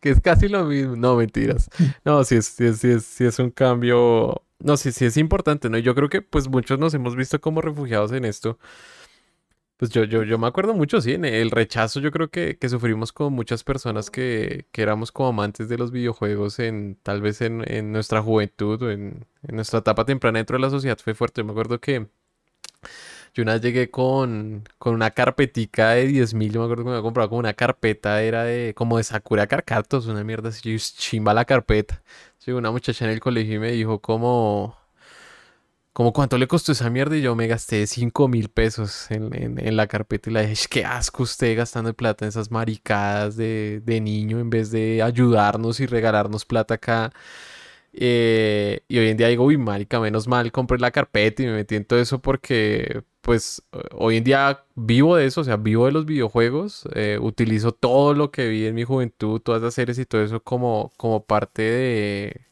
[0.00, 0.96] que es casi lo mismo.
[0.96, 1.68] No, mentiras.
[2.04, 4.42] No, sí es, sí es, sí es, sí es un cambio.
[4.60, 5.78] No, sí, sí es importante, ¿no?
[5.78, 8.58] Yo creo que pues muchos nos hemos visto como refugiados en esto.
[9.78, 12.68] Pues yo, yo, yo me acuerdo mucho, sí, en el rechazo yo creo que, que
[12.68, 17.40] sufrimos con muchas personas que, que, éramos como amantes de los videojuegos en tal vez
[17.42, 21.14] en, en nuestra juventud o en, en, nuestra etapa temprana dentro de la sociedad fue
[21.14, 21.42] fuerte.
[21.42, 22.08] Yo me acuerdo que
[23.34, 26.90] yo una vez llegué con, con una carpetica de 10 mil, yo me acuerdo que
[26.90, 30.76] me había comprado como una carpeta, era de como de Sakura Carcatos, una mierda así,
[30.78, 32.02] chimba la carpeta.
[32.44, 34.76] Llegó una muchacha en el colegio y me dijo como,
[35.92, 39.76] como cuánto le costó esa mierda y yo me gasté 5 mil pesos en, en,
[39.76, 44.00] la carpeta y la dije, qué asco usted gastando plata en esas maricadas de, de
[44.00, 47.12] niño en vez de ayudarnos y regalarnos plata acá.
[47.92, 51.52] Eh, y hoy en día digo, uy, marica, menos mal compré la carpeta y me
[51.52, 53.62] metí en todo eso porque, pues,
[53.92, 58.14] hoy en día vivo de eso, o sea, vivo de los videojuegos, eh, utilizo todo
[58.14, 61.62] lo que vi en mi juventud, todas las series y todo eso como, como parte
[61.62, 62.47] de,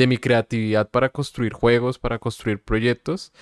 [0.00, 3.32] de mi creatividad para construir juegos, para construir proyectos.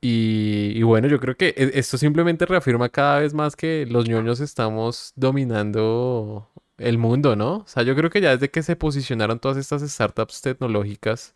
[0.00, 4.40] Y, bueno, yo creo que e, esto simplemente reafirma cada vez más que los ñoños
[4.40, 7.58] estamos dominando el mundo, ¿no?
[7.58, 11.32] O sea, yo creo que ya desde que se posicionaron todas estas startups tecnológicas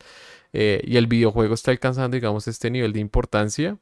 [0.52, 3.78] eh, y el videojuego está alcanzando, digamos, este nivel de importancia,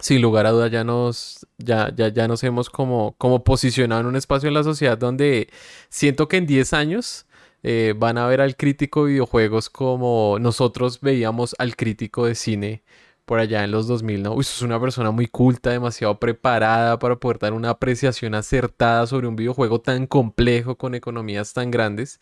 [0.00, 4.08] sin lugar a duda ya nos, ya, ya, ya nos hemos como, como posicionado en
[4.08, 5.48] un espacio en la sociedad donde
[5.88, 7.26] siento que en 10 años
[7.64, 12.82] eh, van a ver al crítico de videojuegos como nosotros veíamos al crítico de cine
[13.24, 14.34] por allá en los 2000, ¿no?
[14.34, 19.26] Uy, es una persona muy culta, demasiado preparada para poder dar una apreciación acertada sobre
[19.26, 22.20] un videojuego tan complejo con economías tan grandes.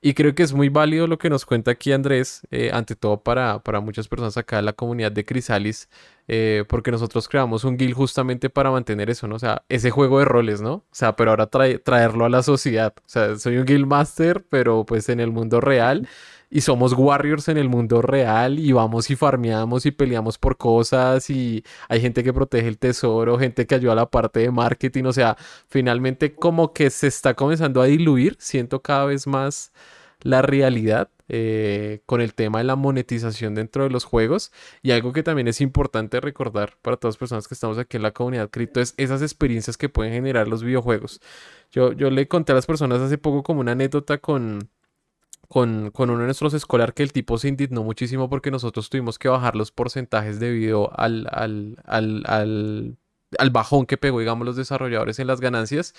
[0.00, 3.22] Y creo que es muy válido lo que nos cuenta aquí Andrés, eh, ante todo
[3.22, 5.88] para, para, muchas personas acá en la comunidad de Crisalis,
[6.26, 9.36] eh, porque nosotros creamos un guild justamente para mantener eso, ¿no?
[9.36, 10.72] O sea, ese juego de roles, ¿no?
[10.74, 12.94] O sea, pero ahora traerlo a la sociedad.
[12.98, 16.08] O sea, soy un guild master, pero pues en el mundo real
[16.52, 21.30] y somos warriors en el mundo real y vamos y farmeamos y peleamos por cosas
[21.30, 25.04] y hay gente que protege el tesoro, gente que ayuda a la parte de marketing,
[25.04, 25.38] o sea,
[25.68, 29.72] finalmente como que se está comenzando a diluir, siento cada vez más
[30.20, 34.52] la realidad eh, con el tema de la monetización dentro de los juegos
[34.82, 38.02] y algo que también es importante recordar para todas las personas que estamos aquí en
[38.02, 41.22] la comunidad cripto es esas experiencias que pueden generar los videojuegos.
[41.70, 44.68] Yo, yo le conté a las personas hace poco como una anécdota con
[45.52, 49.28] con, uno de nuestros escolar que el tipo se indignó muchísimo porque nosotros tuvimos que
[49.28, 51.28] bajar los porcentajes debido al,
[51.84, 52.96] al
[53.50, 55.94] bajón que pegó, digamos, los desarrolladores en las ganancias.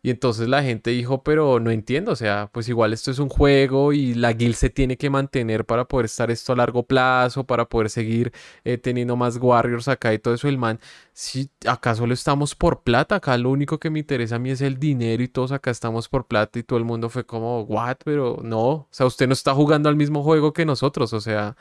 [0.00, 3.28] Y entonces la gente dijo, pero no entiendo, o sea, pues igual esto es un
[3.28, 7.44] juego y la guild se tiene que mantener para poder estar esto a largo plazo,
[7.44, 8.32] para poder seguir
[8.64, 10.48] eh, teniendo más warriors acá y todo eso.
[10.48, 10.78] El man,
[11.12, 14.60] si acá solo estamos por plata, acá lo único que me interesa a mí es
[14.60, 17.96] el dinero y todos acá estamos por plata y todo el mundo fue como, what,
[18.04, 21.56] pero no, o sea, usted no está jugando al mismo juego que nosotros, o sea...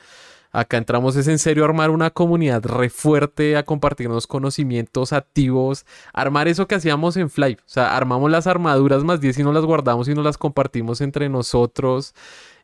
[0.51, 6.47] Acá entramos es en serio armar una comunidad re fuerte, a compartirnos conocimientos activos, armar
[6.47, 7.55] eso que hacíamos en Fly.
[7.55, 11.01] O sea, armamos las armaduras más 10 y no las guardamos y no las compartimos
[11.01, 12.13] entre nosotros.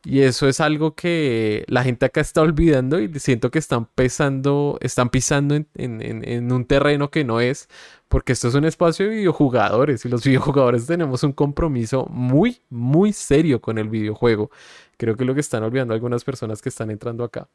[0.04, 4.78] Y eso es algo que la gente acá está olvidando y siento que están pisando,
[4.82, 7.68] están pisando en, en, un terreno que no es,
[8.08, 13.14] porque esto es un espacio de videojugadores y los videojugadores tenemos un compromiso muy, muy
[13.14, 14.50] serio con el videojuego.
[14.98, 17.48] Creo que es lo que están olvidando algunas personas que están entrando acá.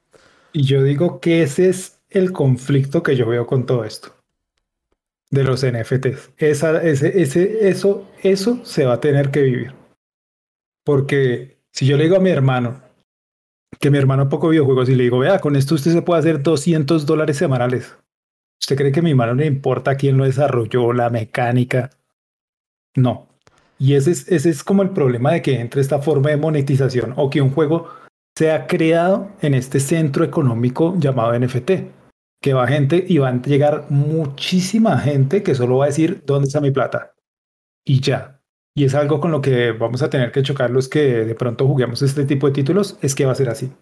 [0.52, 4.16] Y yo digo que ese es el conflicto que yo veo con todo esto.
[5.30, 6.32] De los NFTs.
[6.38, 9.74] Esa, ese, ese, eso, eso se va a tener que vivir.
[10.84, 12.82] Porque si yo le digo a mi hermano,
[13.80, 16.44] que mi hermano poco videojuegos, y le digo, vea, con esto usted se puede hacer
[16.44, 17.96] 200 dólares semanales.
[18.62, 21.90] ¿Usted cree que a mi hermano le importa quién lo desarrolló, la mecánica?
[22.98, 23.30] No.
[23.78, 27.14] Y ese es, ese es como el problema de que entre esta forma de monetización
[27.16, 27.88] o que un juego
[28.38, 31.72] sea creado en este centro económico llamado NFT.
[32.42, 36.50] Que va gente y va a llegar muchísima gente que solo va a decir, ¿dónde
[36.50, 37.14] está mi plata?
[37.86, 38.39] Y ya.
[38.80, 41.68] Y es algo con lo que vamos a tener que chocar los que de pronto
[41.68, 43.74] juguemos este tipo de títulos, es que va a ser así.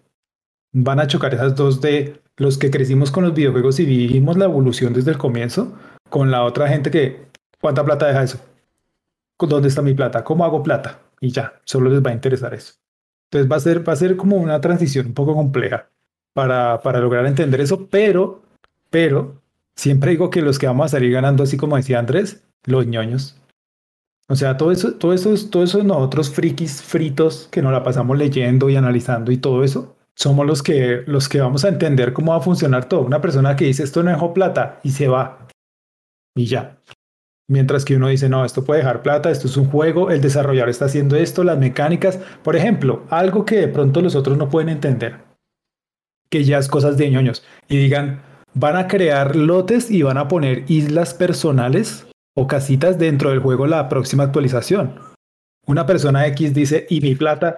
[0.72, 4.46] Van a chocar esas dos de los que crecimos con los videojuegos y vivimos la
[4.46, 5.72] evolución desde el comienzo,
[6.10, 7.28] con la otra gente que,
[7.60, 8.40] ¿cuánta plata deja eso?
[9.38, 10.24] ¿dónde está mi plata?
[10.24, 10.98] ¿Cómo hago plata?
[11.20, 12.74] Y ya, solo les va a interesar eso.
[13.30, 15.88] Entonces va a ser, va a ser como una transición un poco compleja
[16.32, 18.42] para, para lograr entender eso, pero,
[18.90, 19.40] pero,
[19.76, 23.37] siempre digo que los que vamos a salir ganando, así como decía Andrés, los ñoños.
[24.30, 28.18] O sea, todo eso, todo eso, todo eso nosotros frikis fritos que nos la pasamos
[28.18, 32.32] leyendo y analizando y todo eso, somos los que, los que vamos a entender cómo
[32.32, 33.00] va a funcionar todo.
[33.00, 35.46] Una persona que dice esto no dejó plata y se va
[36.36, 36.78] y ya.
[37.50, 40.68] Mientras que uno dice, no, esto puede dejar plata, esto es un juego, el desarrollador
[40.68, 42.18] está haciendo esto, las mecánicas.
[42.42, 45.20] Por ejemplo, algo que de pronto los otros no pueden entender,
[46.28, 48.20] que ya es cosas de ñoños, y digan,
[48.52, 52.07] van a crear lotes y van a poner islas personales
[52.38, 55.00] o casitas dentro del juego la próxima actualización.
[55.66, 57.56] Una persona X dice, y mi plata,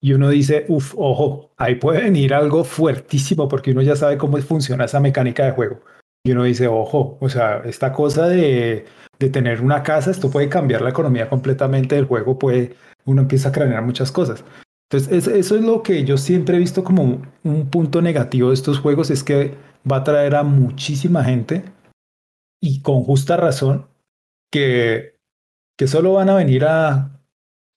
[0.00, 4.36] y uno dice, uff, ojo, ahí puede venir algo fuertísimo porque uno ya sabe cómo
[4.38, 5.80] funciona esa mecánica de juego.
[6.24, 8.86] Y uno dice, ojo, o sea, esta cosa de
[9.18, 13.48] de tener una casa, esto puede cambiar la economía completamente del juego, puede, uno empieza
[13.48, 14.44] a cranear muchas cosas.
[14.90, 18.78] Entonces, eso es lo que yo siempre he visto como un punto negativo de estos
[18.78, 19.54] juegos, es que
[19.90, 21.64] va a traer a muchísima gente
[22.60, 23.86] y con justa razón
[24.50, 25.18] que,
[25.78, 27.20] que solo van a venir a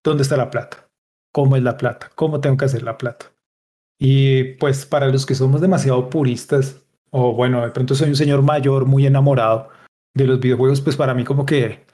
[0.04, 0.90] dónde está la plata,
[1.34, 3.32] cómo es la plata, cómo tengo que hacer la plata.
[4.00, 6.82] Y pues para los que somos demasiado puristas,
[7.12, 9.70] o bueno, de pronto soy un señor mayor muy enamorado,
[10.16, 11.86] de los videojuegos, pues para mí como que,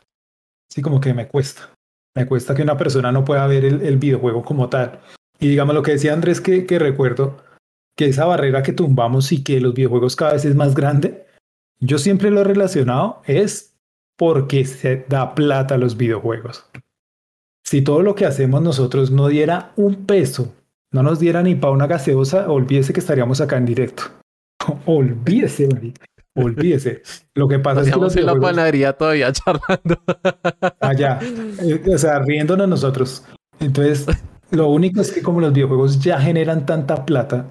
[0.70, 1.72] sí, como que me cuesta.
[2.16, 5.02] Me cuesta que una persona no pueda ver el, videojuego como tal.
[5.40, 7.44] Y digamos lo que decía Andrés, que, que recuerdo
[7.98, 11.26] que esa barrera que tumbamos y que los videojuegos cada vez es más grande,
[11.80, 13.75] yo siempre lo he relacionado es
[14.18, 16.66] porque se da plata a los videojuegos.
[17.64, 20.54] Si todo lo que hacemos nosotros no diera un peso,
[20.92, 24.04] no nos diera ni para una gaseosa, olvídese que estaríamos acá en directo.
[24.86, 26.06] olvídese, marica.
[26.38, 27.02] Olvídese.
[27.34, 30.02] Lo que pasa es que los en la panadería todavía charlando.
[30.82, 31.20] Allá.
[31.22, 33.24] Eh, o sea, riéndonos nosotros.
[33.60, 34.06] Entonces,
[34.52, 37.46] lo único es que como los videojuegos ya generan tanta plata,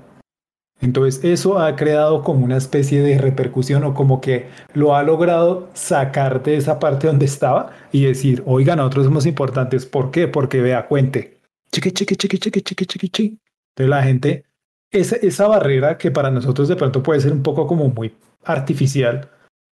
[0.81, 5.69] entonces eso ha creado como una especie de repercusión o como que lo ha logrado
[5.73, 9.87] sacar de esa parte donde estaba y decir, oigan, nosotros somos importantes.
[9.87, 10.29] ¿Por qué?
[10.29, 11.39] Porque vea, cuente.
[11.73, 13.39] Chiqui, chiqui, chiqui, chiqui, chiqui, chiqui, chiqui.
[13.71, 14.45] Entonces la gente,
[14.91, 18.15] esa, esa barrera que para nosotros de pronto puede ser un poco como muy
[18.45, 19.31] artificial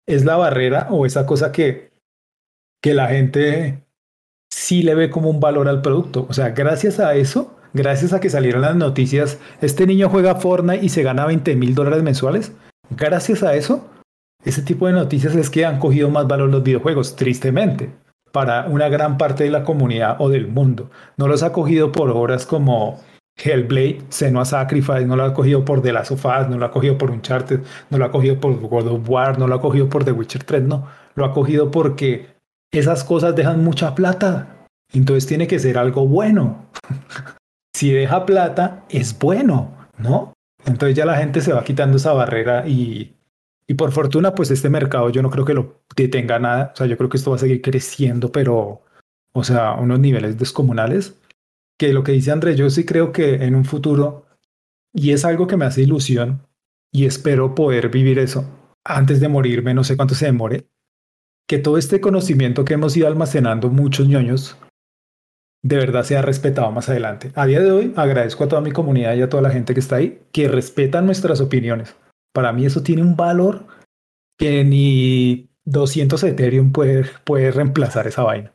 [0.08, 1.92] es la barrera o esa cosa que,
[2.82, 3.84] que la gente
[4.50, 6.26] sí le ve como un valor al producto.
[6.30, 10.86] O sea, gracias a eso, gracias a que salieron las noticias, este niño juega Fortnite
[10.86, 12.52] y se gana 20 mil dólares mensuales.
[12.90, 13.90] Gracias a eso,
[14.44, 17.92] ese tipo de noticias es que han cogido más valor los videojuegos, tristemente,
[18.32, 20.90] para una gran parte de la comunidad o del mundo.
[21.18, 23.00] No los ha cogido por horas como
[23.38, 26.72] Hellblade, Senua Sacrifice, no lo ha cogido por The Last of Us, no lo ha
[26.72, 29.90] cogido por Uncharted, no lo ha cogido por God of War, no lo ha cogido
[29.90, 30.88] por The Witcher 3, no.
[31.16, 32.28] Lo ha cogido porque
[32.72, 34.68] esas cosas dejan mucha plata.
[34.94, 36.66] Entonces tiene que ser algo bueno.
[37.82, 40.34] si deja plata, es bueno, ¿no?
[40.68, 43.16] Entonces ya la gente se va quitando esa barrera y,
[43.66, 46.70] y por fortuna, pues este mercado yo no creo que lo detenga nada.
[46.76, 48.84] O sea, yo creo que esto va a seguir creciendo, pero
[49.34, 51.20] o sea, unos niveles descomunales,
[51.76, 54.28] que lo que dice Andrés, yo sí creo que en un futuro,
[54.94, 56.46] y es algo que me hace ilusión,
[56.92, 58.46] y espero poder vivir eso
[58.84, 60.68] antes de morirme, no sé cuánto se demore,
[61.48, 64.56] que todo este conocimiento que hemos ido almacenando muchos ñoños,
[65.64, 67.32] de verdad sea respetado más adelante.
[67.36, 69.80] A día de hoy agradezco a toda mi comunidad y a toda la gente que
[69.80, 71.96] está ahí que respetan nuestras opiniones.
[72.34, 73.66] Para mí eso tiene un valor
[74.38, 78.54] que ni 200 Ethereum puede, puede reemplazar esa vaina.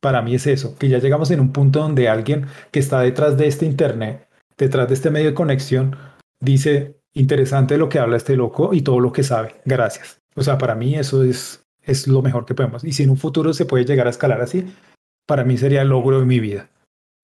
[0.00, 3.38] Para mí es eso, que ya llegamos en un punto donde alguien que está detrás
[3.38, 4.28] de este Internet,
[4.58, 5.96] detrás de este medio de conexión,
[6.40, 9.54] dice, interesante lo que habla este loco y todo lo que sabe.
[9.64, 10.20] Gracias.
[10.34, 12.84] O sea, para mí eso es, es lo mejor que podemos.
[12.84, 14.66] Y si en un futuro se puede llegar a escalar así,
[15.26, 16.68] para mí sería el logro de mi vida.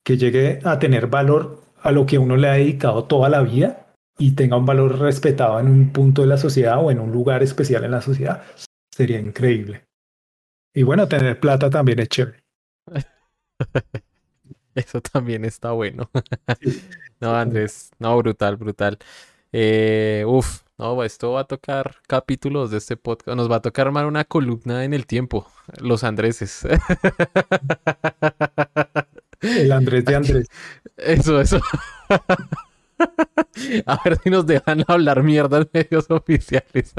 [0.04, 3.94] Que llegue a tener valor a lo que uno le ha dedicado toda la vida
[4.18, 7.42] y tenga un valor respetado en un punto de la sociedad o en un lugar
[7.42, 8.42] especial en la sociedad,
[8.90, 9.84] sería increíble.
[10.74, 12.44] Y bueno, tener plata también es chévere.
[14.74, 16.10] Eso también está bueno.
[17.20, 18.98] no, Andrés, no, brutal, brutal.
[19.52, 23.36] Eh, uf, no, esto va a tocar capítulos de este podcast.
[23.36, 25.46] Nos va a tocar armar una columna en el tiempo.
[25.78, 26.62] Los Andreses.
[29.42, 30.46] El Andrés de Andrés.
[30.96, 31.60] Eso, eso.
[33.86, 36.94] A ver si nos dejan hablar mierda en medios oficiales.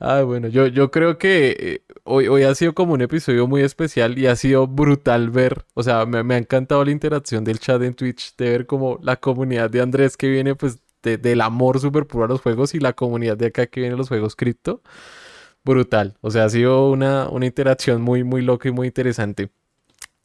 [0.00, 3.62] Ah, bueno, yo, yo creo que eh, hoy, hoy ha sido como un episodio muy
[3.62, 7.60] especial y ha sido brutal ver, o sea, me, me ha encantado la interacción del
[7.60, 11.80] chat en Twitch, de ver como la comunidad de Andrés que viene pues del amor
[11.80, 14.82] súper puro a los juegos y la comunidad de acá que viene los juegos cripto.
[15.64, 19.50] Brutal, o sea, ha sido una, una interacción muy, muy loca y muy interesante.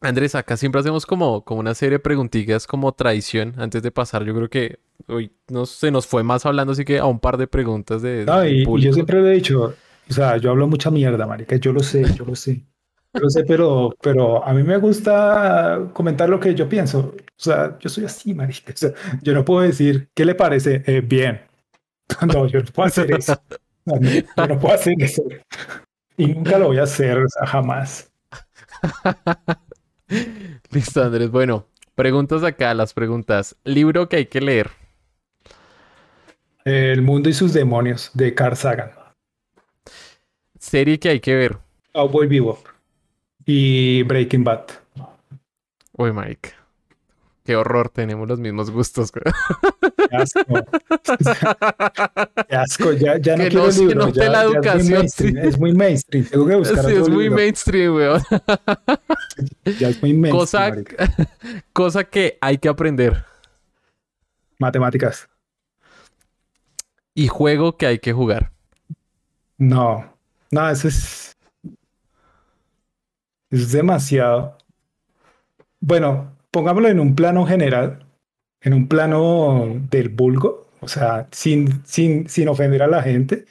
[0.00, 4.24] Andrés, acá siempre hacemos como, como una serie de preguntitas como tradición antes de pasar.
[4.24, 4.78] Yo creo que
[5.08, 8.24] hoy no, se nos fue más hablando, así que a un par de preguntas de.
[8.24, 9.74] No, y, yo siempre lo he dicho,
[10.08, 12.62] o sea, yo hablo mucha mierda, marica, yo lo sé, yo lo sé.
[13.20, 17.14] Lo sé, pero, pero a mí me gusta comentar lo que yo pienso.
[17.16, 18.72] O sea, yo soy así, marica.
[18.74, 18.92] O sea,
[19.22, 20.82] yo no puedo decir, ¿qué le parece?
[20.86, 21.40] Eh, bien.
[22.26, 23.40] No, yo no puedo hacer eso.
[23.84, 25.22] yo no puedo hacer eso.
[26.16, 28.10] Y nunca lo voy a hacer, o sea, jamás.
[30.70, 31.30] Listo, Andrés.
[31.30, 33.56] Bueno, preguntas acá, las preguntas.
[33.64, 34.70] Libro que hay que leer.
[36.64, 38.90] El mundo y sus demonios, de Carl Sagan.
[40.58, 41.58] Serie que hay que ver.
[41.92, 42.58] Cowboy Vivo.
[43.50, 44.64] Y Breaking Bad.
[45.96, 46.50] Uy, Mike.
[47.46, 49.10] Qué horror, tenemos los mismos gustos.
[49.10, 49.22] Qué
[50.16, 50.40] asco.
[52.46, 52.92] Qué asco.
[52.92, 54.08] Ya, ya no quiero el libro.
[54.10, 55.06] Ya, la educación,
[55.38, 56.26] es, muy mainstream.
[56.26, 58.22] Tengo que buscar sí, es muy mainstream, weón.
[59.78, 60.36] ya es muy mainstream.
[60.36, 60.72] Cosa,
[61.72, 63.24] cosa que hay que aprender.
[64.58, 65.26] Matemáticas.
[67.14, 68.52] Y juego que hay que jugar.
[69.56, 70.04] No.
[70.50, 71.37] No, eso es.
[73.50, 74.56] Es demasiado.
[75.80, 78.06] Bueno, pongámoslo en un plano general,
[78.60, 83.46] en un plano del vulgo, o sea, sin, sin, sin ofender a la gente,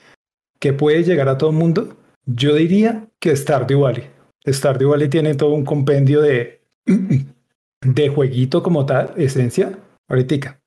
[0.59, 4.03] que puede llegar a todo el mundo, yo diría que Stardew Valley.
[4.45, 6.61] Stardew Valley tiene todo un compendio de,
[7.81, 9.77] de jueguito como tal, esencia,
[10.09, 10.59] ahorita,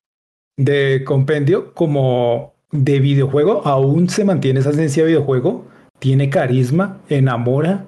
[0.57, 5.67] de compendio como de videojuego, aún se mantiene esa esencia de videojuego,
[5.99, 7.87] tiene carisma, enamora,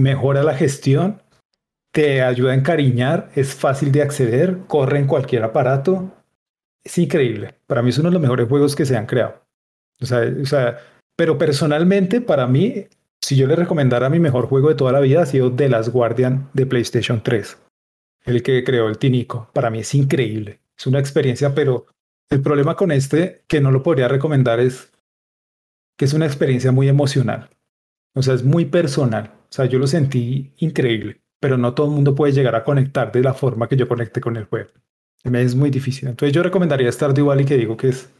[0.00, 1.22] mejora la gestión,
[1.92, 6.12] te ayuda a encariñar, es fácil de acceder, corre en cualquier aparato.
[6.84, 7.54] Es increíble.
[7.66, 9.42] Para mí es uno de los mejores juegos que se han creado.
[10.00, 10.78] O sea, o sea,
[11.16, 12.86] pero personalmente, para mí,
[13.20, 15.90] si yo le recomendara mi mejor juego de toda la vida, ha sido The Last
[15.90, 17.58] Guardian de PlayStation 3.
[18.24, 19.50] El que creó el Tinico.
[19.52, 20.60] Para mí es increíble.
[20.78, 21.86] Es una experiencia, pero
[22.30, 24.92] el problema con este, que no lo podría recomendar, es
[25.98, 27.50] que es una experiencia muy emocional.
[28.14, 29.32] O sea, es muy personal.
[29.50, 33.10] O sea, yo lo sentí increíble pero no todo el mundo puede llegar a conectar
[33.10, 34.70] de la forma que yo conecte con el juego.
[35.24, 36.08] Es muy difícil.
[36.08, 38.10] Entonces yo recomendaría estar de igual y que digo que es,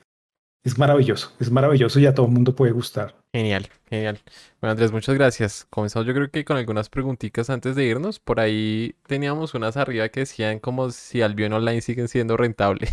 [0.65, 3.15] es maravilloso, es maravilloso y a todo el mundo puede gustar.
[3.33, 4.19] Genial, genial.
[4.61, 5.67] Bueno Andrés, muchas gracias.
[5.71, 8.19] Comenzamos yo creo que con algunas preguntitas antes de irnos.
[8.19, 12.89] Por ahí teníamos unas arriba que decían como si Albion Online siguen siendo rentable.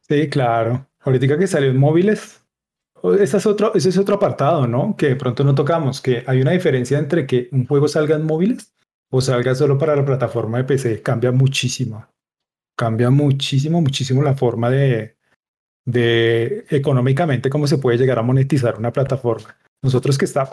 [0.00, 0.86] Sí, claro.
[1.00, 2.40] Ahorita que salió en móviles,
[3.18, 4.96] ese es, otro, ese es otro apartado, ¿no?
[4.96, 8.24] Que de pronto no tocamos, que hay una diferencia entre que un juego salga en
[8.24, 8.74] móviles
[9.10, 12.06] o salga solo para la plataforma de PC, cambia muchísimo.
[12.76, 15.16] Cambia muchísimo, muchísimo la forma de,
[15.84, 19.56] de económicamente cómo se puede llegar a monetizar una plataforma.
[19.82, 20.50] Nosotros que, está,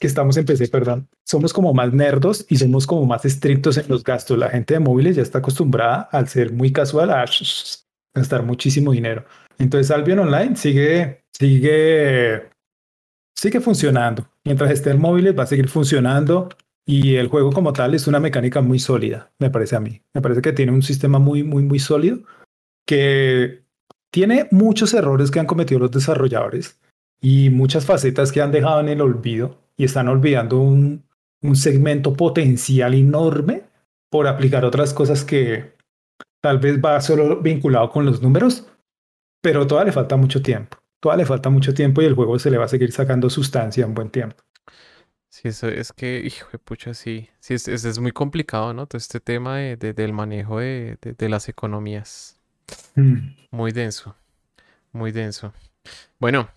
[0.00, 3.86] que estamos en PC, perdón, somos como más nerdos y somos como más estrictos en
[3.88, 4.38] los gastos.
[4.38, 7.26] La gente de móviles ya está acostumbrada al ser muy casual a
[8.14, 9.24] gastar muchísimo dinero.
[9.62, 12.50] Entonces Albion Online sigue, sigue,
[13.36, 14.28] sigue funcionando.
[14.44, 16.48] Mientras esté en móviles va a seguir funcionando
[16.84, 20.02] Y el juego como tal es una mecánica muy sólida, me parece a mí.
[20.14, 22.18] Me parece que tiene un sistema muy, muy, muy sólido
[22.84, 23.62] que
[24.10, 26.80] tiene muchos errores que han cometido los desarrolladores
[27.20, 31.04] y muchas facetas que han dejado en el olvido y están olvidando un,
[31.40, 33.62] un segmento potencial enorme
[34.10, 35.76] por aplicar otras cosas que
[36.42, 38.71] tal vez va solo vinculado con los números,
[39.42, 40.78] pero todavía le falta mucho tiempo.
[41.00, 43.84] Todavía le falta mucho tiempo y el juego se le va a seguir sacando sustancia
[43.84, 44.36] en buen tiempo.
[45.28, 47.28] Sí, eso es que, hijo de pucha, sí.
[47.40, 48.86] Sí, es, es, muy complicado, ¿no?
[48.86, 52.38] Todo este tema de, del manejo de, de, las economías.
[52.94, 53.34] Mm.
[53.50, 54.14] Muy denso.
[54.92, 55.52] Muy denso.
[56.18, 56.48] Bueno,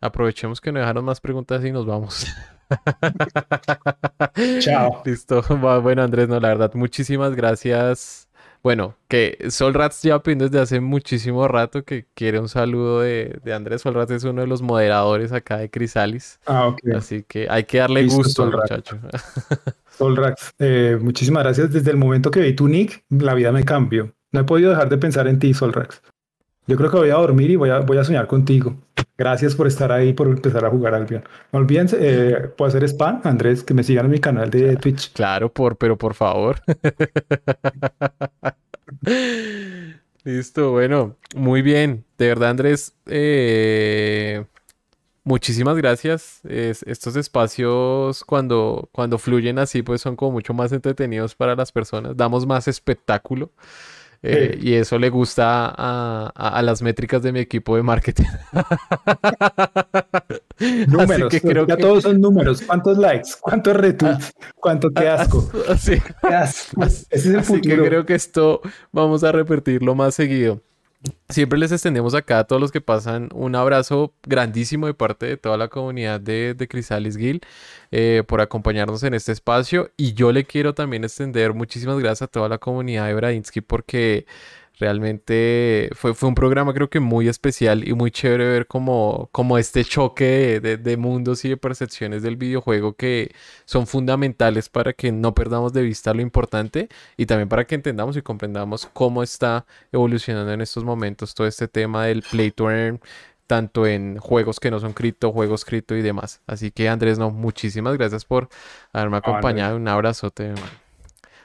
[0.00, 2.26] aprovechemos que no dejaron más preguntas y nos vamos.
[4.60, 5.02] Chao.
[5.06, 5.42] Listo.
[5.80, 8.23] Bueno, Andrés, no, la verdad, muchísimas gracias.
[8.64, 13.52] Bueno, que Solrats ya pidiendo desde hace muchísimo rato que quiere un saludo de, de
[13.52, 13.82] Andrés.
[13.82, 16.40] Solrats es uno de los moderadores acá de Crisalis.
[16.46, 16.80] Ah, ok.
[16.96, 18.98] Así que hay que darle gusto al muchacho.
[19.98, 21.74] Solrats, eh, muchísimas gracias.
[21.74, 24.14] Desde el momento que vi tu nick, la vida me cambió.
[24.32, 26.02] No he podido dejar de pensar en ti, Solrax.
[26.66, 28.74] Yo creo que voy a dormir y voy a, voy a soñar contigo.
[29.16, 31.22] Gracias por estar ahí, por empezar a jugar al bien.
[31.52, 35.12] No olviden, eh, puedo hacer spam, Andrés, que me sigan en mi canal de Twitch.
[35.12, 36.60] Claro, por, pero por favor.
[40.24, 42.04] Listo, bueno, muy bien.
[42.18, 44.44] De verdad, Andrés, eh,
[45.22, 46.40] muchísimas gracias.
[46.44, 52.16] estos espacios, cuando, cuando fluyen así, pues son como mucho más entretenidos para las personas.
[52.16, 53.52] Damos más espectáculo.
[54.26, 58.24] Eh, y eso le gusta a, las métricas de mi equipo de marketing.
[60.88, 61.30] números,
[61.68, 62.62] ya todos son números.
[62.62, 63.28] ¿Cuántos likes?
[63.38, 64.32] ¿Cuántos retweets?
[64.56, 65.46] ¿Cuánto qué asco?
[65.68, 70.62] Así, Ese es el así que creo que esto vamos a repetirlo más seguido.
[71.28, 75.36] Siempre les extendemos acá a todos los que pasan un abrazo grandísimo de parte de
[75.36, 77.42] toda la comunidad de, de Crisalis Guild
[77.90, 79.90] eh, por acompañarnos en este espacio.
[79.96, 84.26] Y yo le quiero también extender muchísimas gracias a toda la comunidad de Bradinsky porque
[84.78, 89.56] Realmente fue, fue un programa creo que muy especial y muy chévere ver como, como
[89.56, 93.32] este choque de, de, mundos y de percepciones del videojuego que
[93.66, 98.16] son fundamentales para que no perdamos de vista lo importante y también para que entendamos
[98.16, 103.00] y comprendamos cómo está evolucionando en estos momentos todo este tema del play to earn
[103.46, 106.40] tanto en juegos que no son cripto, juegos cripto y demás.
[106.46, 108.48] Así que Andrés, no, muchísimas gracias por
[108.92, 109.76] haberme acompañado.
[109.76, 110.54] Un abrazote.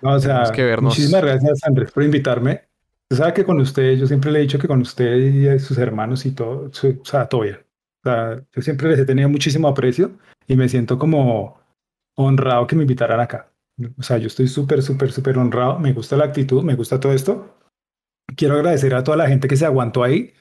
[0.02, 0.46] No, o sea,
[0.82, 2.69] muchísimas gracias Andrés por invitarme.
[3.12, 6.26] Sabe que con usted, yo siempre le he dicho que con usted y sus hermanos
[6.26, 7.58] y todo, o sea, todo bien.
[8.04, 10.12] O sea, yo siempre les he tenido muchísimo aprecio
[10.48, 11.60] y me siento como
[12.16, 13.52] honrado que me invitaran acá.
[13.98, 15.80] O sea, yo estoy súper, súper, súper honrado.
[15.80, 17.56] Me gusta la actitud, me gusta todo esto.
[18.36, 20.34] Quiero agradecer a toda la gente que se aguantó ahí.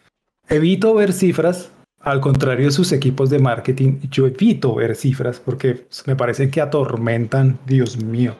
[0.48, 5.86] Evito ver cifras, al contrario de sus equipos de marketing, yo evito ver cifras porque
[6.06, 8.36] me parece que atormentan, Dios mío,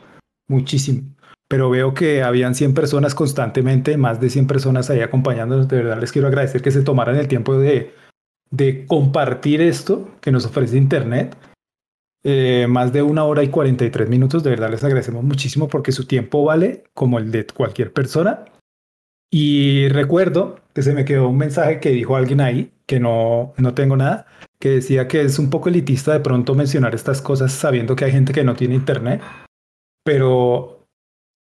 [0.49, 1.03] muchísimo
[1.49, 5.67] pero veo que habían 100 personas constantemente, más de 100 personas ahí acompañándonos.
[5.67, 7.95] De verdad les quiero agradecer que se tomaran el tiempo de,
[8.51, 11.37] de compartir esto que nos ofrece Internet.
[12.25, 14.43] Eh, más de una hora y 43 minutos.
[14.43, 18.45] De verdad les agradecemos muchísimo porque su tiempo vale como el de cualquier persona.
[19.31, 23.75] Y recuerdo que se me quedó un mensaje que dijo alguien ahí, que no, no
[23.75, 24.27] tengo nada,
[24.59, 28.13] que decía que es un poco elitista de pronto mencionar estas cosas sabiendo que hay
[28.13, 29.21] gente que no tiene internet,
[30.03, 30.78] pero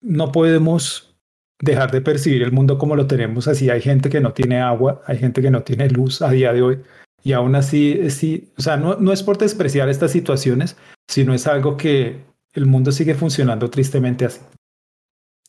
[0.00, 1.16] no podemos
[1.60, 3.70] dejar de percibir el mundo como lo tenemos así.
[3.70, 6.62] Hay gente que no tiene agua, hay gente que no tiene luz a día de
[6.62, 6.82] hoy.
[7.22, 10.76] Y aún así, sí, o sea, no, no es por despreciar estas situaciones,
[11.08, 14.40] sino es algo que el mundo sigue funcionando tristemente así.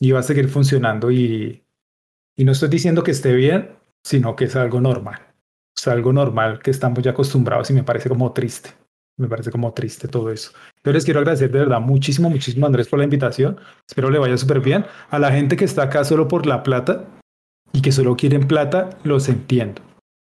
[0.00, 1.62] Y va a seguir funcionando y,
[2.36, 3.70] y no estoy diciendo que esté bien,
[4.02, 5.20] sino que es algo normal.
[5.76, 8.70] Es algo normal que estamos ya acostumbrados y me parece como triste.
[9.16, 10.52] Me parece como triste todo eso.
[10.82, 13.58] Yo les quiero agradecer de verdad muchísimo, muchísimo Andrés por la invitación.
[13.86, 14.86] Espero le vaya súper bien.
[15.10, 17.04] A la gente que está acá solo por la plata
[17.72, 19.82] y que solo quieren plata, los entiendo.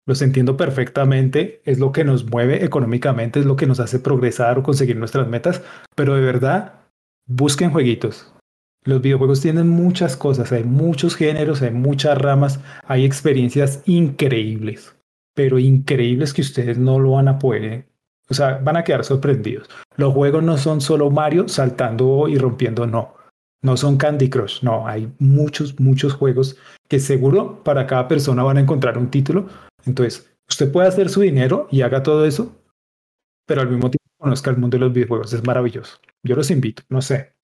[0.06, 1.60] Los entiendo perfectamente.
[1.64, 5.26] Es lo que nos mueve económicamente, es lo que nos hace progresar o conseguir nuestras
[5.26, 5.60] metas.
[5.96, 6.74] Pero de verdad,
[7.26, 8.32] busquen jueguitos.
[8.84, 14.94] Los videojuegos tienen muchas cosas, hay muchos géneros, hay muchas ramas, hay experiencias increíbles,
[15.34, 17.86] pero increíbles que ustedes no lo van a poder
[18.28, 19.68] o sea, van a quedar sorprendidos.
[19.96, 23.14] Los juegos no son solo Mario saltando y rompiendo, no.
[23.62, 24.86] No son Candy Crush, no.
[24.86, 26.56] Hay muchos, muchos juegos
[26.88, 29.48] que seguro para cada persona van a encontrar un título.
[29.86, 32.54] Entonces, usted puede hacer su dinero y haga todo eso,
[33.46, 35.32] pero al mismo tiempo conozca el mundo de los videojuegos.
[35.32, 35.98] Es maravilloso.
[36.22, 37.34] Yo los invito, no sé.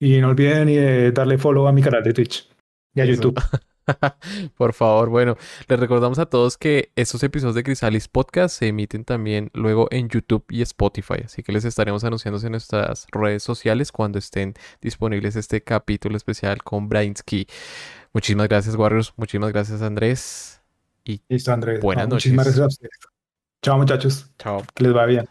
[0.00, 2.48] Y no olviden darle follow a mi canal de Twitch
[2.94, 3.40] y a YouTube.
[4.56, 5.36] Por favor, bueno,
[5.68, 10.08] les recordamos a todos que estos episodios de Crisalis Podcast se emiten también luego en
[10.08, 15.36] YouTube y Spotify, así que les estaremos anunciando en nuestras redes sociales cuando estén disponibles
[15.36, 17.46] este capítulo especial con Brainsky.
[18.12, 20.60] Muchísimas gracias, Warriors, muchísimas gracias, Andrés.
[21.04, 21.80] Y Listo, Andrés.
[21.80, 22.32] Buenas noches.
[22.32, 22.98] Muchísimas gracias a ustedes.
[23.62, 24.30] Chao, muchachos.
[24.38, 24.64] Chao.
[24.74, 25.28] Que les va bien.